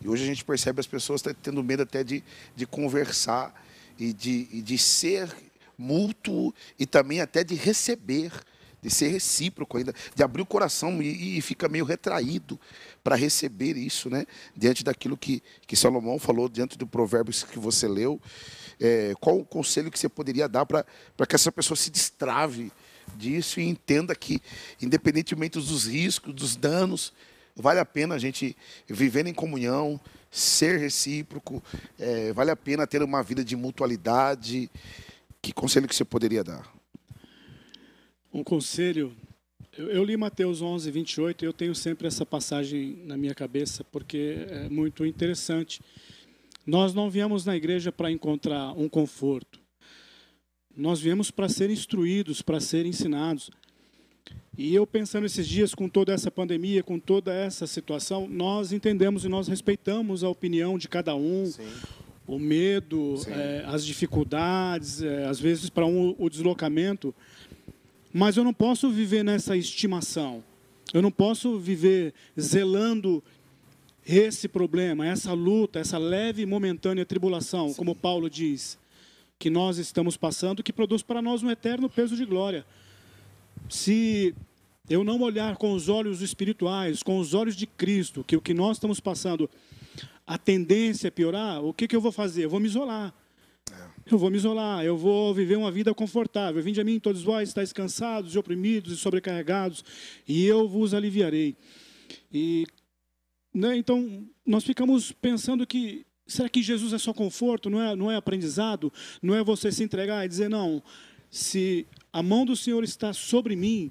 E 0.00 0.08
hoje 0.08 0.22
a 0.22 0.26
gente 0.26 0.44
percebe 0.44 0.78
as 0.78 0.86
pessoas 0.86 1.22
tendo 1.42 1.62
medo 1.62 1.82
até 1.82 2.04
de, 2.04 2.22
de 2.54 2.66
conversar 2.66 3.52
e 3.98 4.12
de, 4.12 4.46
e 4.52 4.62
de 4.62 4.78
ser 4.78 5.28
mútuo 5.76 6.54
e 6.78 6.86
também 6.86 7.20
até 7.20 7.42
de 7.42 7.54
receber, 7.54 8.32
de 8.80 8.90
ser 8.90 9.08
recíproco 9.08 9.78
ainda, 9.78 9.92
de 10.14 10.22
abrir 10.22 10.42
o 10.42 10.46
coração 10.46 11.02
e, 11.02 11.38
e 11.38 11.42
fica 11.42 11.68
meio 11.68 11.84
retraído 11.84 12.58
para 13.02 13.16
receber 13.16 13.76
isso, 13.76 14.08
né? 14.08 14.26
Diante 14.56 14.84
daquilo 14.84 15.16
que, 15.16 15.42
que 15.66 15.74
Salomão 15.74 16.18
falou, 16.18 16.48
diante 16.48 16.78
do 16.78 16.86
provérbios 16.86 17.42
que 17.42 17.58
você 17.58 17.88
leu. 17.88 18.20
É, 18.78 19.14
qual 19.18 19.38
o 19.38 19.44
conselho 19.44 19.90
que 19.90 19.98
você 19.98 20.08
poderia 20.08 20.48
dar 20.48 20.66
para 20.66 20.84
que 21.26 21.34
essa 21.34 21.50
pessoa 21.50 21.76
se 21.76 21.90
destrave 21.90 22.70
disso 23.16 23.60
e 23.60 23.64
entenda 23.64 24.14
que, 24.14 24.40
independentemente 24.80 25.58
dos 25.58 25.86
riscos, 25.86 26.34
dos 26.34 26.56
danos, 26.56 27.12
vale 27.54 27.80
a 27.80 27.84
pena 27.84 28.14
a 28.14 28.18
gente 28.18 28.56
viver 28.88 29.26
em 29.26 29.34
comunhão, 29.34 30.00
ser 30.30 30.78
recíproco, 30.78 31.62
é, 31.98 32.32
vale 32.32 32.50
a 32.50 32.56
pena 32.56 32.86
ter 32.86 33.02
uma 33.02 33.22
vida 33.22 33.44
de 33.44 33.56
mutualidade. 33.56 34.70
Que 35.40 35.52
conselho 35.52 35.88
que 35.88 35.94
você 35.94 36.04
poderia 36.04 36.44
dar? 36.44 36.70
Um 38.32 38.44
conselho. 38.44 39.16
Eu, 39.76 39.90
eu 39.90 40.04
li 40.04 40.16
Mateus 40.16 40.60
11, 40.60 40.90
28 40.90 41.44
e 41.44 41.46
eu 41.46 41.52
tenho 41.52 41.74
sempre 41.74 42.06
essa 42.06 42.26
passagem 42.26 43.02
na 43.04 43.16
minha 43.16 43.34
cabeça 43.34 43.84
porque 43.84 44.46
é 44.48 44.68
muito 44.68 45.06
interessante. 45.06 45.80
Nós 46.66 46.92
não 46.92 47.08
viemos 47.08 47.44
na 47.46 47.56
igreja 47.56 47.90
para 47.90 48.10
encontrar 48.10 48.72
um 48.72 48.88
conforto. 48.88 49.65
Nós 50.76 51.00
viemos 51.00 51.30
para 51.30 51.48
ser 51.48 51.70
instruídos, 51.70 52.42
para 52.42 52.60
ser 52.60 52.84
ensinados. 52.84 53.50
E 54.58 54.74
eu 54.74 54.86
pensando 54.86 55.26
esses 55.26 55.46
dias 55.46 55.74
com 55.74 55.88
toda 55.88 56.12
essa 56.12 56.30
pandemia, 56.30 56.82
com 56.82 56.98
toda 56.98 57.32
essa 57.32 57.66
situação, 57.66 58.26
nós 58.28 58.72
entendemos 58.72 59.24
e 59.24 59.28
nós 59.28 59.48
respeitamos 59.48 60.24
a 60.24 60.28
opinião 60.28 60.78
de 60.78 60.88
cada 60.88 61.14
um, 61.14 61.46
Sim. 61.46 61.66
o 62.26 62.38
medo, 62.38 63.14
é, 63.26 63.64
as 63.66 63.84
dificuldades, 63.84 65.02
é, 65.02 65.26
às 65.26 65.38
vezes 65.38 65.68
para 65.68 65.86
um 65.86 66.14
o 66.18 66.28
deslocamento. 66.28 67.14
Mas 68.12 68.36
eu 68.36 68.44
não 68.44 68.54
posso 68.54 68.90
viver 68.90 69.22
nessa 69.22 69.56
estimação. 69.56 70.42
Eu 70.92 71.02
não 71.02 71.10
posso 71.10 71.58
viver 71.58 72.14
zelando 72.38 73.22
esse 74.06 74.48
problema, 74.48 75.06
essa 75.06 75.32
luta, 75.32 75.80
essa 75.80 75.98
leve 75.98 76.42
e 76.42 76.46
momentânea 76.46 77.04
tribulação, 77.04 77.68
Sim. 77.68 77.74
como 77.74 77.94
Paulo 77.94 78.30
diz, 78.30 78.78
que 79.38 79.50
nós 79.50 79.78
estamos 79.78 80.16
passando, 80.16 80.62
que 80.62 80.72
produz 80.72 81.02
para 81.02 81.20
nós 81.20 81.42
um 81.42 81.50
eterno 81.50 81.88
peso 81.88 82.16
de 82.16 82.24
glória 82.24 82.64
se 83.68 84.34
eu 84.88 85.02
não 85.02 85.20
olhar 85.20 85.56
com 85.56 85.72
os 85.72 85.88
olhos 85.88 86.22
espirituais, 86.22 87.02
com 87.02 87.18
os 87.18 87.34
olhos 87.34 87.56
de 87.56 87.66
Cristo, 87.66 88.22
que 88.24 88.36
o 88.36 88.40
que 88.40 88.54
nós 88.54 88.76
estamos 88.76 89.00
passando, 89.00 89.50
a 90.26 90.38
tendência 90.38 91.08
é 91.08 91.10
piorar, 91.10 91.64
o 91.64 91.72
que, 91.72 91.88
que 91.88 91.96
eu 91.96 92.00
vou 92.00 92.12
fazer? 92.12 92.44
Eu 92.44 92.50
vou 92.50 92.60
me 92.60 92.66
isolar. 92.66 93.12
É. 93.70 93.96
Eu 94.12 94.18
vou 94.18 94.30
me 94.30 94.36
isolar, 94.36 94.84
eu 94.84 94.96
vou 94.96 95.34
viver 95.34 95.56
uma 95.56 95.72
vida 95.72 95.92
confortável. 95.92 96.62
Vinde 96.62 96.80
a 96.80 96.84
mim 96.84 97.00
todos 97.00 97.22
vós, 97.22 97.48
estáis 97.48 97.72
cansados 97.72 98.34
e 98.34 98.38
oprimidos 98.38 98.92
e 98.92 98.96
sobrecarregados, 98.96 99.84
e 100.28 100.46
eu 100.46 100.68
vos 100.68 100.94
aliviarei. 100.94 101.56
E 102.32 102.64
né, 103.52 103.76
então 103.76 104.24
nós 104.44 104.62
ficamos 104.62 105.10
pensando 105.10 105.66
que 105.66 106.05
será 106.26 106.48
que 106.48 106.62
Jesus 106.62 106.92
é 106.92 106.98
só 106.98 107.12
conforto, 107.12 107.70
não 107.70 107.80
é, 107.80 107.94
não 107.94 108.10
é 108.10 108.16
aprendizado, 108.16 108.92
não 109.22 109.34
é 109.34 109.44
você 109.44 109.70
se 109.70 109.84
entregar 109.84 110.24
e 110.24 110.28
dizer 110.28 110.50
não, 110.50 110.82
se 111.30 111.86
a 112.12 112.22
mão 112.22 112.44
do 112.44 112.56
Senhor 112.56 112.82
está 112.82 113.12
sobre 113.12 113.54
mim, 113.54 113.90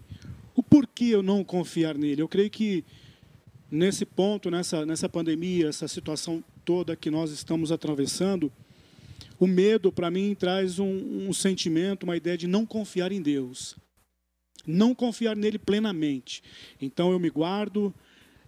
o 0.55 0.63
porquê 0.63 1.05
eu 1.05 1.23
não 1.23 1.43
confiar 1.43 1.97
nele? 1.97 2.21
Eu 2.21 2.27
creio 2.27 2.49
que 2.49 2.83
nesse 3.69 4.05
ponto, 4.05 4.49
nessa, 4.49 4.85
nessa 4.85 5.09
pandemia, 5.09 5.67
essa 5.67 5.87
situação 5.87 6.43
toda 6.63 6.95
que 6.95 7.11
nós 7.11 7.31
estamos 7.31 7.71
atravessando, 7.71 8.51
o 9.39 9.47
medo, 9.47 9.91
para 9.91 10.09
mim, 10.09 10.33
traz 10.33 10.79
um, 10.79 11.27
um, 11.27 11.33
sentimento, 11.33 12.03
uma 12.03 12.15
ideia 12.15 12.37
de 12.37 12.47
não 12.47 12.65
confiar 12.65 13.11
em 13.11 13.21
Deus. 13.21 13.75
Não 14.65 14.95
confiar 14.95 15.35
nele 15.35 15.59
plenamente. 15.59 16.41
Então 16.81 17.11
eu 17.11 17.19
me 17.19 17.29
guardo, 17.29 17.93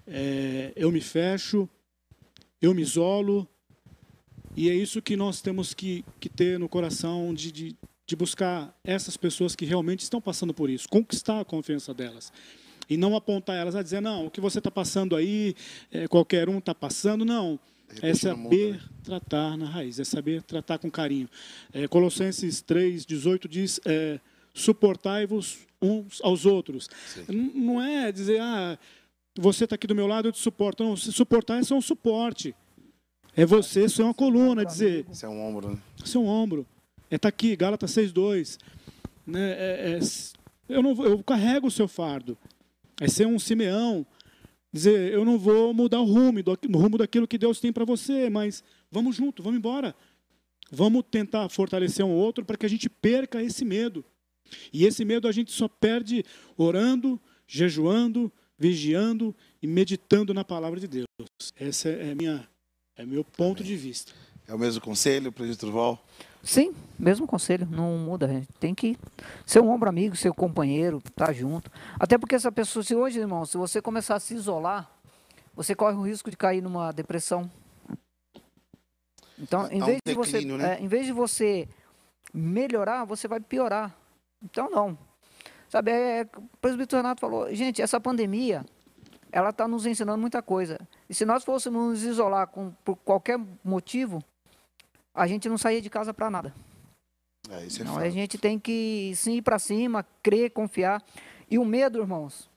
é, 0.07 0.71
eu 0.75 0.91
me 0.91 1.01
fecho, 1.01 1.69
eu 2.61 2.73
me 2.73 2.81
isolo. 2.81 3.47
E 4.57 4.71
é 4.71 4.73
isso 4.73 5.03
que 5.03 5.15
nós 5.15 5.39
temos 5.39 5.75
que, 5.75 6.03
que 6.19 6.27
ter 6.27 6.57
no 6.57 6.67
coração 6.67 7.31
de, 7.31 7.51
de, 7.51 7.75
de 8.07 8.15
buscar 8.15 8.75
essas 8.83 9.15
pessoas 9.15 9.55
que 9.55 9.65
realmente 9.65 9.99
estão 9.99 10.19
passando 10.19 10.51
por 10.51 10.67
isso, 10.67 10.89
conquistar 10.89 11.41
a 11.41 11.45
confiança 11.45 11.93
delas. 11.93 12.33
E 12.89 12.97
não 12.97 13.15
apontar 13.15 13.55
elas 13.55 13.75
a 13.75 13.83
dizer, 13.83 14.01
não, 14.01 14.25
o 14.25 14.31
que 14.31 14.41
você 14.41 14.57
está 14.57 14.71
passando 14.71 15.15
aí, 15.15 15.53
é, 15.91 16.07
qualquer 16.07 16.49
um 16.49 16.57
está 16.57 16.73
passando. 16.73 17.23
Não. 17.23 17.59
é 18.01 18.15
saber 18.15 18.37
mundo, 18.39 18.73
né? 18.73 18.81
tratar 19.03 19.55
na 19.57 19.67
raiz, 19.67 19.99
é 19.99 20.03
saber 20.03 20.41
tratar 20.41 20.79
com 20.79 20.89
carinho. 20.89 21.29
É, 21.71 21.87
Colossenses 21.87 22.59
3, 22.59 23.05
18 23.05 23.47
diz: 23.47 23.79
é, 23.85 24.19
suportai-vos 24.55 25.59
uns 25.79 26.19
aos 26.23 26.47
outros. 26.47 26.89
Não 27.29 27.79
é 27.79 28.11
dizer, 28.11 28.41
ah, 28.41 28.79
você 29.37 29.65
está 29.65 29.75
aqui 29.75 29.85
do 29.85 29.93
meu 29.93 30.07
lado, 30.07 30.29
eu 30.29 30.31
te 30.31 30.39
suporto. 30.39 30.83
Não, 30.83 30.97
se 30.97 31.13
suportar 31.13 31.59
é 31.59 31.63
só 31.63 31.75
um 31.75 31.81
suporte. 31.81 32.55
É 33.37 33.45
você, 33.45 33.87
ser 33.87 34.01
é 34.01 34.05
uma 34.05 34.15
coluna, 34.15 34.63
é 34.63 34.65
dizer. 34.65 35.05
É 35.21 35.27
um 35.27 35.47
ombro, 35.47 35.69
né? 35.69 35.77
É 36.03 36.17
um 36.17 36.25
ombro. 36.25 36.65
É 37.07 37.19
tá 37.19 37.29
aqui, 37.29 37.55
Gálatas 37.55 37.91
6,2. 37.91 38.57
Né? 39.27 39.51
É, 39.51 39.99
é, 39.99 39.99
eu, 40.67 40.81
não, 40.81 41.05
eu 41.05 41.23
carrego 41.23 41.67
o 41.67 41.71
seu 41.71 41.87
fardo. 41.87 42.35
É 42.99 43.07
ser 43.07 43.27
um 43.27 43.37
Simeão. 43.37 44.03
Dizer, 44.73 45.13
eu 45.13 45.23
não 45.23 45.37
vou 45.37 45.71
mudar 45.71 46.01
o 46.01 46.05
rumo, 46.05 46.39
o 46.39 46.77
rumo 46.77 46.97
daquilo 46.97 47.27
que 47.27 47.37
Deus 47.37 47.59
tem 47.59 47.71
para 47.71 47.85
você, 47.85 48.27
mas 48.27 48.63
vamos 48.91 49.15
junto, 49.15 49.43
vamos 49.43 49.59
embora. 49.59 49.95
Vamos 50.71 51.03
tentar 51.09 51.47
fortalecer 51.47 52.03
um 52.03 52.11
outro 52.11 52.43
para 52.43 52.57
que 52.57 52.65
a 52.65 52.69
gente 52.69 52.89
perca 52.89 53.41
esse 53.41 53.63
medo. 53.63 54.03
E 54.73 54.83
esse 54.83 55.05
medo 55.05 55.27
a 55.27 55.31
gente 55.31 55.51
só 55.51 55.67
perde 55.67 56.23
orando, 56.57 57.21
jejuando, 57.47 58.33
vigiando 58.57 59.35
e 59.61 59.67
meditando 59.67 60.33
na 60.33 60.43
palavra 60.43 60.79
de 60.79 60.87
Deus. 60.87 61.05
Esse 61.59 61.89
é 61.89 62.15
minha 62.15 62.47
é 62.97 63.05
meu 63.05 63.23
ponto 63.23 63.61
Amém. 63.61 63.71
de 63.71 63.77
vista. 63.77 64.11
É 64.47 64.53
o 64.53 64.57
mesmo 64.57 64.81
conselho, 64.81 65.31
presidente 65.31 65.61
Durval? 65.61 66.03
Sim, 66.41 66.73
mesmo 66.97 67.27
conselho, 67.27 67.67
não 67.69 67.97
muda. 67.97 68.25
A 68.25 68.29
gente 68.29 68.47
tem 68.59 68.73
que 68.73 68.97
ser 69.45 69.61
um 69.61 69.69
ombro 69.69 69.89
amigo, 69.89 70.15
ser 70.15 70.29
um 70.29 70.33
companheiro, 70.33 70.99
estar 70.99 71.27
tá 71.27 71.33
junto. 71.33 71.69
Até 71.99 72.17
porque 72.17 72.35
essa 72.35 72.51
pessoa, 72.51 72.81
se 72.81 72.95
hoje, 72.95 73.19
irmão, 73.19 73.45
se 73.45 73.57
você 73.57 73.81
começar 73.81 74.15
a 74.15 74.19
se 74.19 74.33
isolar, 74.33 74.89
você 75.53 75.75
corre 75.75 75.95
o 75.95 76.01
risco 76.01 76.31
de 76.31 76.37
cair 76.37 76.61
numa 76.61 76.91
depressão. 76.91 77.51
Então, 79.37 79.67
em 79.71 79.83
vez, 79.83 79.97
um 79.97 80.09
de 80.09 80.15
você, 80.15 80.41
né? 80.41 80.77
é, 80.77 80.81
em 80.81 80.87
vez 80.87 81.05
de 81.05 81.11
você 81.11 81.67
melhorar, 82.33 83.03
você 83.03 83.27
vai 83.27 83.39
piorar. 83.39 83.93
Então, 84.41 84.69
não. 84.69 84.97
Sabe, 85.69 85.91
é, 85.91 86.25
o 86.37 86.43
presbítero 86.61 87.01
Renato 87.01 87.19
falou, 87.19 87.53
gente, 87.53 87.81
essa 87.81 87.99
pandemia, 87.99 88.65
ela 89.31 89.49
está 89.49 89.67
nos 89.67 89.85
ensinando 89.85 90.19
muita 90.19 90.41
coisa. 90.41 90.79
E 91.09 91.13
se 91.13 91.25
nós 91.25 91.43
fôssemos 91.43 91.81
nos 91.89 92.03
isolar 92.03 92.47
com, 92.47 92.71
por 92.83 92.95
qualquer 92.97 93.39
motivo, 93.63 94.23
a 95.13 95.25
gente 95.25 95.47
não 95.47 95.57
saía 95.57 95.81
de 95.81 95.89
casa 95.89 96.13
para 96.13 96.29
nada. 96.29 96.53
É, 97.49 97.65
isso 97.65 97.81
é 97.81 97.85
não, 97.85 97.97
a 97.97 98.09
gente 98.09 98.37
tem 98.37 98.59
que 98.59 99.13
sim 99.15 99.35
ir 99.35 99.41
para 99.41 99.57
cima, 99.57 100.05
crer, 100.21 100.51
confiar. 100.51 101.01
E 101.49 101.57
o 101.57 101.65
medo, 101.65 101.99
irmãos, 101.99 102.49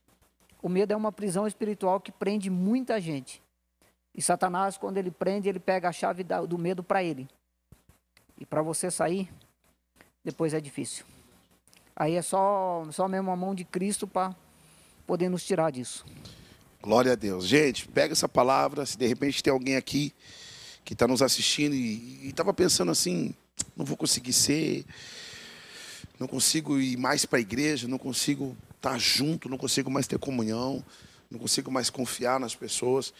o 0.63 0.69
medo 0.69 0.93
é 0.93 0.97
uma 0.97 1.13
prisão 1.13 1.47
espiritual 1.47 2.01
que 2.01 2.11
prende 2.11 2.51
muita 2.51 3.01
gente. 3.01 3.43
E 4.15 4.21
Satanás, 4.21 4.77
quando 4.77 4.99
ele 4.99 5.11
prende, 5.11 5.49
ele 5.49 5.61
pega 5.61 5.89
a 5.89 5.93
chave 5.93 6.25
do 6.25 6.59
medo 6.59 6.83
para 6.83 7.03
ele. 7.03 7.29
E 8.37 8.45
para 8.45 8.63
você 8.63 8.91
sair, 8.91 9.33
depois 10.25 10.53
é 10.53 10.61
difícil. 10.61 11.05
Aí 11.95 12.15
é 12.17 12.23
só, 12.23 12.85
só 12.91 13.07
mesmo 13.07 13.31
a 13.31 13.37
mão 13.37 13.55
de 13.55 13.65
Cristo 13.65 14.07
para 14.07 14.35
poder 15.07 15.29
nos 15.29 15.45
tirar 15.45 15.71
disso. 15.71 16.05
Glória 16.83 17.13
a 17.13 17.15
Deus. 17.15 17.47
Gente, 17.47 17.87
pega 17.87 18.13
essa 18.13 18.27
palavra. 18.29 18.87
Se 18.87 18.97
de 18.97 19.07
repente 19.07 19.43
tem 19.43 19.53
alguém 19.53 19.77
aqui 19.77 20.15
que 20.83 20.95
está 20.95 21.07
nos 21.07 21.21
assistindo 21.21 21.75
e 21.75 22.27
estava 22.27 22.55
pensando 22.55 22.91
assim: 22.91 23.35
não 23.77 23.85
vou 23.85 23.99
conseguir 23.99 24.33
ser, 24.33 24.87
não 26.19 26.27
consigo 26.27 26.81
ir 26.81 26.97
mais 26.97 27.27
para 27.27 27.39
a 27.39 27.41
igreja, 27.41 27.87
não 27.87 27.99
consigo 27.99 28.57
estar 28.77 28.93
tá 28.93 28.99
junto, 28.99 29.47
não 29.47 29.59
consigo 29.59 29.91
mais 29.91 30.07
ter 30.07 30.19
comunhão, 30.19 30.83
não 31.31 31.39
consigo 31.39 31.71
mais 31.71 31.91
confiar 31.91 32.41
nas 32.41 32.55
pessoas 32.55 33.13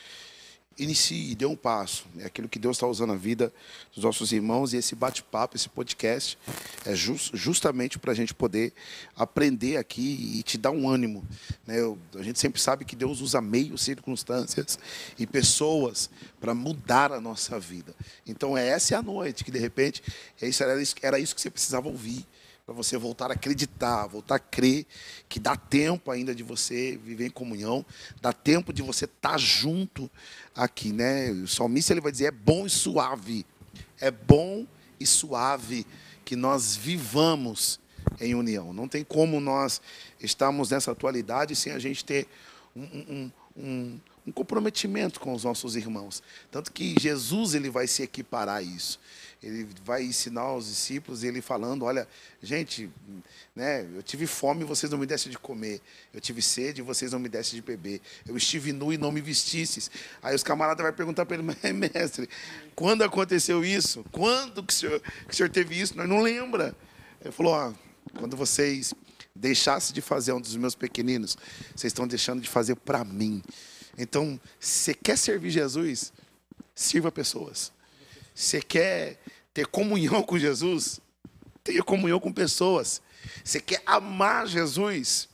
inicie, 0.83 1.35
dê 1.35 1.47
um 1.47 1.57
passo. 1.57 2.07
É 2.19 2.27
aquilo 2.27 2.49
que 2.49 2.59
Deus 2.59 2.77
está 2.77 2.87
usando 2.87 3.13
a 3.13 3.17
vida 3.17 3.53
dos 3.95 4.03
nossos 4.05 4.33
irmãos 4.33 4.73
e 4.73 4.79
esse 4.79 4.95
bate-papo, 4.95 5.57
esse 5.57 5.69
podcast, 5.69 6.39
é 6.85 6.95
just, 6.95 7.35
justamente 7.35 7.99
para 7.99 8.13
a 8.13 8.15
gente 8.15 8.33
poder 8.35 8.73
aprender 9.17 9.77
aqui 9.77 10.39
e 10.39 10.43
te 10.43 10.57
dar 10.57 10.71
um 10.71 10.89
ânimo. 10.89 11.25
Né? 11.67 11.77
a 12.15 12.23
gente 12.23 12.39
sempre 12.39 12.61
sabe 12.61 12.85
que 12.85 12.97
Deus 12.97 13.21
usa 13.21 13.41
meios, 13.41 13.83
circunstâncias 13.83 14.79
e 15.19 15.27
pessoas 15.27 16.11
para 16.41 16.55
mudar 16.55 17.13
a 17.13 17.21
nossa 17.21 17.61
vida. 17.61 17.95
Então, 18.27 18.57
é 18.57 18.69
essa 18.69 18.95
é 18.95 18.99
a 18.99 19.03
noite 19.03 19.45
que, 19.45 19.51
de 19.51 19.59
repente, 19.59 20.03
é 20.41 20.49
era 21.03 21.19
isso 21.19 21.35
que 21.35 21.41
você 21.41 21.51
precisava 21.51 21.89
ouvir 21.89 22.27
para 22.71 22.77
você 22.77 22.97
voltar 22.97 23.33
a 23.33 23.35
acreditar, 23.35 24.07
voltar 24.07 24.37
a 24.37 24.39
crer 24.39 24.87
que 25.29 25.41
dá 25.41 25.57
tempo 25.57 26.09
ainda 26.09 26.33
de 26.33 26.45
você 26.45 26.97
viver 27.03 27.27
em 27.27 27.31
comunhão, 27.31 27.85
dá 28.23 28.33
tempo 28.33 28.73
de 28.73 28.81
você 28.81 29.07
estar 29.07 29.31
tá 29.31 29.37
junto 29.37 30.09
aqui, 30.55 30.93
né? 30.93 31.33
O 31.33 31.49
salmista 31.49 31.93
ele 31.93 32.01
vai 32.01 32.13
dizer 32.13 32.27
é 32.27 32.31
bom 32.31 32.65
e 32.65 32.71
suave, 32.71 33.45
é 34.01 34.09
bom 34.09 34.69
e 35.01 35.05
suave 35.05 35.85
que 36.25 36.37
nós 36.37 36.77
vivamos 36.77 37.81
em 38.21 38.37
união. 38.37 38.73
Não 38.73 38.87
tem 38.87 39.03
como 39.03 39.41
nós 39.41 39.83
estarmos 40.21 40.71
nessa 40.71 40.93
atualidade 40.93 41.57
sem 41.57 41.73
a 41.73 41.79
gente 41.81 42.05
ter 42.05 42.29
um, 42.77 42.83
um, 42.85 43.33
um, 43.57 44.01
um 44.29 44.31
comprometimento 44.31 45.19
com 45.19 45.35
os 45.35 45.43
nossos 45.43 45.75
irmãos. 45.75 46.23
Tanto 46.53 46.71
que 46.71 46.95
Jesus 47.01 47.53
ele 47.53 47.69
vai 47.69 47.89
se 47.89 48.05
equiparar 48.05 48.59
a 48.59 48.63
isso 48.63 49.01
ele 49.43 49.67
vai 49.85 50.03
ensinar 50.03 50.53
os 50.55 50.67
discípulos, 50.67 51.25
ele 51.25 51.41
falando, 51.41 51.85
olha, 51.85 52.07
gente, 52.43 52.91
né, 53.57 53.89
eu 53.95 54.03
tive 54.03 54.27
fome 54.27 54.63
e 54.63 54.65
vocês 54.65 54.93
não 54.93 54.99
me 54.99 55.07
dessem 55.07 55.31
de 55.31 55.39
comer, 55.39 55.81
eu 56.13 56.21
tive 56.21 56.43
sede 56.43 56.81
e 56.81 56.85
vocês 56.85 57.13
não 57.13 57.19
me 57.19 57.29
dessem 57.29 57.57
de 57.59 57.63
beber, 57.63 58.03
eu 58.27 58.37
estive 58.37 58.73
nu 58.73 58.93
e 58.93 58.99
não 58.99 59.11
me 59.11 59.21
vestistes. 59.21 59.91
Aí 60.23 60.35
os 60.35 60.43
camaradas 60.43 60.85
vão 60.85 60.93
perguntar 60.93 61.25
para 61.25 61.37
ele, 61.37 61.45
mestre, 61.73 62.29
quando 62.75 63.03
aconteceu 63.03 63.65
isso? 63.65 64.05
Quando 64.13 64.63
que 64.63 64.73
o, 64.73 64.77
senhor, 64.77 65.01
que 65.01 65.33
o 65.33 65.37
senhor 65.37 65.49
teve 65.49 65.81
isso? 65.81 65.97
Nós 65.97 66.09
não 66.09 66.21
lembra. 66.21 66.77
Ele 67.23 67.33
falou, 67.33 67.55
ó, 67.55 67.73
quando 68.19 68.37
vocês 68.37 68.93
deixassem 69.35 69.95
de 69.95 70.03
fazer 70.03 70.33
um 70.33 70.41
dos 70.41 70.55
meus 70.57 70.75
pequeninos, 70.75 71.37
vocês 71.75 71.91
estão 71.91 72.07
deixando 72.07 72.43
de 72.43 72.49
fazer 72.49 72.77
para 72.77 73.05
mim. 73.05 73.43
Então, 73.97 74.39
você 74.59 74.93
quer 74.93 75.17
servir 75.17 75.51
Jesus? 75.51 76.13
Sirva 76.75 77.11
pessoas. 77.11 77.73
Você 78.41 78.63
quer 78.63 79.19
ter 79.53 79.67
comunhão 79.67 80.23
com 80.23 80.39
Jesus? 80.39 80.99
Tenha 81.63 81.83
comunhão 81.83 82.19
com 82.19 82.33
pessoas. 82.33 83.03
Você 83.45 83.61
quer 83.61 83.83
amar 83.85 84.47
Jesus? 84.47 85.29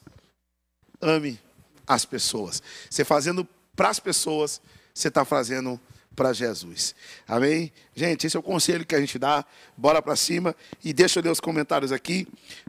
Ame 1.00 1.40
as 1.86 2.04
pessoas. 2.04 2.60
Você 2.90 3.04
fazendo 3.04 3.46
para 3.76 3.90
as 3.90 4.00
pessoas, 4.00 4.60
você 4.92 5.06
está 5.06 5.24
fazendo 5.24 5.80
para 6.16 6.32
Jesus. 6.32 6.94
Amém? 7.28 7.70
Gente, 7.94 8.26
esse 8.26 8.36
é 8.36 8.40
o 8.40 8.42
conselho 8.42 8.86
que 8.86 8.94
a 8.94 9.00
gente 9.00 9.18
dá. 9.18 9.44
Bora 9.76 10.00
para 10.00 10.16
cima 10.16 10.56
e 10.82 10.92
deixa 10.92 11.20
eu 11.20 11.22
ler 11.22 11.30
os 11.30 11.40
comentários 11.40 11.92
aqui. 11.92 12.26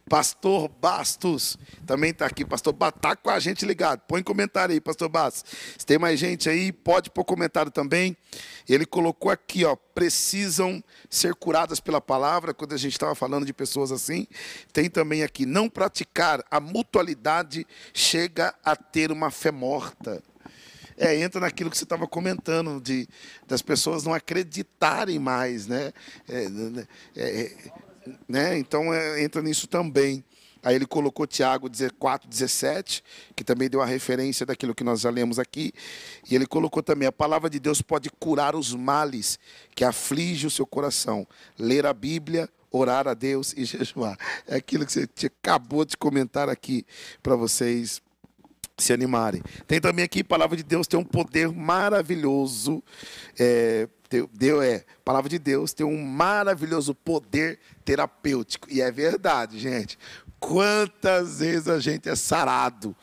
Pastor 0.10 0.68
Bastos 0.68 1.58
também 1.86 2.12
está 2.12 2.26
aqui. 2.26 2.46
Pastor 2.46 2.74
Bastos 2.74 3.00
está 3.00 3.16
com 3.16 3.30
a 3.30 3.40
gente 3.40 3.66
ligado. 3.66 4.02
Põe 4.02 4.22
comentário 4.22 4.74
aí, 4.74 4.82
Pastor 4.82 5.08
Bastos. 5.08 5.50
Se 5.78 5.86
tem 5.86 5.98
mais 5.98 6.20
gente 6.20 6.50
aí, 6.50 6.72
pode 6.72 7.10
pôr 7.10 7.24
comentário 7.24 7.72
também. 7.72 8.16
Ele 8.68 8.86
colocou 8.86 9.32
aqui, 9.32 9.64
ó, 9.64 9.76
precisam 9.76 10.84
ser 11.10 11.34
curadas 11.34 11.80
pela 11.80 12.02
palavra, 12.02 12.54
quando 12.54 12.74
a 12.74 12.78
gente 12.78 12.94
estava 12.94 13.16
falando 13.16 13.46
de 13.46 13.54
pessoas 13.54 13.92
assim. 13.92 14.28
Tem 14.74 14.90
também 14.90 15.24
aqui, 15.24 15.46
não 15.46 15.70
praticar 15.70 16.44
a 16.52 16.60
mutualidade 16.60 17.66
chega 17.94 18.54
a 18.64 18.76
ter 18.76 19.12
uma 19.12 19.32
fé 19.32 19.52
morta. 19.52 20.22
É, 20.98 21.16
entra 21.20 21.40
naquilo 21.40 21.70
que 21.70 21.78
você 21.78 21.84
estava 21.84 22.08
comentando, 22.08 22.82
de, 22.82 23.08
das 23.48 23.62
pessoas 23.62 24.04
não 24.04 24.14
acreditarem 24.14 25.20
mais, 25.20 25.68
né? 25.68 25.94
É, 26.28 26.50
né, 26.50 26.88
é, 27.16 27.42
é, 27.42 27.72
né? 28.28 28.58
Então, 28.58 28.94
é, 28.94 29.22
entra 29.24 29.42
nisso 29.42 29.68
também. 29.68 30.24
Aí 30.64 30.76
ele 30.76 30.86
colocou 30.86 31.28
Tiago 31.28 31.70
4, 32.00 32.28
17, 32.28 33.04
que 33.36 33.44
também 33.44 33.70
deu 33.70 33.82
a 33.82 33.86
referência 33.86 34.46
daquilo 34.46 34.76
que 34.76 34.84
nós 34.84 35.02
já 35.02 35.10
lemos 35.10 35.40
aqui. 35.40 35.72
E 36.30 36.36
ele 36.36 36.46
colocou 36.46 36.82
também: 36.82 37.08
a 37.08 37.12
palavra 37.12 37.50
de 37.50 37.60
Deus 37.60 37.82
pode 37.82 38.10
curar 38.10 38.56
os 38.56 38.74
males 38.74 39.40
que 39.76 39.86
aflige 39.86 40.48
o 40.48 40.52
seu 40.52 40.66
coração. 40.66 41.28
Ler 41.58 41.86
a 41.86 41.94
Bíblia, 41.94 42.50
orar 42.72 43.08
a 43.08 43.14
Deus 43.14 43.54
e 43.56 43.64
jejuar. 43.66 44.18
É 44.48 44.56
aquilo 44.56 44.86
que 44.86 44.92
você 44.92 45.08
acabou 45.26 45.86
de 45.86 45.96
comentar 45.96 46.50
aqui 46.50 46.86
para 47.22 47.36
vocês 47.36 48.02
se 48.78 48.94
animarem. 48.94 49.42
Tem 49.66 49.82
também 49.82 50.06
aqui, 50.06 50.24
palavra 50.24 50.56
de 50.56 50.64
Deus 50.64 50.86
tem 50.86 51.00
um 51.00 51.04
poder 51.04 51.50
maravilhoso. 51.52 52.84
É, 53.38 53.88
Deus 54.32 54.64
é, 54.64 54.86
palavra 55.04 55.30
de 55.30 55.40
Deus 55.40 55.74
tem 55.74 55.86
um 55.86 56.06
maravilhoso 56.06 56.94
poder 56.94 57.60
terapêutico. 57.84 58.72
E 58.72 58.82
é 58.82 58.92
verdade, 58.92 59.58
gente. 59.58 59.98
Quantas 60.40 61.40
vezes 61.40 61.68
a 61.68 61.80
gente 61.80 62.08
é 62.08 62.16
sarado, 62.16 62.96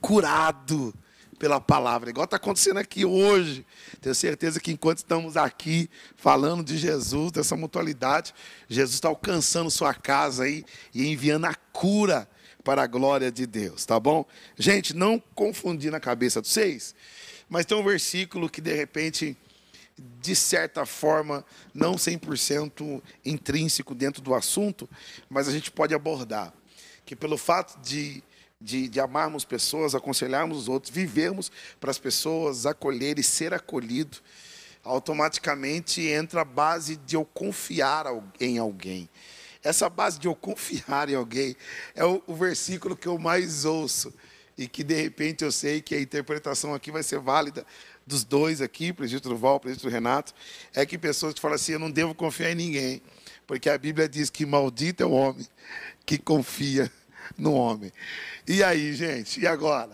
curado 0.00 0.94
pela 1.38 1.60
palavra, 1.60 2.10
igual 2.10 2.24
está 2.24 2.36
acontecendo 2.36 2.76
aqui 2.76 3.04
hoje. 3.04 3.66
Tenho 4.00 4.14
certeza 4.14 4.60
que 4.60 4.70
enquanto 4.70 4.98
estamos 4.98 5.36
aqui 5.36 5.88
falando 6.14 6.62
de 6.62 6.76
Jesus, 6.76 7.32
dessa 7.32 7.56
mutualidade, 7.56 8.34
Jesus 8.68 8.94
está 8.94 9.08
alcançando 9.08 9.70
sua 9.70 9.94
casa 9.94 10.44
aí 10.44 10.64
e 10.94 11.10
enviando 11.10 11.46
a 11.46 11.54
cura 11.72 12.28
para 12.64 12.82
a 12.82 12.86
glória 12.86 13.30
de 13.30 13.46
Deus, 13.46 13.84
tá 13.84 13.98
bom? 13.98 14.24
Gente, 14.56 14.94
não 14.94 15.22
confundir 15.34 15.90
na 15.90 16.00
cabeça 16.00 16.40
de 16.40 16.48
vocês, 16.48 16.94
mas 17.48 17.66
tem 17.66 17.76
um 17.76 17.84
versículo 17.84 18.48
que 18.48 18.60
de 18.60 18.72
repente 18.72 19.36
de 20.20 20.34
certa 20.34 20.86
forma, 20.86 21.44
não 21.74 21.94
100% 21.94 23.02
intrínseco 23.24 23.94
dentro 23.94 24.22
do 24.22 24.34
assunto, 24.34 24.88
mas 25.28 25.48
a 25.48 25.52
gente 25.52 25.70
pode 25.70 25.94
abordar. 25.94 26.52
Que 27.04 27.14
pelo 27.14 27.36
fato 27.36 27.80
de, 27.80 28.22
de, 28.60 28.88
de 28.88 29.00
amarmos 29.00 29.44
pessoas, 29.44 29.94
aconselharmos 29.94 30.58
os 30.58 30.68
outros, 30.68 30.92
vivermos 30.92 31.50
para 31.80 31.90
as 31.90 31.98
pessoas 31.98 32.66
acolher 32.66 33.18
e 33.18 33.22
ser 33.22 33.52
acolhido, 33.52 34.18
automaticamente 34.84 36.02
entra 36.02 36.40
a 36.40 36.44
base 36.44 36.96
de 36.96 37.16
eu 37.16 37.24
confiar 37.24 38.06
em 38.40 38.58
alguém. 38.58 39.08
Essa 39.62 39.88
base 39.88 40.18
de 40.18 40.26
eu 40.26 40.34
confiar 40.34 41.08
em 41.08 41.14
alguém 41.14 41.56
é 41.94 42.04
o, 42.04 42.22
o 42.26 42.34
versículo 42.34 42.96
que 42.96 43.06
eu 43.06 43.18
mais 43.18 43.64
ouço 43.64 44.12
e 44.56 44.66
que 44.66 44.82
de 44.82 44.94
repente 44.94 45.44
eu 45.44 45.52
sei 45.52 45.80
que 45.80 45.94
a 45.94 46.00
interpretação 46.00 46.74
aqui 46.74 46.90
vai 46.90 47.02
ser 47.02 47.18
válida 47.18 47.64
dos 48.06 48.24
dois 48.24 48.60
aqui, 48.60 48.92
presbítero 48.92 49.36
Val, 49.36 49.60
presbítero 49.60 49.92
Renato, 49.92 50.34
é 50.74 50.84
que 50.84 50.98
pessoas 50.98 51.34
falam 51.38 51.54
assim, 51.54 51.72
eu 51.72 51.78
não 51.78 51.90
devo 51.90 52.14
confiar 52.14 52.50
em 52.50 52.54
ninguém, 52.54 53.02
porque 53.46 53.70
a 53.70 53.78
Bíblia 53.78 54.08
diz 54.08 54.28
que 54.28 54.44
maldito 54.44 55.02
é 55.02 55.06
o 55.06 55.12
homem 55.12 55.46
que 56.04 56.18
confia 56.18 56.90
no 57.38 57.52
homem. 57.54 57.92
E 58.46 58.62
aí, 58.62 58.94
gente, 58.94 59.40
e 59.40 59.46
agora? 59.46 59.92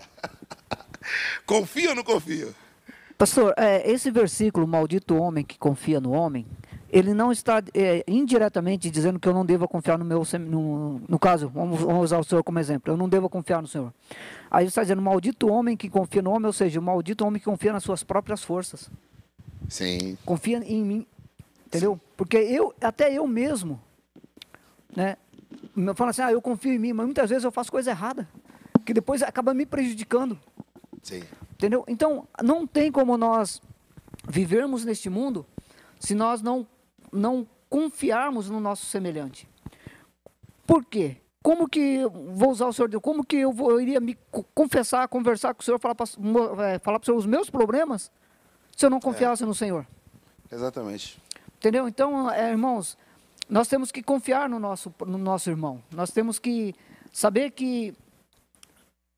confia 1.45 1.91
ou 1.91 1.95
não 1.95 2.03
confia? 2.03 2.49
Pastor, 3.17 3.53
é, 3.57 3.91
esse 3.91 4.11
versículo, 4.11 4.67
maldito 4.67 5.17
homem 5.17 5.45
que 5.45 5.59
confia 5.59 6.01
no 6.01 6.13
homem, 6.13 6.47
ele 6.91 7.13
não 7.13 7.31
está 7.31 7.63
é, 7.75 8.03
indiretamente 8.09 8.91
dizendo 8.91 9.19
que 9.19 9.29
eu 9.29 9.35
não 9.35 9.45
devo 9.45 9.69
confiar 9.69 9.99
no 9.99 10.05
meu, 10.05 10.23
no, 10.41 11.01
no 11.07 11.19
caso, 11.19 11.49
vamos, 11.49 11.81
vamos, 11.81 12.05
usar 12.05 12.19
o 12.19 12.25
senhor 12.25 12.43
como 12.43 12.59
exemplo, 12.59 12.93
eu 12.93 12.97
não 12.97 13.09
devo 13.09 13.29
confiar 13.29 13.61
no 13.61 13.69
senhor. 13.69 13.93
Aí 14.51 14.65
ele 14.65 14.69
está 14.69 14.83
dizendo, 14.83 15.03
maldito 15.03 15.49
homem 15.49 15.77
que 15.77 15.91
confia 15.91 16.23
no 16.23 16.31
homem, 16.31 16.47
ou 16.47 16.53
seja, 16.53 16.81
o 16.81 16.83
maldito 16.83 17.27
homem 17.27 17.39
que 17.39 17.45
confia 17.45 17.73
nas 17.73 17.83
suas 17.83 18.03
próprias 18.03 18.43
forças. 18.43 18.91
Sim. 19.69 20.17
Confia 20.25 20.59
em 20.65 20.83
mim, 20.83 21.07
entendeu? 21.67 21.95
Sim. 21.95 22.01
Porque 22.17 22.39
eu, 22.39 22.75
até 22.81 23.13
eu 23.13 23.27
mesmo, 23.27 23.79
né, 24.97 25.17
falo 25.95 26.11
assim, 26.11 26.23
ah, 26.23 26.33
eu 26.33 26.41
confio 26.41 26.73
em 26.73 26.79
mim, 26.79 26.95
mas 26.95 27.05
muitas 27.05 27.29
vezes 27.29 27.45
eu 27.45 27.53
faço 27.53 27.71
coisa 27.71 27.91
errada, 27.91 28.27
que 28.87 28.95
depois 28.95 29.23
acaba 29.23 29.53
me 29.53 29.67
prejudicando. 29.67 30.39
Sim. 31.03 31.23
Entendeu? 31.53 31.85
Então, 31.87 32.27
não 32.43 32.67
tem 32.67 32.91
como 32.91 33.19
nós 33.19 33.61
vivermos 34.27 34.85
neste 34.85 35.11
mundo 35.11 35.45
se 35.99 36.15
nós 36.15 36.41
não 36.41 36.67
não 37.13 37.47
confiarmos 37.69 38.49
no 38.49 38.61
nosso 38.61 38.87
semelhante. 38.87 39.49
Por 40.67 40.85
quê? 40.85 41.17
Como 41.43 41.69
que, 41.69 42.01
vou 42.35 42.51
usar 42.51 42.67
o 42.67 42.73
senhor, 42.73 43.01
como 43.01 43.25
que 43.25 43.37
eu, 43.37 43.53
vou, 43.53 43.71
eu 43.71 43.81
iria 43.81 44.01
me 44.01 44.19
confessar, 44.55 45.07
conversar 45.09 45.55
com 45.55 45.63
o 45.63 45.65
senhor, 45.65 45.79
falar 45.79 45.95
para 45.95 46.07
é, 46.67 46.79
falar 46.79 47.01
o 47.01 47.05
senhor 47.05 47.17
os 47.17 47.27
meus 47.27 47.49
problemas, 47.49 48.11
se 48.77 48.85
eu 48.85 48.91
não 48.91 49.01
confiasse 49.01 49.45
é. 49.45 49.47
no 49.47 49.55
senhor? 49.55 49.87
Exatamente. 50.51 51.21
Entendeu? 51.57 51.89
Então, 51.89 52.31
é, 52.31 52.51
irmãos, 52.51 52.99
nós 53.49 53.67
temos 53.67 53.91
que 53.91 54.03
confiar 54.03 54.49
no 54.49 54.59
nosso, 54.59 54.93
no 55.07 55.17
nosso 55.17 55.49
irmão. 55.49 55.83
Nós 55.91 56.11
temos 56.11 56.39
que 56.39 56.75
saber 57.13 57.53
que, 57.53 57.95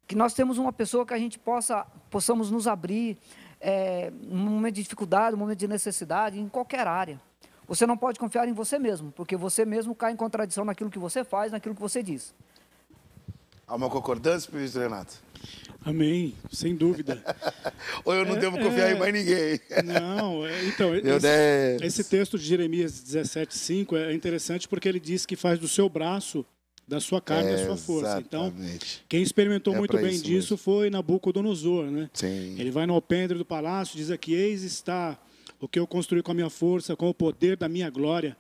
que 0.07 0.15
nós 0.15 0.35
temos 0.35 0.57
uma 0.57 0.73
pessoa 0.73 1.05
que 1.05 1.15
a 1.15 1.19
gente 1.19 1.39
possa, 1.39 1.85
possamos 2.11 2.51
nos 2.51 2.67
abrir, 2.67 3.19
é, 3.61 4.11
num 4.23 4.51
momento 4.51 4.77
de 4.77 4.83
dificuldade, 4.83 5.33
num 5.33 5.41
momento 5.41 5.59
de 5.59 5.69
necessidade, 5.69 6.39
em 6.39 6.49
qualquer 6.49 6.87
área. 6.87 7.21
Você 7.71 7.87
não 7.87 7.97
pode 7.97 8.19
confiar 8.19 8.49
em 8.49 8.53
você 8.53 8.81
mesmo, 8.81 9.13
porque 9.13 9.37
você 9.37 9.65
mesmo 9.65 9.95
cai 9.95 10.13
em 10.13 10.17
contradição 10.17 10.65
naquilo 10.65 10.91
que 10.91 10.99
você 10.99 11.23
faz, 11.23 11.53
naquilo 11.53 11.73
que 11.73 11.81
você 11.81 12.03
diz. 12.03 12.35
Há 13.65 13.77
uma 13.77 13.89
concordância, 13.89 14.51
ministro 14.53 14.83
Renato? 14.83 15.15
Amém, 15.85 16.35
sem 16.51 16.75
dúvida. 16.75 17.23
Ou 18.05 18.13
eu 18.13 18.27
não 18.27 18.35
é, 18.35 18.41
devo 18.41 18.59
confiar 18.59 18.91
é, 18.91 18.97
em 18.97 18.99
mais 18.99 19.15
ninguém. 19.15 19.61
Não, 19.85 20.45
é, 20.45 20.65
então, 20.65 20.93
esse, 20.97 21.87
esse, 21.87 22.05
texto 22.11 22.37
de 22.37 22.45
Jeremias 22.45 23.05
17,5 23.05 23.97
é 23.97 24.13
interessante 24.15 24.67
porque 24.67 24.89
ele 24.89 24.99
diz 24.99 25.25
que 25.25 25.37
faz 25.37 25.57
do 25.57 25.69
seu 25.69 25.89
braço, 25.89 26.45
da 26.89 26.99
sua 26.99 27.21
carne, 27.21 27.53
é, 27.53 27.55
a 27.55 27.67
sua 27.67 27.77
força. 27.77 28.19
Então, 28.19 28.53
quem 29.09 29.23
experimentou 29.23 29.77
é 29.77 29.79
muito 29.79 29.97
bem 29.97 30.21
disso 30.21 30.55
mesmo. 30.55 30.57
foi 30.57 30.91
Nabucodonosor, 30.91 31.85
né? 31.85 32.11
Sim. 32.15 32.57
Ele 32.59 32.73
vai 32.73 32.85
no 32.85 32.95
alpendre 32.95 33.39
do 33.39 33.45
palácio, 33.45 33.97
diz 33.97 34.11
aqui, 34.11 34.35
eis 34.35 34.65
está 34.65 35.17
o 35.61 35.69
que 35.69 35.79
eu 35.79 35.87
construí 35.87 36.23
com 36.23 36.33
a 36.33 36.35
minha 36.35 36.49
força, 36.49 36.97
com 36.97 37.09
o 37.11 37.15
poder 37.15 37.57
da 37.57 37.69
minha 37.69 37.91
glória. 37.91 38.37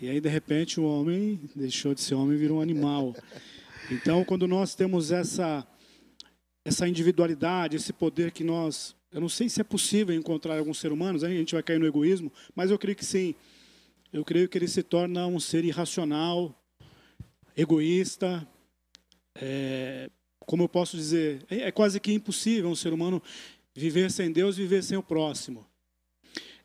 E 0.00 0.08
aí, 0.08 0.20
de 0.20 0.28
repente, 0.28 0.78
o 0.80 0.84
homem 0.84 1.40
deixou 1.54 1.94
de 1.94 2.00
ser 2.00 2.14
homem 2.14 2.36
e 2.36 2.38
virou 2.38 2.58
um 2.58 2.60
animal. 2.62 3.14
Então, 3.90 4.24
quando 4.24 4.46
nós 4.46 4.74
temos 4.74 5.10
essa, 5.10 5.66
essa 6.64 6.88
individualidade, 6.88 7.76
esse 7.76 7.92
poder 7.92 8.30
que 8.30 8.44
nós. 8.44 8.94
Eu 9.10 9.20
não 9.20 9.28
sei 9.28 9.48
se 9.48 9.60
é 9.60 9.64
possível 9.64 10.14
encontrar 10.14 10.56
alguns 10.56 10.78
seres 10.78 10.96
humanos, 10.96 11.24
a 11.24 11.28
gente 11.28 11.54
vai 11.54 11.62
cair 11.64 11.80
no 11.80 11.86
egoísmo, 11.86 12.32
mas 12.54 12.70
eu 12.70 12.78
creio 12.78 12.96
que 12.96 13.04
sim. 13.04 13.34
Eu 14.12 14.24
creio 14.24 14.48
que 14.48 14.56
ele 14.56 14.68
se 14.68 14.84
torna 14.84 15.26
um 15.26 15.40
ser 15.40 15.64
irracional, 15.64 16.54
egoísta. 17.56 18.46
É, 19.34 20.08
como 20.46 20.62
eu 20.62 20.68
posso 20.68 20.96
dizer, 20.96 21.44
é, 21.50 21.62
é 21.62 21.72
quase 21.72 21.98
que 21.98 22.12
impossível 22.12 22.70
um 22.70 22.76
ser 22.76 22.92
humano 22.92 23.20
viver 23.74 24.10
sem 24.12 24.30
Deus, 24.30 24.56
viver 24.56 24.84
sem 24.84 24.96
o 24.96 25.02
próximo. 25.02 25.69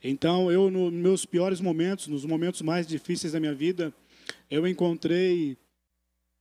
Então, 0.07 0.51
eu, 0.51 0.69
nos 0.69 0.93
meus 0.93 1.25
piores 1.25 1.59
momentos, 1.59 2.05
nos 2.05 2.25
momentos 2.25 2.61
mais 2.61 2.85
difíceis 2.85 3.33
da 3.33 3.39
minha 3.39 3.55
vida, 3.55 3.91
eu 4.51 4.67
encontrei 4.67 5.57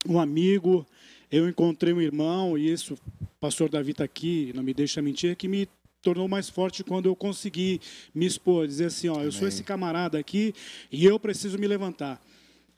um 0.06 0.20
amigo, 0.20 0.86
eu 1.32 1.48
encontrei 1.48 1.94
um 1.94 2.00
irmão, 2.00 2.58
e 2.58 2.70
isso, 2.70 2.92
o 2.92 3.26
pastor 3.40 3.70
Davi 3.70 3.92
está 3.92 4.04
aqui, 4.04 4.52
não 4.54 4.62
me 4.62 4.74
deixa 4.74 5.00
mentir, 5.00 5.34
que 5.34 5.48
me 5.48 5.66
tornou 6.02 6.28
mais 6.28 6.50
forte 6.50 6.84
quando 6.84 7.06
eu 7.06 7.16
consegui 7.16 7.80
me 8.14 8.26
expor, 8.26 8.66
dizer 8.66 8.84
assim, 8.84 9.08
ó, 9.08 9.22
eu 9.22 9.32
sou 9.32 9.48
esse 9.48 9.64
camarada 9.64 10.18
aqui 10.18 10.54
e 10.92 11.06
eu 11.06 11.18
preciso 11.18 11.58
me 11.58 11.66
levantar. 11.66 12.20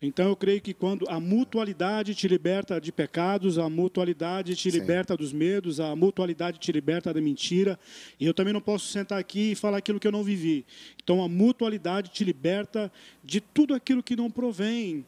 Então 0.00 0.28
eu 0.28 0.36
creio 0.36 0.60
que 0.60 0.74
quando 0.74 1.08
a 1.08 1.18
mutualidade 1.18 2.14
te 2.14 2.28
liberta 2.28 2.78
de 2.78 2.92
pecados, 2.92 3.58
a 3.58 3.68
mutualidade 3.68 4.54
te 4.54 4.70
Sim. 4.70 4.78
liberta 4.78 5.16
dos 5.16 5.32
medos, 5.32 5.80
a 5.80 5.96
mutualidade 5.96 6.58
te 6.58 6.70
liberta 6.70 7.14
da 7.14 7.20
mentira. 7.20 7.78
E 8.20 8.26
eu 8.26 8.34
também 8.34 8.52
não 8.52 8.60
posso 8.60 8.86
sentar 8.88 9.18
aqui 9.18 9.52
e 9.52 9.54
falar 9.54 9.78
aquilo 9.78 9.98
que 9.98 10.06
eu 10.06 10.12
não 10.12 10.22
vivi. 10.22 10.66
Então 11.02 11.22
a 11.22 11.28
mutualidade 11.28 12.10
te 12.10 12.24
liberta 12.24 12.92
de 13.24 13.40
tudo 13.40 13.74
aquilo 13.74 14.02
que 14.02 14.14
não 14.14 14.30
provém 14.30 15.04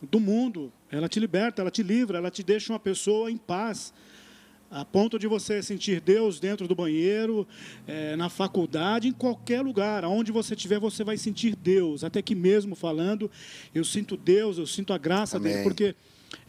do 0.00 0.18
mundo. 0.18 0.72
Ela 0.90 1.08
te 1.08 1.20
liberta, 1.20 1.60
ela 1.60 1.70
te 1.70 1.82
livra, 1.82 2.18
ela 2.18 2.30
te 2.30 2.42
deixa 2.42 2.72
uma 2.72 2.80
pessoa 2.80 3.30
em 3.30 3.36
paz 3.36 3.92
a 4.72 4.86
ponto 4.86 5.18
de 5.18 5.26
você 5.26 5.62
sentir 5.62 6.00
Deus 6.00 6.40
dentro 6.40 6.66
do 6.66 6.74
banheiro, 6.74 7.46
é, 7.86 8.16
na 8.16 8.30
faculdade, 8.30 9.06
em 9.06 9.12
qualquer 9.12 9.60
lugar, 9.60 10.02
aonde 10.02 10.32
você 10.32 10.54
estiver, 10.54 10.80
você 10.80 11.04
vai 11.04 11.18
sentir 11.18 11.54
Deus. 11.54 12.02
Até 12.02 12.22
que 12.22 12.34
mesmo 12.34 12.74
falando, 12.74 13.30
eu 13.74 13.84
sinto 13.84 14.16
Deus, 14.16 14.56
eu 14.56 14.66
sinto 14.66 14.94
a 14.94 14.98
graça 14.98 15.36
Amém. 15.36 15.52
dele, 15.52 15.64
porque 15.64 15.94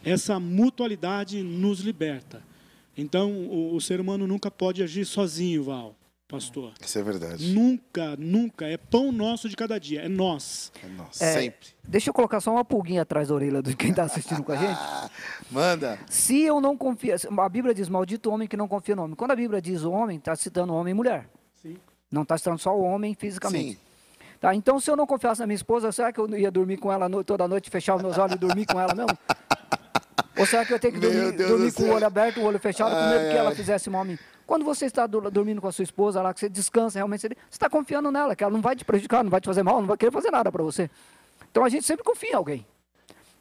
essa 0.02 0.40
mutualidade 0.40 1.42
nos 1.42 1.80
liberta. 1.80 2.42
Então, 2.96 3.30
o, 3.30 3.74
o 3.74 3.80
ser 3.80 4.00
humano 4.00 4.26
nunca 4.26 4.50
pode 4.50 4.82
agir 4.82 5.04
sozinho, 5.04 5.62
Val 5.64 5.94
pastor. 6.34 6.72
Isso 6.80 6.98
é 6.98 7.02
verdade. 7.02 7.52
Nunca, 7.52 8.16
nunca. 8.16 8.66
É 8.66 8.76
pão 8.76 9.12
nosso 9.12 9.48
de 9.48 9.56
cada 9.56 9.78
dia. 9.78 10.02
É 10.02 10.08
nós. 10.08 10.72
É 10.82 10.88
nós. 10.88 11.20
É, 11.20 11.32
Sempre. 11.34 11.68
Deixa 11.86 12.10
eu 12.10 12.14
colocar 12.14 12.40
só 12.40 12.50
uma 12.50 12.64
pulguinha 12.64 13.02
atrás 13.02 13.28
da 13.28 13.34
orelha 13.34 13.62
de 13.62 13.76
quem 13.76 13.90
está 13.90 14.04
assistindo 14.04 14.42
com 14.42 14.52
a 14.52 14.56
gente. 14.56 14.78
Manda. 15.50 15.98
Se 16.08 16.40
eu 16.42 16.60
não 16.60 16.76
confio. 16.76 17.14
A 17.14 17.48
Bíblia 17.48 17.74
diz: 17.74 17.88
maldito 17.88 18.30
homem 18.30 18.48
que 18.48 18.56
não 18.56 18.68
confia 18.68 18.96
no 18.96 19.04
homem. 19.04 19.16
Quando 19.16 19.30
a 19.30 19.36
Bíblia 19.36 19.60
diz 19.60 19.82
o 19.82 19.92
homem, 19.92 20.18
está 20.18 20.34
citando 20.34 20.74
homem 20.74 20.92
e 20.92 20.94
mulher. 20.94 21.28
Sim. 21.62 21.76
Não 22.10 22.22
está 22.22 22.36
citando 22.36 22.58
só 22.58 22.76
o 22.76 22.82
homem 22.82 23.14
fisicamente. 23.14 23.74
Sim. 23.74 23.78
Tá, 24.40 24.54
então, 24.54 24.78
se 24.78 24.90
eu 24.90 24.96
não 24.96 25.06
confiasse 25.06 25.40
na 25.40 25.46
minha 25.46 25.54
esposa, 25.54 25.90
será 25.90 26.12
que 26.12 26.20
eu 26.20 26.28
ia 26.36 26.50
dormir 26.50 26.76
com 26.76 26.92
ela 26.92 27.08
toda 27.24 27.48
noite, 27.48 27.70
fechar 27.70 27.96
os 27.96 28.02
meus 28.02 28.18
olhos 28.18 28.34
e 28.34 28.38
dormir 28.38 28.66
com 28.66 28.78
ela 28.78 28.94
mesmo? 28.94 29.16
Ou 30.36 30.44
será 30.44 30.66
que 30.66 30.74
eu 30.74 30.78
tenho 30.78 30.92
que 30.92 31.00
dormir, 31.00 31.32
dormir 31.32 31.72
com 31.72 31.84
o 31.84 31.92
olho 31.92 32.06
aberto, 32.06 32.40
o 32.40 32.44
olho 32.44 32.58
fechado, 32.58 32.90
com 32.90 33.08
medo 33.08 33.30
que 33.30 33.36
ela 33.36 33.54
fizesse 33.54 33.88
mal 33.88 34.02
a 34.02 34.04
mim? 34.04 34.18
Quando 34.46 34.64
você 34.64 34.86
está 34.86 35.06
dormindo 35.06 35.60
com 35.60 35.68
a 35.68 35.72
sua 35.72 35.84
esposa 35.84 36.20
lá, 36.20 36.34
que 36.34 36.40
você 36.40 36.48
descansa, 36.48 36.98
realmente 36.98 37.22
você 37.22 37.36
está 37.50 37.70
confiando 37.70 38.10
nela, 38.10 38.36
que 38.36 38.44
ela 38.44 38.52
não 38.52 38.60
vai 38.60 38.76
te 38.76 38.84
prejudicar, 38.84 39.24
não 39.24 39.30
vai 39.30 39.40
te 39.40 39.46
fazer 39.46 39.62
mal, 39.62 39.80
não 39.80 39.88
vai 39.88 39.96
querer 39.96 40.10
fazer 40.10 40.30
nada 40.30 40.52
para 40.52 40.62
você. 40.62 40.90
Então 41.50 41.64
a 41.64 41.68
gente 41.68 41.86
sempre 41.86 42.04
confia 42.04 42.32
em 42.32 42.34
alguém. 42.34 42.66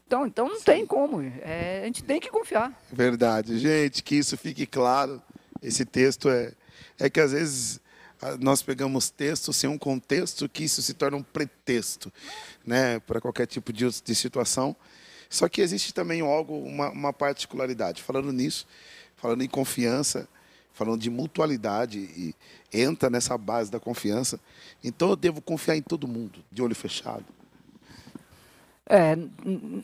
Então, 0.07 0.27
então 0.27 0.47
não 0.47 0.57
Sim. 0.57 0.63
tem 0.63 0.85
como. 0.85 1.21
É, 1.21 1.81
a 1.83 1.85
gente 1.85 2.03
tem 2.03 2.19
que 2.19 2.29
confiar. 2.29 2.71
Verdade. 2.91 3.57
Gente, 3.57 4.03
que 4.03 4.15
isso 4.15 4.37
fique 4.37 4.65
claro. 4.65 5.21
Esse 5.61 5.85
texto 5.85 6.29
é, 6.29 6.53
é 6.99 7.09
que 7.09 7.19
às 7.19 7.31
vezes 7.31 7.81
nós 8.39 8.61
pegamos 8.61 9.09
texto 9.09 9.51
sem 9.51 9.69
um 9.69 9.77
contexto 9.77 10.47
que 10.47 10.63
isso 10.63 10.81
se 10.81 10.93
torna 10.93 11.17
um 11.17 11.23
pretexto 11.23 12.11
né, 12.65 12.99
para 12.99 13.19
qualquer 13.19 13.47
tipo 13.47 13.73
de, 13.73 13.89
de 14.01 14.15
situação. 14.15 14.75
Só 15.29 15.49
que 15.49 15.61
existe 15.61 15.93
também 15.93 16.21
algo, 16.21 16.59
uma, 16.59 16.89
uma 16.91 17.11
particularidade. 17.11 18.03
Falando 18.03 18.31
nisso, 18.31 18.67
falando 19.15 19.43
em 19.43 19.49
confiança, 19.49 20.27
falando 20.73 21.01
de 21.01 21.09
mutualidade 21.09 21.99
e 21.99 22.35
entra 22.71 23.09
nessa 23.09 23.37
base 23.37 23.71
da 23.71 23.79
confiança. 23.79 24.39
Então 24.83 25.09
eu 25.09 25.15
devo 25.15 25.41
confiar 25.41 25.75
em 25.75 25.81
todo 25.81 26.07
mundo, 26.07 26.43
de 26.51 26.61
olho 26.61 26.75
fechado. 26.75 27.25
É. 28.85 29.15
não, 29.15 29.83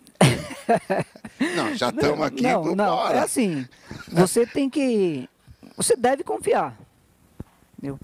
já 1.76 1.90
estamos 1.90 2.26
aqui. 2.26 2.44
Não, 2.44 2.76
não, 2.76 3.08
é 3.08 3.20
assim. 3.20 3.66
Você 4.10 4.46
tem 4.46 4.70
que. 4.70 5.28
Você 5.78 5.96
deve 5.96 6.24
confiar. 6.24 6.78
Entendeu? 7.78 7.98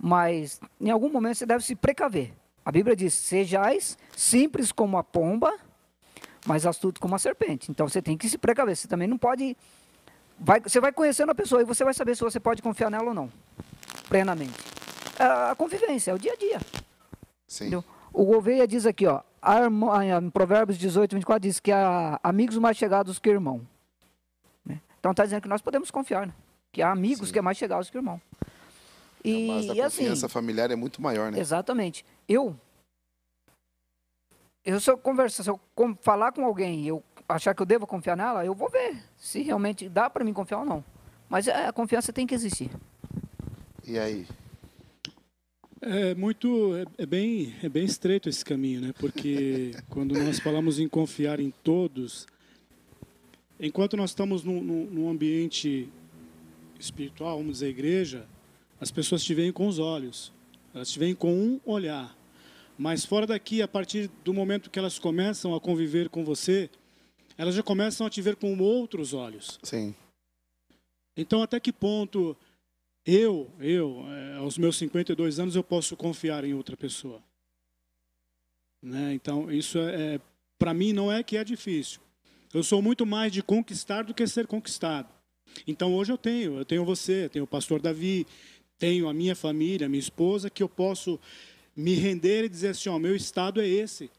mas 0.00 0.58
em 0.80 0.90
algum 0.90 1.10
momento 1.10 1.36
você 1.36 1.46
deve 1.46 1.62
se 1.62 1.74
precaver. 1.74 2.32
A 2.64 2.72
Bíblia 2.72 2.96
diz: 2.96 3.12
sejais 3.12 3.98
simples 4.16 4.72
como 4.72 4.96
a 4.96 5.04
pomba, 5.04 5.54
mas 6.46 6.64
astuto 6.64 7.00
como 7.00 7.14
a 7.14 7.18
serpente. 7.18 7.70
Então 7.70 7.86
você 7.86 8.00
tem 8.00 8.16
que 8.16 8.28
se 8.28 8.38
precaver. 8.38 8.74
Você 8.74 8.88
também 8.88 9.06
não 9.06 9.18
pode. 9.18 9.56
Vai, 10.42 10.58
você 10.60 10.80
vai 10.80 10.90
conhecendo 10.90 11.30
a 11.30 11.34
pessoa 11.34 11.60
e 11.60 11.64
você 11.66 11.84
vai 11.84 11.92
saber 11.92 12.16
se 12.16 12.22
você 12.22 12.40
pode 12.40 12.62
confiar 12.62 12.90
nela 12.90 13.08
ou 13.08 13.14
não, 13.14 13.30
plenamente. 14.08 14.54
É 15.18 15.24
a 15.50 15.54
convivência, 15.54 16.12
é 16.12 16.14
o 16.14 16.18
dia 16.18 16.32
a 16.32 16.36
dia. 16.36 16.60
Sim. 17.46 17.64
Entendeu? 17.64 17.84
O 18.10 18.24
Gouveia 18.24 18.66
diz 18.66 18.86
aqui, 18.86 19.06
ó, 19.06 19.20
em 20.22 20.30
Provérbios 20.30 20.78
18, 20.78 21.14
24, 21.14 21.40
diz 21.40 21.60
que 21.60 21.70
há 21.70 22.18
amigos 22.22 22.56
mais 22.56 22.76
chegados 22.76 23.18
que 23.18 23.28
irmão. 23.28 23.60
né? 24.64 24.80
Então 24.98 25.10
está 25.10 25.24
dizendo 25.24 25.42
que 25.42 25.48
nós 25.48 25.60
podemos 25.60 25.90
confiar, 25.90 26.26
né? 26.26 26.32
que 26.72 26.80
há 26.80 26.90
amigos 26.90 27.28
Sim. 27.28 27.32
que 27.34 27.38
é 27.38 27.42
mais 27.42 27.58
chegados 27.58 27.90
que 27.90 27.98
irmão. 27.98 28.20
A 29.22 29.28
base 29.28 29.64
E, 29.64 29.68
da 29.68 29.74
e 29.74 29.80
assim, 29.82 29.98
confiança 30.04 30.28
familiar 30.28 30.70
é 30.70 30.76
muito 30.76 31.02
maior, 31.02 31.30
né? 31.30 31.38
exatamente. 31.38 32.02
Eu, 32.26 32.56
eu 34.64 34.80
se 34.80 34.90
eu 34.90 34.96
conversar, 34.96 35.42
se 35.42 35.50
eu 35.50 35.60
falar 36.00 36.32
com 36.32 36.44
alguém 36.46 36.80
e 36.80 36.88
eu 36.88 37.02
achar 37.36 37.54
que 37.54 37.62
eu 37.62 37.66
devo 37.66 37.86
confiar 37.86 38.16
nela, 38.16 38.44
eu 38.44 38.54
vou 38.54 38.68
ver 38.68 38.96
se 39.16 39.42
realmente 39.42 39.88
dá 39.88 40.08
para 40.10 40.24
mim 40.24 40.32
confiar 40.32 40.58
ou 40.60 40.64
não. 40.64 40.84
Mas 41.28 41.46
é, 41.48 41.66
a 41.66 41.72
confiança 41.72 42.12
tem 42.12 42.26
que 42.26 42.34
existir. 42.34 42.70
E 43.86 43.98
aí? 43.98 44.26
É 45.82 46.14
muito, 46.14 46.76
é, 46.76 47.02
é 47.02 47.06
bem, 47.06 47.54
é 47.62 47.68
bem 47.68 47.84
estreito 47.84 48.28
esse 48.28 48.44
caminho, 48.44 48.80
né? 48.82 48.92
Porque 48.98 49.70
quando 49.88 50.12
nós 50.14 50.38
falamos 50.38 50.78
em 50.78 50.86
confiar 50.88 51.40
em 51.40 51.50
todos, 51.64 52.26
enquanto 53.58 53.96
nós 53.96 54.10
estamos 54.10 54.44
num, 54.44 54.60
num- 54.62 54.86
num 54.86 55.08
ambiente 55.10 55.88
espiritual, 56.78 57.38
vamos 57.38 57.54
dizer, 57.54 57.68
igreja, 57.68 58.26
as 58.80 58.90
pessoas 58.90 59.22
te 59.22 59.34
veem 59.34 59.52
com 59.52 59.66
os 59.66 59.78
olhos, 59.78 60.32
elas 60.74 60.90
te 60.90 60.98
veem 60.98 61.14
com 61.14 61.32
um 61.32 61.60
olhar. 61.64 62.14
Mas 62.76 63.04
fora 63.04 63.26
daqui, 63.26 63.60
a 63.62 63.68
partir 63.68 64.10
do 64.24 64.32
momento 64.32 64.70
que 64.70 64.78
elas 64.78 64.98
começam 64.98 65.54
a 65.54 65.60
conviver 65.60 66.08
com 66.08 66.24
você, 66.24 66.70
elas 67.40 67.54
já 67.54 67.62
começam 67.62 68.06
a 68.06 68.10
te 68.10 68.20
ver 68.20 68.36
com 68.36 68.54
outros 68.58 69.14
olhos. 69.14 69.58
Sim. 69.62 69.94
Então, 71.16 71.42
até 71.42 71.58
que 71.58 71.72
ponto 71.72 72.36
eu, 73.06 73.50
eu, 73.58 74.04
eh, 74.10 74.36
aos 74.36 74.58
meus 74.58 74.76
52 74.76 75.38
anos, 75.38 75.56
eu 75.56 75.64
posso 75.64 75.96
confiar 75.96 76.44
em 76.44 76.52
outra 76.52 76.76
pessoa? 76.76 77.18
Né? 78.82 79.14
Então, 79.14 79.50
isso 79.50 79.78
é, 79.78 80.20
para 80.58 80.74
mim 80.74 80.92
não 80.92 81.10
é 81.10 81.22
que 81.22 81.38
é 81.38 81.42
difícil. 81.42 82.02
Eu 82.52 82.62
sou 82.62 82.82
muito 82.82 83.06
mais 83.06 83.32
de 83.32 83.42
conquistar 83.42 84.02
do 84.02 84.12
que 84.12 84.26
ser 84.26 84.46
conquistado. 84.46 85.08
Então, 85.66 85.94
hoje 85.94 86.12
eu 86.12 86.18
tenho, 86.18 86.58
eu 86.58 86.64
tenho 86.66 86.84
você, 86.84 87.26
tenho 87.30 87.46
o 87.46 87.48
pastor 87.48 87.80
Davi, 87.80 88.26
tenho 88.78 89.08
a 89.08 89.14
minha 89.14 89.34
família, 89.34 89.86
a 89.86 89.88
minha 89.88 89.98
esposa, 89.98 90.50
que 90.50 90.62
eu 90.62 90.68
posso 90.68 91.18
me 91.74 91.94
render 91.94 92.44
e 92.44 92.50
dizer 92.50 92.68
assim, 92.68 92.90
ó, 92.90 92.98
meu 92.98 93.16
estado 93.16 93.62
é 93.62 93.66
esse. 93.66 94.10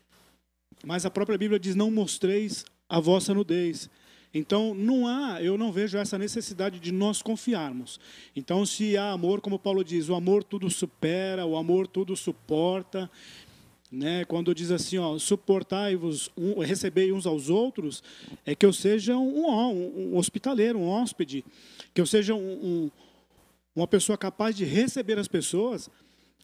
Mas 0.84 1.06
a 1.06 1.12
própria 1.12 1.38
Bíblia 1.38 1.60
diz, 1.60 1.76
não 1.76 1.92
mostreis 1.92 2.66
a 2.92 3.00
vossa 3.00 3.34
nudez. 3.34 3.90
Então, 4.34 4.74
não 4.74 5.08
há, 5.08 5.42
eu 5.42 5.58
não 5.58 5.72
vejo 5.72 5.98
essa 5.98 6.18
necessidade 6.18 6.80
de 6.80 6.92
nós 6.92 7.22
confiarmos. 7.22 8.00
Então, 8.36 8.66
se 8.66 8.96
há 8.96 9.12
amor, 9.12 9.42
como 9.42 9.60
Paulo 9.60 9.84
diz, 9.84 10.08
o 10.10 10.16
amor 10.16 10.44
tudo 10.44 10.70
supera, 10.70 11.46
o 11.46 11.58
amor 11.58 11.88
tudo 11.88 12.16
suporta. 12.16 13.10
Né? 13.92 14.24
Quando 14.24 14.56
diz 14.56 14.72
assim, 14.72 14.98
ó, 14.98 15.18
suportai-vos, 15.18 16.30
um, 16.38 16.60
recebei 16.60 17.12
uns 17.12 17.26
aos 17.26 17.50
outros, 17.50 18.02
é 18.46 18.56
que 18.56 18.66
eu 18.66 18.72
seja 18.72 19.18
um, 19.18 19.46
um, 19.46 20.14
um 20.14 20.18
hospitaleiro, 20.18 20.80
um 20.80 20.88
hóspede, 20.88 21.44
que 21.94 22.00
eu 22.00 22.06
seja 22.06 22.34
um, 22.34 22.40
um, 22.40 22.92
uma 23.76 23.88
pessoa 23.88 24.18
capaz 24.18 24.56
de 24.56 24.64
receber 24.64 25.20
as 25.20 25.28
pessoas 25.28 25.90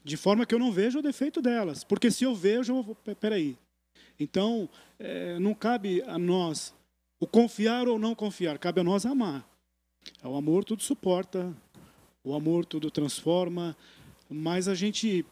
de 0.03 0.17
forma 0.17 0.45
que 0.45 0.53
eu 0.53 0.59
não 0.59 0.73
veja 0.73 0.99
o 0.99 1.01
defeito 1.01 1.41
delas. 1.41 1.85
Porque 1.85 2.11
se 2.11 2.25
eu 2.25 2.35
vejo, 2.35 2.73
eu 2.75 2.83
vou, 2.83 2.95
"Pe- 2.95 3.15
peraí. 3.15 3.55
Então, 4.19 4.69
eh, 4.99 5.37
não 5.39 5.53
cabe 5.53 6.01
a 6.03 6.17
nós 6.17 6.73
o 7.19 7.27
confiar 7.27 7.87
ou 7.87 7.97
não 7.97 8.13
confiar, 8.13 8.57
cabe 8.57 8.81
a 8.81 8.83
nós 8.83 9.05
amar. 9.05 9.47
O 10.23 10.35
amor 10.35 10.63
tudo 10.63 10.83
suporta, 10.83 11.53
o 12.23 12.33
amor 12.33 12.65
tudo 12.65 12.91
transforma, 12.91 13.75
mas 14.29 14.67
a 14.67 14.75
gente, 14.75 15.25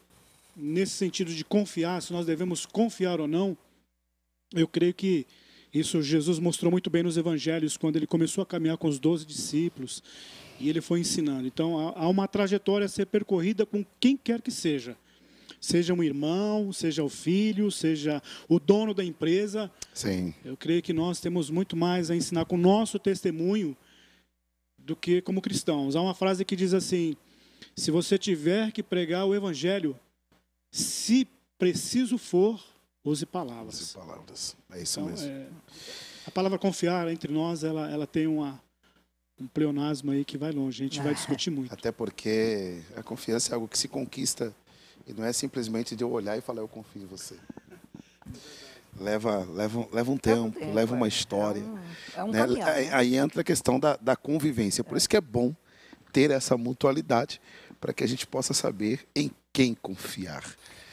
nesse 0.56 0.94
sentido 0.94 1.34
de 1.34 1.44
confiar, 1.44 2.02
se 2.02 2.14
nós 2.14 2.26
devemos 2.26 2.66
confiar 2.66 3.20
ou 3.20 3.28
não, 3.28 3.58
eu 4.54 4.68
creio 4.68 4.94
que 4.94 5.26
isso 5.74 6.02
Jesus 6.02 6.40
mostrou 6.40 6.72
muito 6.72 6.90
bem 6.90 7.04
nos 7.04 7.18
evangelhos, 7.18 7.76
quando 7.76 7.98
ele 7.98 8.08
começou 8.08 8.42
a 8.42 8.46
caminhar 8.46 8.78
com 8.78 8.88
os 8.88 8.98
doze 8.98 9.26
discípulos 9.26 10.02
e 10.60 10.70
ele 10.70 10.80
foi 10.80 11.02
ensinando. 11.02 11.46
Então, 11.48 11.94
há 11.96 12.08
uma 12.08 12.28
trajetória 12.28 12.86
a 12.86 12.90
ser 12.90 13.06
percorrida 13.08 13.66
com 13.66 13.86
quem 14.00 14.16
quer 14.16 14.42
que 14.42 14.52
seja. 14.52 14.98
Seja 15.60 15.94
um 15.94 16.04
irmão, 16.04 16.72
seja 16.72 17.04
o 17.04 17.10
filho, 17.10 17.72
seja 17.72 18.22
o 18.48 18.60
dono 18.60 18.94
da 18.94 19.04
empresa, 19.04 19.72
Sim. 19.94 20.34
eu 20.44 20.56
creio 20.56 20.82
que 20.82 20.94
nós 20.94 21.20
temos 21.20 21.50
muito 21.50 21.76
mais 21.76 22.12
a 22.12 22.16
ensinar 22.16 22.46
com 22.46 22.56
o 22.56 22.60
nosso 22.60 23.00
testemunho 23.00 23.76
do 24.78 24.96
que 24.96 25.22
como 25.22 25.42
cristãos. 25.42 25.96
Há 25.96 26.02
uma 26.02 26.14
frase 26.14 26.46
que 26.46 26.56
diz 26.56 26.74
assim: 26.74 27.16
se 27.76 27.90
você 27.90 28.18
tiver 28.18 28.72
que 28.72 28.84
pregar 28.84 29.26
o 29.26 29.34
evangelho, 29.34 30.00
se 30.72 31.28
preciso 31.58 32.18
for, 32.18 32.64
use 33.04 33.26
palavras. 33.26 33.94
palavras. 33.94 34.56
É 34.72 34.82
isso 34.84 35.00
Então, 35.00 35.10
mesmo. 35.12 35.28
é, 35.28 35.48
a 36.28 36.32
palavra 36.32 36.60
confiar 36.60 37.08
entre 37.12 37.32
nós, 37.32 37.64
ela, 37.64 37.90
ela 37.90 38.06
tem 38.06 38.28
uma, 38.28 38.62
um 39.40 39.48
pleonasmo 39.48 40.12
aí 40.12 40.24
que 40.24 40.38
vai 40.38 40.52
longe. 40.52 40.84
A 40.84 40.86
gente 40.88 41.02
vai 41.02 41.14
discutir 41.16 41.50
muito. 41.50 41.74
Até 41.74 41.92
porque 41.92 42.82
a 42.96 43.02
confiança 43.02 43.52
é 43.52 43.56
algo 43.56 43.68
que 43.68 43.78
se 43.80 43.88
conquista 43.88 44.54
e 45.08 45.14
não 45.14 45.26
é 45.26 45.34
simplesmente 45.34 45.96
de 45.96 46.04
eu 46.04 46.12
olhar 46.12 46.38
e 46.38 46.42
falar 46.42 46.62
eu 46.62 46.68
confio 46.68 47.04
em 47.04 47.06
você. 47.06 47.36
Leva, 49.00 49.46
leva, 49.52 49.88
leva 49.92 50.12
um 50.12 50.18
tempo, 50.18 50.58
tempo, 50.58 50.74
leva 50.74 50.96
uma 50.96 51.06
é. 51.06 51.10
história. 51.10 51.64
É 52.16 52.24
um, 52.24 52.36
é 52.36 52.44
um 52.44 52.48
né? 52.54 52.64
Aí, 52.64 52.90
aí 52.92 53.18
entra 53.18 53.42
a 53.42 53.44
questão 53.44 53.80
da, 53.80 53.98
da 53.98 54.16
convivência. 54.16 54.84
Por 54.84 54.98
isso 54.98 55.10
que 55.10 55.18
é 55.18 55.22
bom 55.22 55.54
ter 56.14 56.32
essa 56.32 56.58
mutualidade 56.58 57.42
para 57.80 57.94
que 57.94 58.04
a 58.04 58.08
gente 58.08 58.26
possa 58.26 58.54
saber 58.54 59.06
em 59.16 59.30
quem 59.52 59.74
confiar. 59.74 60.44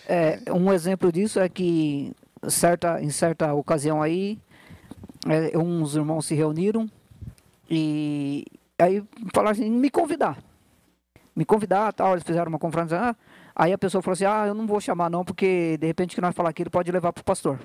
É, 0.06 0.40
um 0.52 0.72
exemplo 0.72 1.12
disso 1.12 1.38
é 1.38 1.48
que 1.48 2.12
certa, 2.48 3.00
em 3.00 3.10
certa 3.10 3.54
ocasião 3.54 4.02
aí, 4.02 4.38
é, 5.28 5.56
uns 5.56 5.94
irmãos 5.94 6.26
se 6.26 6.34
reuniram 6.34 6.90
e 7.70 8.44
aí 8.78 9.02
falaram 9.32 9.52
assim, 9.52 9.70
me 9.70 9.90
convidar. 9.90 10.36
Me 11.34 11.44
convidar, 11.44 11.92
tal, 11.92 12.12
eles 12.12 12.24
fizeram 12.24 12.48
uma 12.48 12.58
conferência. 12.58 12.98
ah, 12.98 13.16
aí 13.54 13.72
a 13.72 13.78
pessoa 13.78 14.02
falou 14.02 14.14
assim, 14.14 14.24
ah, 14.24 14.44
eu 14.46 14.54
não 14.54 14.66
vou 14.66 14.80
chamar 14.80 15.10
não, 15.10 15.24
porque 15.24 15.76
de 15.78 15.86
repente 15.86 16.14
que 16.14 16.20
nós 16.20 16.34
falar 16.34 16.50
aqui, 16.50 16.62
ele 16.62 16.70
pode 16.70 16.90
levar 16.90 17.12
para 17.12 17.20
o 17.20 17.24
pastor. 17.24 17.58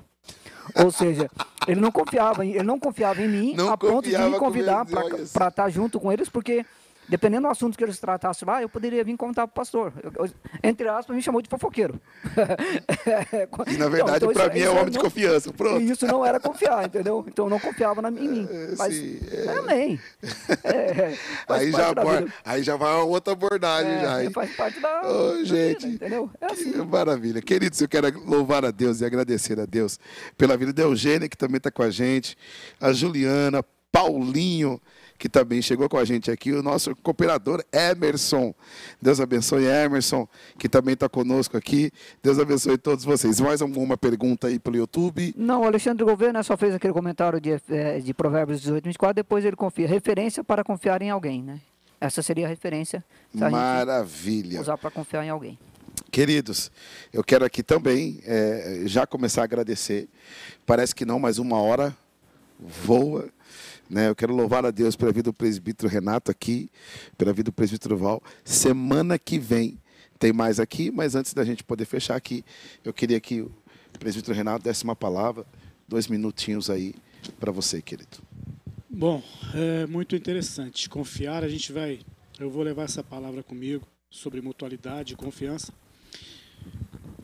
Ou 0.84 0.90
seja, 0.90 1.30
ele 1.66 1.80
não 1.80 1.90
confiava, 1.90 2.44
em- 2.44 2.50
ele 2.52 2.62
não 2.64 2.78
confiava 2.78 3.22
em 3.22 3.28
mim 3.28 3.54
Não 3.56 3.70
a 3.72 3.76
ponto 3.78 4.08
de 4.08 4.16
me 4.18 4.38
convidar 4.38 4.84
para 5.32 5.48
estar 5.48 5.70
junto 5.70 5.98
com 5.98 6.12
eles, 6.12 6.28
porque 6.28 6.64
dependendo 7.08 7.42
do 7.48 7.50
assunto 7.50 7.76
que 7.76 7.82
eles 7.84 7.98
tratassem 7.98 8.46
lá, 8.46 8.60
eu 8.62 8.68
poderia 8.68 9.02
vir 9.02 9.16
contar 9.16 9.46
para 9.46 9.52
o 9.52 9.54
pastor. 9.54 9.92
Eu- 10.02 10.12
eu- 10.26 10.30
entre 10.62 10.88
aspas, 10.88 11.14
me 11.16 11.22
chamou 11.22 11.40
de 11.42 11.48
fofoqueiro. 11.48 12.00
E 13.68 13.76
na 13.76 13.88
verdade, 13.88 14.24
Então, 14.24 14.32
para 14.32 14.44
isso- 14.46 14.54
mim, 14.54 14.60
é 14.60 14.70
um 14.70 14.78
homem 14.78 14.90
de 14.90 14.96
não- 14.98 15.04
confiança. 15.04 15.52
Pronto. 15.52 15.80
e 15.80 15.90
isso 15.90 16.06
não 16.06 16.24
era 16.24 16.38
confiar, 16.40 16.84
entendeu? 16.86 17.24
Então 17.28 17.46
eu 17.46 17.50
não 17.50 17.58
confiava 17.60 18.00
na, 18.02 18.08
em 18.10 18.28
mim. 18.28 18.48
É, 18.50 18.74
Mas, 18.76 18.94
sim, 18.94 19.20
amém. 19.58 20.00
É, 20.64 21.14
faz 21.46 21.62
Aí 21.62 21.72
já, 21.72 21.88
aí 22.44 22.62
já 22.62 22.76
vai 22.76 22.94
uma 22.94 23.04
outra 23.04 23.32
abordagem. 23.32 23.90
É, 23.92 24.24
já, 24.24 24.30
faz 24.30 24.54
parte 24.56 24.80
da, 24.80 25.00
Ô, 25.02 25.28
da 25.28 25.32
vida, 25.34 25.44
gente. 25.46 25.86
entendeu? 25.86 26.30
É 26.40 26.46
assim. 26.46 26.72
Maravilha. 26.84 27.40
Queridos, 27.42 27.80
eu 27.80 27.88
quero 27.88 28.08
louvar 28.24 28.64
a 28.64 28.70
Deus 28.70 29.00
e 29.00 29.04
agradecer 29.04 29.58
a 29.60 29.66
Deus 29.66 29.98
pela 30.36 30.56
vida 30.56 30.72
da 30.72 30.82
Eugênia, 30.82 31.28
que 31.28 31.36
também 31.36 31.58
está 31.58 31.70
com 31.70 31.82
a 31.82 31.90
gente, 31.90 32.36
a 32.80 32.92
Juliana, 32.92 33.62
Paulinho, 33.90 34.80
que 35.18 35.28
também 35.28 35.60
chegou 35.60 35.88
com 35.88 35.98
a 35.98 36.04
gente 36.04 36.30
aqui, 36.30 36.52
o 36.52 36.62
nosso 36.62 36.94
cooperador 36.96 37.64
Emerson. 37.72 38.54
Deus 39.02 39.20
abençoe 39.20 39.64
Emerson, 39.64 40.28
que 40.56 40.68
também 40.68 40.94
está 40.94 41.08
conosco 41.08 41.56
aqui. 41.56 41.90
Deus 42.22 42.38
abençoe 42.38 42.78
todos 42.78 43.04
vocês. 43.04 43.40
Mais 43.40 43.60
alguma 43.60 43.96
pergunta 43.96 44.46
aí 44.46 44.58
pelo 44.58 44.76
YouTube? 44.76 45.34
Não, 45.36 45.62
o 45.62 45.66
Alexandre 45.66 46.04
Gouveia 46.04 46.32
né, 46.32 46.42
só 46.42 46.56
fez 46.56 46.74
aquele 46.74 46.92
comentário 46.92 47.40
de, 47.40 47.60
eh, 47.68 47.98
de 47.98 48.14
Provérbios 48.14 48.60
18, 48.60 48.84
24, 48.84 49.14
depois 49.14 49.44
ele 49.44 49.56
confia. 49.56 49.88
Referência 49.88 50.44
para 50.44 50.62
confiar 50.62 51.02
em 51.02 51.10
alguém, 51.10 51.42
né? 51.42 51.60
Essa 52.00 52.22
seria 52.22 52.46
a 52.46 52.48
referência 52.48 53.04
Maravilha. 53.34 54.60
usar 54.60 54.78
para 54.78 54.90
confiar 54.90 55.24
em 55.24 55.30
alguém. 55.30 55.58
Queridos, 56.12 56.70
eu 57.12 57.24
quero 57.24 57.44
aqui 57.44 57.60
também 57.60 58.20
eh, 58.24 58.82
já 58.86 59.04
começar 59.04 59.40
a 59.40 59.44
agradecer. 59.44 60.08
Parece 60.64 60.94
que 60.94 61.04
não, 61.04 61.18
mas 61.18 61.38
uma 61.38 61.60
hora 61.60 61.94
voa. 62.58 63.28
Né? 63.88 64.08
Eu 64.08 64.14
quero 64.14 64.34
louvar 64.34 64.64
a 64.66 64.70
Deus 64.70 64.96
pela 64.96 65.12
vida 65.12 65.30
do 65.30 65.32
presbítero 65.32 65.88
Renato 65.88 66.30
aqui, 66.30 66.70
pela 67.16 67.32
vida 67.32 67.44
do 67.44 67.52
presbítero 67.52 67.96
Val. 67.96 68.22
Semana 68.44 69.18
que 69.18 69.38
vem 69.38 69.78
tem 70.18 70.32
mais 70.32 70.58
aqui, 70.58 70.90
mas 70.90 71.14
antes 71.14 71.32
da 71.32 71.44
gente 71.44 71.62
poder 71.62 71.84
fechar 71.84 72.16
aqui, 72.16 72.44
eu 72.84 72.92
queria 72.92 73.20
que 73.20 73.40
o 73.40 73.50
presbítero 73.98 74.36
Renato 74.36 74.64
desse 74.64 74.84
uma 74.84 74.96
palavra, 74.96 75.46
dois 75.86 76.08
minutinhos 76.08 76.68
aí 76.68 76.94
para 77.38 77.52
você, 77.52 77.80
querido. 77.80 78.18
Bom, 78.90 79.22
é 79.54 79.86
muito 79.86 80.16
interessante. 80.16 80.88
Confiar, 80.88 81.44
a 81.44 81.48
gente 81.48 81.72
vai. 81.72 82.00
Eu 82.38 82.50
vou 82.50 82.62
levar 82.62 82.82
essa 82.82 83.02
palavra 83.02 83.42
comigo. 83.42 83.86
sobre 84.10 84.40
mutualidade 84.40 85.12
e 85.12 85.16
confiança. 85.16 85.72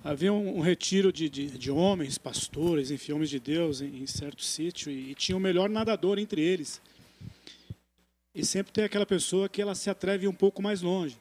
Havia 0.05 0.31
um, 0.31 0.59
um 0.59 0.61
retiro 0.61 1.11
de, 1.11 1.31
de, 1.31 1.47
de, 1.57 1.71
homens, 1.71 2.19
pastores, 2.19 2.91
enfim, 2.91 3.13
homens 3.13 3.31
de 3.31 3.41
Deus 3.41 3.81
em, 3.81 4.03
em 4.03 4.07
certo 4.07 4.45
sítio 4.45 4.93
e, 4.93 5.13
e 5.13 5.15
tinha 5.15 5.35
o 5.35 5.41
melhor 5.41 5.71
nadador 5.71 6.19
entre 6.19 6.43
eles. 6.43 6.79
E 8.35 8.45
sempre 8.45 8.71
tem 8.71 8.85
aquela 8.85 9.07
pessoa 9.07 9.49
que 9.49 9.63
ela 9.63 9.75
se 9.75 9.89
atreve 9.89 10.29
um 10.29 10.33
pouco 10.35 10.61
mais 10.61 10.83
longe. 10.83 11.17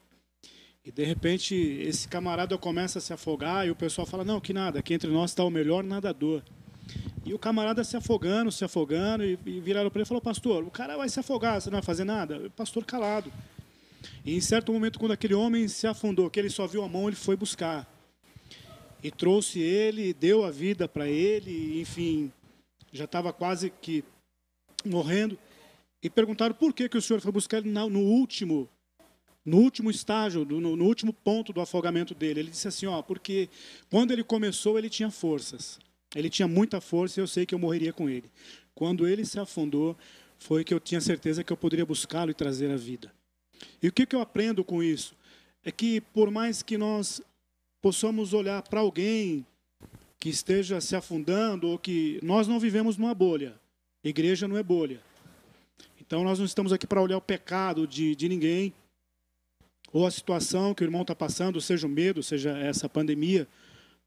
E 0.84 0.91
de 0.91 1.05
repente 1.05 1.55
esse 1.55 2.09
camarada 2.09 2.57
começa 2.57 2.99
a 2.99 3.01
se 3.01 3.13
afogar 3.13 3.65
e 3.65 3.71
o 3.71 3.75
pessoal 3.75 4.05
fala: 4.05 4.25
Não, 4.25 4.41
que 4.41 4.51
nada, 4.51 4.79
aqui 4.79 4.93
entre 4.93 5.09
nós 5.09 5.31
está 5.31 5.45
o 5.45 5.49
melhor 5.49 5.81
nadador. 5.81 6.43
E 7.25 7.34
o 7.34 7.39
camarada 7.39 7.86
se 7.86 7.95
afogando, 7.95 8.51
se 8.51 8.65
afogando, 8.65 9.23
e, 9.23 9.39
e 9.45 9.61
viraram 9.61 9.89
para 9.89 9.99
ele 9.99 10.05
e 10.05 10.09
falou: 10.09 10.19
Pastor, 10.19 10.61
o 10.61 10.69
cara 10.69 10.97
vai 10.97 11.07
se 11.07 11.21
afogar, 11.21 11.61
você 11.61 11.69
não 11.69 11.77
vai 11.77 11.86
fazer 11.86 12.03
nada? 12.03 12.47
O 12.47 12.51
pastor 12.51 12.84
calado. 12.84 13.31
E 14.25 14.36
em 14.36 14.41
certo 14.41 14.73
momento, 14.73 14.99
quando 14.99 15.13
aquele 15.13 15.34
homem 15.34 15.69
se 15.69 15.88
afundou, 15.88 16.29
que 16.29 16.38
ele 16.38 16.49
só 16.49 16.67
viu 16.67 16.84
a 16.84 16.89
mão, 16.89 17.07
ele 17.07 17.15
foi 17.15 17.38
buscar. 17.38 17.92
E 19.03 19.11
trouxe 19.11 19.59
ele, 19.59 20.13
deu 20.13 20.45
a 20.45 20.49
vida 20.49 20.87
para 20.87 21.09
ele, 21.09 21.81
enfim, 21.81 22.31
já 22.91 23.03
estava 23.03 23.33
quase 23.33 23.69
que 23.69 24.03
morrendo. 24.85 25.37
E 26.01 26.09
perguntaram 26.09 26.55
por 26.55 26.73
que, 26.73 26.87
que 26.87 26.97
o 26.97 27.01
senhor 27.01 27.19
foi 27.19 27.31
buscar 27.31 27.57
ele 27.57 27.69
no 27.69 27.99
último 27.99 28.69
no 29.45 29.57
último 29.57 29.91
estágio, 29.91 30.45
no, 30.45 30.61
no, 30.61 30.85
último 30.85 31.11
ponto 31.11 31.51
do 31.51 31.59
afogamento 31.59 32.15
dele. 32.15 32.39
Ele 32.39 32.49
disse 32.49 32.67
assim, 32.67 32.85
ó, 32.85 33.01
porque 33.01 33.49
quando 33.89 34.11
ele 34.11 34.23
começou 34.23 34.77
ele 34.77 34.89
tinha 34.89 35.11
forças, 35.11 35.79
ele 36.15 36.29
tinha 36.29 36.47
muita 36.47 36.79
força 36.79 37.19
e 37.19 37.21
eu 37.21 37.27
sei 37.27 37.45
que 37.45 37.53
eu 37.53 37.59
morreria 37.59 37.91
com 37.91 38.09
ele. 38.09 38.31
Quando 38.73 39.05
ele 39.05 39.25
se 39.25 39.39
afundou, 39.39 39.97
foi 40.37 40.63
que 40.63 40.73
eu 40.73 40.79
tinha 40.79 41.01
certeza 41.01 41.43
que 41.43 41.51
eu 41.51 41.57
poderia 41.57 41.85
buscá-lo 41.85 42.31
e 42.31 42.33
trazer 42.33 42.71
a 42.71 42.77
vida. 42.77 43.13
E 43.81 43.87
o 43.87 43.91
que, 43.91 44.05
que 44.05 44.15
eu 44.15 44.21
aprendo 44.21 44.63
com 44.63 44.81
isso? 44.81 45.15
É 45.63 45.71
que 45.71 45.99
por 45.99 46.31
mais 46.31 46.61
que 46.61 46.77
nós 46.77 47.21
possamos 47.84 48.34
olhar 48.34 48.61
para 48.61 48.79
alguém 48.79 49.45
que 50.17 50.29
esteja 50.29 50.79
se 50.79 50.95
afundando 50.95 51.67
ou 51.67 51.77
que 51.77 52.17
nós 52.23 52.47
não 52.47 52.57
vivemos 52.57 52.95
numa 52.95 53.13
bolha, 53.13 53.59
igreja 54.01 54.47
não 54.47 54.57
é 54.57 54.63
bolha. 54.63 55.01
Então 55.99 56.23
nós 56.23 56.39
não 56.39 56.45
estamos 56.45 56.71
aqui 56.71 56.88
para 56.88 57.01
olhar 57.01 57.17
o 57.17 57.21
pecado 57.21 57.86
de, 57.86 58.15
de 58.15 58.29
ninguém, 58.29 58.73
ou 59.91 60.07
a 60.07 60.11
situação 60.11 60.73
que 60.73 60.81
o 60.81 60.86
irmão 60.86 61.01
está 61.01 61.13
passando, 61.13 61.59
seja 61.59 61.86
o 61.86 61.89
medo, 61.89 62.23
seja 62.23 62.57
essa 62.57 62.88
pandemia, 62.88 63.45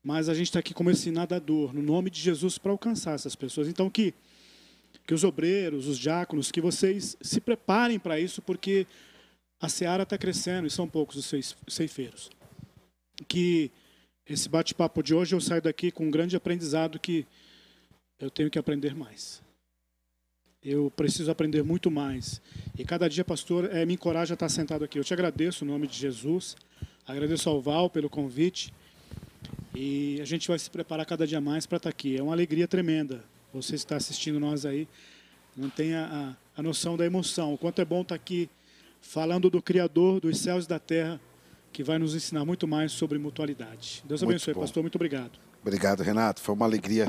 mas 0.03 0.31
a 0.31 0.35
gente 0.35 0.47
está 0.47 0.61
aqui 0.61 0.73
como 0.73 0.91
esse 0.91 1.11
nadador, 1.11 1.75
no 1.75 1.83
nome 1.83 2.09
de 2.09 2.19
Jesus, 2.19 2.57
para 2.57 2.73
alcançar 2.73 3.15
essas 3.15 3.37
pessoas. 3.37 3.69
Então, 3.69 3.91
que, 3.91 4.15
que 5.07 5.13
os 5.13 5.23
obreiros, 5.23 5.87
os 5.87 5.99
diáconos, 5.99 6.51
que 6.51 6.63
vocês 6.63 7.15
se 7.21 7.43
preparem 7.43 7.99
para 7.99 8.19
isso, 8.19 8.41
porque 8.41 8.87
a 9.61 9.69
seara 9.69 10.05
está 10.05 10.17
crescendo 10.17 10.67
e 10.67 10.71
são 10.71 10.89
poucos 10.89 11.17
os 11.17 11.57
ceifeiros. 11.69 12.31
Que 13.27 13.71
esse 14.29 14.49
bate-papo 14.49 15.03
de 15.03 15.15
hoje 15.15 15.35
eu 15.35 15.41
saio 15.41 15.63
daqui 15.63 15.91
com 15.91 16.07
um 16.07 16.11
grande 16.11 16.37
aprendizado 16.37 16.99
que 16.99 17.27
eu 18.19 18.31
tenho 18.31 18.51
que 18.51 18.59
aprender 18.59 18.95
mais. 18.95 19.43
Eu 20.63 20.91
preciso 20.91 21.31
aprender 21.31 21.63
muito 21.63 21.91
mais. 21.91 22.41
E 22.77 22.85
cada 22.85 23.09
dia, 23.09 23.25
pastor, 23.25 23.73
é, 23.73 23.87
me 23.87 23.95
encoraja 23.95 24.33
a 24.33 24.37
estar 24.37 24.49
sentado 24.49 24.85
aqui. 24.85 24.99
Eu 24.99 25.05
te 25.05 25.15
agradeço 25.15 25.65
em 25.65 25.69
nome 25.69 25.87
de 25.87 25.97
Jesus. 25.97 26.57
Agradeço 27.07 27.49
ao 27.49 27.63
Val 27.63 27.89
pelo 27.89 28.11
convite. 28.11 28.75
E 29.75 30.21
a 30.21 30.25
gente 30.25 30.49
vai 30.49 30.59
se 30.59 30.69
preparar 30.69 31.07
cada 31.07 31.27
dia 31.27 31.41
mais 31.41 31.67
para 31.67 31.77
estar 31.77 31.91
aqui. 31.91 32.17
É 32.17 32.23
uma 32.23 32.33
alegria 32.33 32.67
tremenda. 32.67 33.23
Você 33.53 33.77
está 33.77 33.95
assistindo 33.95 34.41
nós 34.41 34.67
aí. 34.67 34.89
Não 35.57 35.71
tem 35.71 35.95
a, 35.95 36.37
a, 36.57 36.61
a 36.61 36.63
noção 36.63 36.97
da 36.97 37.07
emoção. 37.07 37.55
O 37.55 37.59
quanto 37.59 37.81
é 37.81 37.85
bom 37.85 38.03
estar 38.03 38.15
aqui 38.15 38.51
falando 39.01 39.49
do 39.49 39.63
Criador 39.63 40.21
dos 40.21 40.39
céus 40.39 40.65
e 40.65 40.69
da 40.69 40.79
terra, 40.79 41.21
que 41.77 41.85
vai 41.85 41.99
nos 41.99 42.15
ensinar 42.15 42.43
muito 42.47 42.67
mais 42.67 42.91
sobre 42.91 43.19
mutualidade. 43.19 44.03
Deus 44.07 44.23
abençoe, 44.23 44.55
pastor. 44.55 44.83
Muito 44.83 44.95
obrigado. 44.95 45.39
Obrigado, 45.61 46.03
Renato. 46.03 46.41
Foi 46.41 46.55
uma 46.55 46.65
alegria 46.65 47.07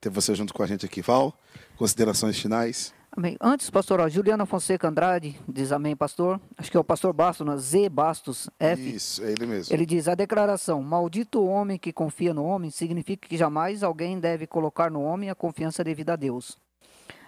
ter 0.00 0.08
você 0.08 0.32
junto 0.36 0.54
com 0.54 0.62
a 0.62 0.66
gente 0.68 0.86
aqui. 0.86 1.02
Val, 1.02 1.36
considerações 1.76 2.38
finais? 2.38 2.94
Amém. 3.10 3.36
Antes, 3.40 3.68
pastor, 3.70 3.98
ó, 3.98 4.08
Juliana 4.08 4.46
Fonseca 4.46 4.86
Andrade 4.86 5.36
diz 5.48 5.72
amém, 5.72 5.96
pastor. 5.96 6.40
Acho 6.56 6.70
que 6.70 6.76
é 6.76 6.80
o 6.80 6.84
pastor 6.84 7.12
Bastos, 7.12 7.44
né? 7.44 7.56
Z 7.56 7.88
Bastos 7.88 8.48
F. 8.56 8.94
Isso, 8.94 9.20
é 9.24 9.32
ele 9.32 9.46
mesmo. 9.46 9.74
Ele 9.74 9.84
diz: 9.84 10.06
a 10.06 10.14
declaração, 10.14 10.80
maldito 10.80 11.40
o 11.40 11.48
homem 11.48 11.76
que 11.76 11.92
confia 11.92 12.32
no 12.32 12.44
homem, 12.44 12.70
significa 12.70 13.28
que 13.28 13.36
jamais 13.36 13.82
alguém 13.82 14.20
deve 14.20 14.46
colocar 14.46 14.92
no 14.92 15.02
homem 15.02 15.28
a 15.28 15.34
confiança 15.34 15.82
devida 15.82 16.12
a 16.12 16.16
Deus. 16.16 16.56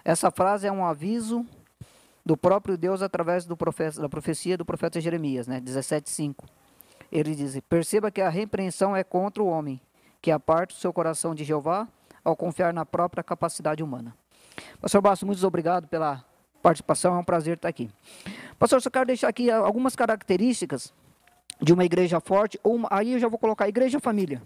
Essa 0.05 0.31
frase 0.31 0.65
é 0.65 0.71
um 0.71 0.85
aviso 0.85 1.45
do 2.25 2.37
próprio 2.37 2.77
Deus 2.77 3.01
através 3.01 3.45
do 3.45 3.57
profeta, 3.57 3.99
da 3.99 4.07
profecia 4.07 4.57
do 4.57 4.63
profeta 4.63 5.01
Jeremias, 5.01 5.47
né? 5.47 5.59
17,5. 5.59 6.45
Ele 7.11 7.35
diz: 7.35 7.59
Perceba 7.69 8.11
que 8.11 8.21
a 8.21 8.29
repreensão 8.29 8.95
é 8.95 9.03
contra 9.03 9.41
o 9.41 9.47
homem, 9.47 9.79
que 10.21 10.31
aparta 10.31 10.73
o 10.73 10.77
seu 10.77 10.91
coração 10.91 11.33
de 11.33 11.43
Jeová 11.43 11.87
ao 12.23 12.35
confiar 12.35 12.73
na 12.73 12.85
própria 12.85 13.23
capacidade 13.23 13.81
humana. 13.81 14.15
Pastor 14.81 15.01
Basso, 15.01 15.25
muito 15.25 15.45
obrigado 15.45 15.87
pela 15.87 16.23
participação, 16.61 17.15
é 17.15 17.19
um 17.19 17.23
prazer 17.23 17.55
estar 17.55 17.69
aqui. 17.69 17.89
Pastor, 18.59 18.81
só 18.81 18.89
quero 18.89 19.05
deixar 19.05 19.29
aqui 19.29 19.49
algumas 19.49 19.95
características 19.95 20.93
de 21.61 21.73
uma 21.73 21.85
igreja 21.85 22.19
forte, 22.19 22.59
ou 22.63 22.75
uma, 22.75 22.87
aí 22.91 23.13
eu 23.13 23.19
já 23.19 23.27
vou 23.27 23.39
colocar 23.39 23.67
igreja 23.67 23.99
família, 23.99 24.41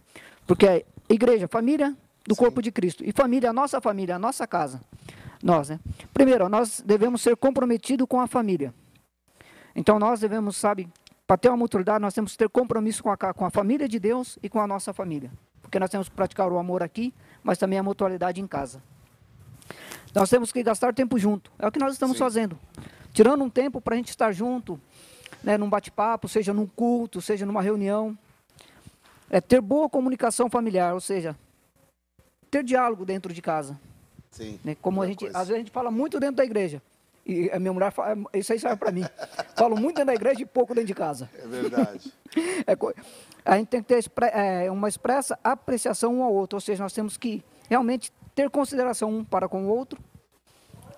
porque 0.45 0.67
é 0.67 0.85
igreja, 1.09 1.47
família 1.47 1.95
do 2.27 2.35
Sim. 2.35 2.39
corpo 2.39 2.61
de 2.61 2.71
Cristo, 2.71 3.03
e 3.03 3.11
família, 3.11 3.49
a 3.49 3.53
nossa 3.53 3.81
família, 3.81 4.15
a 4.15 4.19
nossa 4.19 4.45
casa. 4.45 4.81
Nós, 5.43 5.69
né? 5.69 5.79
Primeiro, 6.13 6.47
nós 6.47 6.83
devemos 6.85 7.21
ser 7.21 7.35
comprometidos 7.35 8.07
com 8.07 8.21
a 8.21 8.27
família. 8.27 8.73
Então 9.75 9.97
nós 9.97 10.19
devemos, 10.19 10.55
sabe, 10.55 10.87
para 11.31 11.37
ter 11.37 11.47
uma 11.47 11.55
maturidade, 11.55 12.01
nós 12.01 12.13
temos 12.13 12.33
que 12.33 12.39
ter 12.39 12.49
compromisso 12.49 13.01
com 13.01 13.09
a, 13.09 13.15
com 13.15 13.45
a 13.45 13.49
família 13.49 13.87
de 13.87 13.97
Deus 13.97 14.37
e 14.43 14.49
com 14.49 14.59
a 14.59 14.67
nossa 14.67 14.91
família. 14.91 15.31
Porque 15.61 15.79
nós 15.79 15.89
temos 15.89 16.09
que 16.09 16.13
praticar 16.13 16.51
o 16.51 16.57
amor 16.57 16.83
aqui, 16.83 17.13
mas 17.41 17.57
também 17.57 17.79
a 17.79 17.83
mutualidade 17.83 18.41
em 18.41 18.45
casa. 18.45 18.83
Nós 20.13 20.29
temos 20.29 20.51
que 20.51 20.61
gastar 20.61 20.93
tempo 20.93 21.17
junto. 21.17 21.49
É 21.57 21.65
o 21.65 21.71
que 21.71 21.79
nós 21.79 21.93
estamos 21.93 22.17
Sim. 22.17 22.19
fazendo. 22.23 22.59
Tirando 23.13 23.45
um 23.45 23.49
tempo 23.49 23.79
para 23.79 23.93
a 23.93 23.97
gente 23.97 24.09
estar 24.09 24.33
junto, 24.33 24.77
né, 25.41 25.57
num 25.57 25.69
bate-papo, 25.69 26.27
seja 26.27 26.53
num 26.53 26.67
culto, 26.67 27.21
seja 27.21 27.45
numa 27.45 27.61
reunião. 27.61 28.17
É 29.29 29.39
ter 29.39 29.61
boa 29.61 29.87
comunicação 29.89 30.49
familiar, 30.49 30.93
ou 30.93 30.99
seja, 30.99 31.33
ter 32.49 32.61
diálogo 32.61 33.05
dentro 33.05 33.33
de 33.33 33.41
casa. 33.41 33.79
Sim. 34.31 34.59
Né? 34.65 34.75
Como 34.81 35.01
a 35.01 35.07
gente, 35.07 35.27
às 35.27 35.47
vezes 35.47 35.53
a 35.53 35.57
gente 35.59 35.71
fala 35.71 35.89
muito 35.89 36.19
dentro 36.19 36.35
da 36.35 36.43
igreja. 36.43 36.81
E 37.25 37.49
a 37.51 37.59
minha 37.59 37.71
mulher 37.71 37.91
fala, 37.91 38.17
isso 38.33 38.51
aí 38.51 38.59
serve 38.59 38.77
para 38.77 38.91
mim. 38.91 39.05
Falo 39.55 39.75
muito 39.75 39.95
dentro 39.95 40.07
da 40.07 40.15
igreja 40.15 40.41
e 40.41 40.45
pouco 40.45 40.73
dentro 40.73 40.87
de 40.87 40.95
casa. 40.95 41.29
É 41.37 41.47
verdade. 41.47 42.13
é, 42.65 42.75
a 43.45 43.57
gente 43.57 43.67
tem 43.67 43.83
que 43.83 43.87
ter 43.87 44.03
é, 44.33 44.71
uma 44.71 44.89
expressa 44.89 45.37
apreciação 45.43 46.15
um 46.15 46.23
ao 46.23 46.33
outro, 46.33 46.57
ou 46.57 46.61
seja, 46.61 46.81
nós 46.81 46.93
temos 46.93 47.17
que 47.17 47.43
realmente 47.69 48.11
ter 48.33 48.49
consideração 48.49 49.09
um 49.09 49.23
para 49.23 49.47
com 49.47 49.65
o 49.65 49.67
outro, 49.67 49.99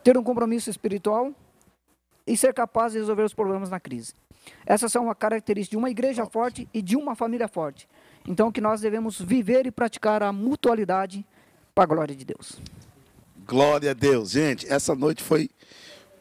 ter 0.03 0.17
um 0.17 0.23
compromisso 0.23 0.69
espiritual 0.69 1.31
e 2.25 2.37
ser 2.37 2.53
capaz 2.53 2.93
de 2.93 2.99
resolver 2.99 3.23
os 3.23 3.33
problemas 3.33 3.69
na 3.69 3.79
crise. 3.79 4.13
Essas 4.65 4.91
são 4.91 5.05
uma 5.05 5.15
característica 5.15 5.71
de 5.71 5.77
uma 5.77 5.89
igreja 5.89 6.25
forte 6.25 6.67
e 6.73 6.81
de 6.81 6.95
uma 6.95 7.15
família 7.15 7.47
forte. 7.47 7.87
Então, 8.27 8.51
que 8.51 8.61
nós 8.61 8.81
devemos 8.81 9.19
viver 9.19 9.65
e 9.65 9.71
praticar 9.71 10.23
a 10.23 10.31
mutualidade 10.31 11.25
para 11.75 11.83
a 11.83 11.87
glória 11.87 12.15
de 12.15 12.23
Deus. 12.23 12.61
Glória 13.45 13.91
a 13.91 13.93
Deus. 13.93 14.31
Gente, 14.31 14.71
essa 14.71 14.95
noite 14.95 15.21
foi 15.21 15.49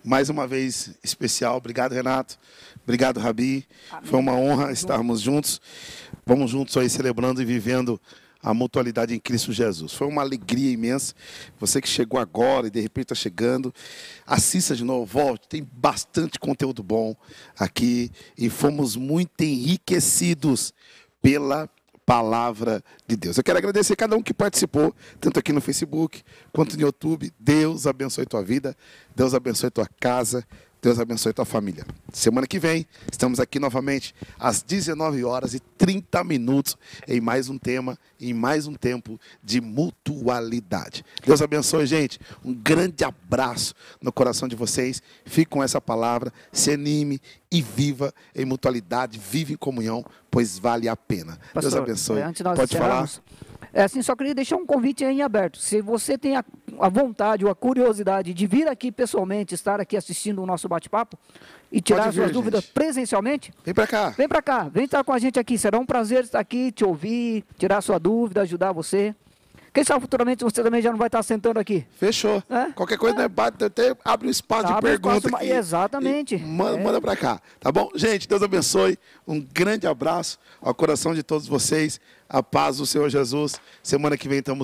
mais 0.04 0.28
uma 0.28 0.46
vez 0.46 0.90
especial. 1.02 1.56
Obrigado, 1.56 1.92
Renato. 1.92 2.38
Obrigado, 2.82 3.20
Rabi. 3.20 3.66
Amém. 3.90 4.10
Foi 4.10 4.18
uma 4.18 4.34
honra 4.34 4.72
estarmos 4.72 5.20
juntos. 5.20 5.60
Vamos 6.26 6.50
juntos 6.50 6.76
aí 6.76 6.88
celebrando 6.88 7.40
e 7.40 7.44
vivendo 7.44 8.00
a 8.42 8.52
mutualidade 8.52 9.14
em 9.14 9.20
Cristo 9.20 9.52
Jesus. 9.52 9.92
Foi 9.92 10.08
uma 10.08 10.22
alegria 10.22 10.72
imensa. 10.72 11.14
Você 11.60 11.80
que 11.80 11.88
chegou 11.88 12.18
agora 12.18 12.66
e 12.66 12.70
de 12.70 12.80
repente 12.80 13.04
está 13.04 13.14
chegando, 13.14 13.72
assista 14.26 14.74
de 14.74 14.82
novo, 14.82 15.06
volte. 15.06 15.48
Tem 15.48 15.68
bastante 15.72 16.38
conteúdo 16.38 16.82
bom 16.82 17.14
aqui 17.56 18.10
e 18.36 18.50
fomos 18.50 18.96
muito 18.96 19.40
enriquecidos 19.42 20.74
pela 21.20 21.68
palavra 22.04 22.82
de 23.06 23.16
Deus. 23.16 23.36
Eu 23.36 23.44
quero 23.44 23.58
agradecer 23.58 23.92
a 23.92 23.96
cada 23.96 24.16
um 24.16 24.22
que 24.22 24.34
participou, 24.34 24.94
tanto 25.20 25.38
aqui 25.38 25.52
no 25.52 25.60
Facebook 25.60 26.22
quanto 26.52 26.76
no 26.76 26.82
YouTube. 26.82 27.32
Deus 27.38 27.86
abençoe 27.86 28.26
tua 28.26 28.42
vida, 28.42 28.76
Deus 29.14 29.34
abençoe 29.34 29.70
tua 29.70 29.88
casa, 30.00 30.44
Deus 30.82 30.98
abençoe 30.98 31.32
tua 31.32 31.44
família. 31.44 31.86
Semana 32.12 32.44
que 32.44 32.58
vem, 32.58 32.84
estamos 33.10 33.38
aqui 33.38 33.60
novamente 33.60 34.12
às 34.36 34.62
19 34.62 35.24
horas 35.24 35.54
e 35.54 35.60
30 35.60 36.24
minutos 36.24 36.76
em 37.06 37.20
mais 37.20 37.48
um 37.48 37.56
tema, 37.56 37.96
em 38.20 38.34
mais 38.34 38.66
um 38.66 38.74
tempo 38.74 39.16
de 39.44 39.60
mutualidade. 39.60 41.04
Deus 41.24 41.40
abençoe, 41.40 41.86
gente. 41.86 42.18
Um 42.44 42.52
grande 42.52 43.04
abraço 43.04 43.74
no 44.00 44.12
coração 44.12 44.48
de 44.48 44.56
vocês. 44.56 45.00
Fique 45.24 45.48
com 45.48 45.62
essa 45.62 45.80
palavra, 45.80 46.32
se 46.52 46.72
anime 46.72 47.20
e 47.48 47.62
viva 47.62 48.12
em 48.34 48.44
mutualidade, 48.44 49.20
vive 49.20 49.52
em 49.52 49.56
comunhão, 49.56 50.04
pois 50.32 50.58
vale 50.58 50.88
a 50.88 50.96
pena. 50.96 51.38
Pastor, 51.54 51.70
Deus 51.70 51.74
abençoe. 51.76 52.22
Nós 52.42 52.58
Pode 52.58 52.76
falar? 52.76 53.08
É 53.74 53.82
assim, 53.84 54.02
só 54.02 54.14
queria 54.14 54.34
deixar 54.34 54.56
um 54.56 54.66
convite 54.66 55.02
em 55.04 55.22
aberto. 55.22 55.58
Se 55.58 55.80
você 55.80 56.18
tem 56.18 56.36
a, 56.36 56.44
a 56.78 56.88
vontade 56.88 57.44
ou 57.44 57.50
a 57.50 57.54
curiosidade 57.54 58.34
de 58.34 58.46
vir 58.46 58.68
aqui 58.68 58.92
pessoalmente, 58.92 59.54
estar 59.54 59.80
aqui 59.80 59.96
assistindo 59.96 60.42
o 60.42 60.46
nosso 60.46 60.68
bate-papo 60.68 61.18
e 61.70 61.80
tirar 61.80 62.10
vir, 62.10 62.14
suas 62.20 62.32
dúvidas 62.32 62.62
gente. 62.64 62.72
presencialmente, 62.72 63.52
Vem 63.64 63.72
pra 63.72 63.86
cá. 63.86 64.10
vem 64.10 64.28
para 64.28 64.42
cá, 64.42 64.68
vem 64.68 64.84
estar 64.84 65.02
com 65.02 65.12
a 65.12 65.18
gente 65.18 65.38
aqui. 65.38 65.56
Será 65.56 65.78
um 65.78 65.86
prazer 65.86 66.24
estar 66.24 66.38
aqui, 66.38 66.70
te 66.70 66.84
ouvir, 66.84 67.44
tirar 67.56 67.80
sua 67.80 67.98
dúvida, 67.98 68.42
ajudar 68.42 68.72
você. 68.72 69.14
Quem 69.72 69.82
sabe 69.84 70.02
futuramente 70.02 70.44
você 70.44 70.62
também 70.62 70.82
já 70.82 70.90
não 70.90 70.98
vai 70.98 71.08
estar 71.08 71.22
sentando 71.22 71.58
aqui. 71.58 71.86
Fechou. 71.98 72.42
É? 72.50 72.72
Qualquer 72.72 72.98
coisa, 72.98 73.16
né, 73.16 73.26
bate, 73.28 73.64
até 73.64 73.96
abre 74.04 74.28
um 74.28 74.30
espaço 74.30 74.66
de 74.66 74.72
Abre 74.72 74.90
um 74.90 74.92
pergunta 74.92 75.26
espaço, 75.28 75.36
aqui. 75.44 75.50
exatamente. 75.52 76.36
Manda, 76.36 76.78
É. 76.78 76.82
manda 76.84 77.00
pra 77.00 77.16
cá, 77.16 77.40
tá 77.58 77.72
bom? 77.72 77.88
Gente, 77.94 78.28
Deus 78.28 78.42
abençoe. 78.42 78.98
Um 79.26 79.40
grande 79.40 79.86
abraço 79.86 80.38
ao 80.60 80.74
coração 80.74 81.14
de 81.14 81.22
todos 81.22 81.46
vocês. 81.48 81.98
A 82.28 82.42
paz 82.42 82.78
do 82.78 82.86
Senhor 82.86 83.08
Jesus. 83.10 83.60
Semana 83.82 84.16
que 84.16 84.26
vem 84.28 84.38
estamos 84.38 84.60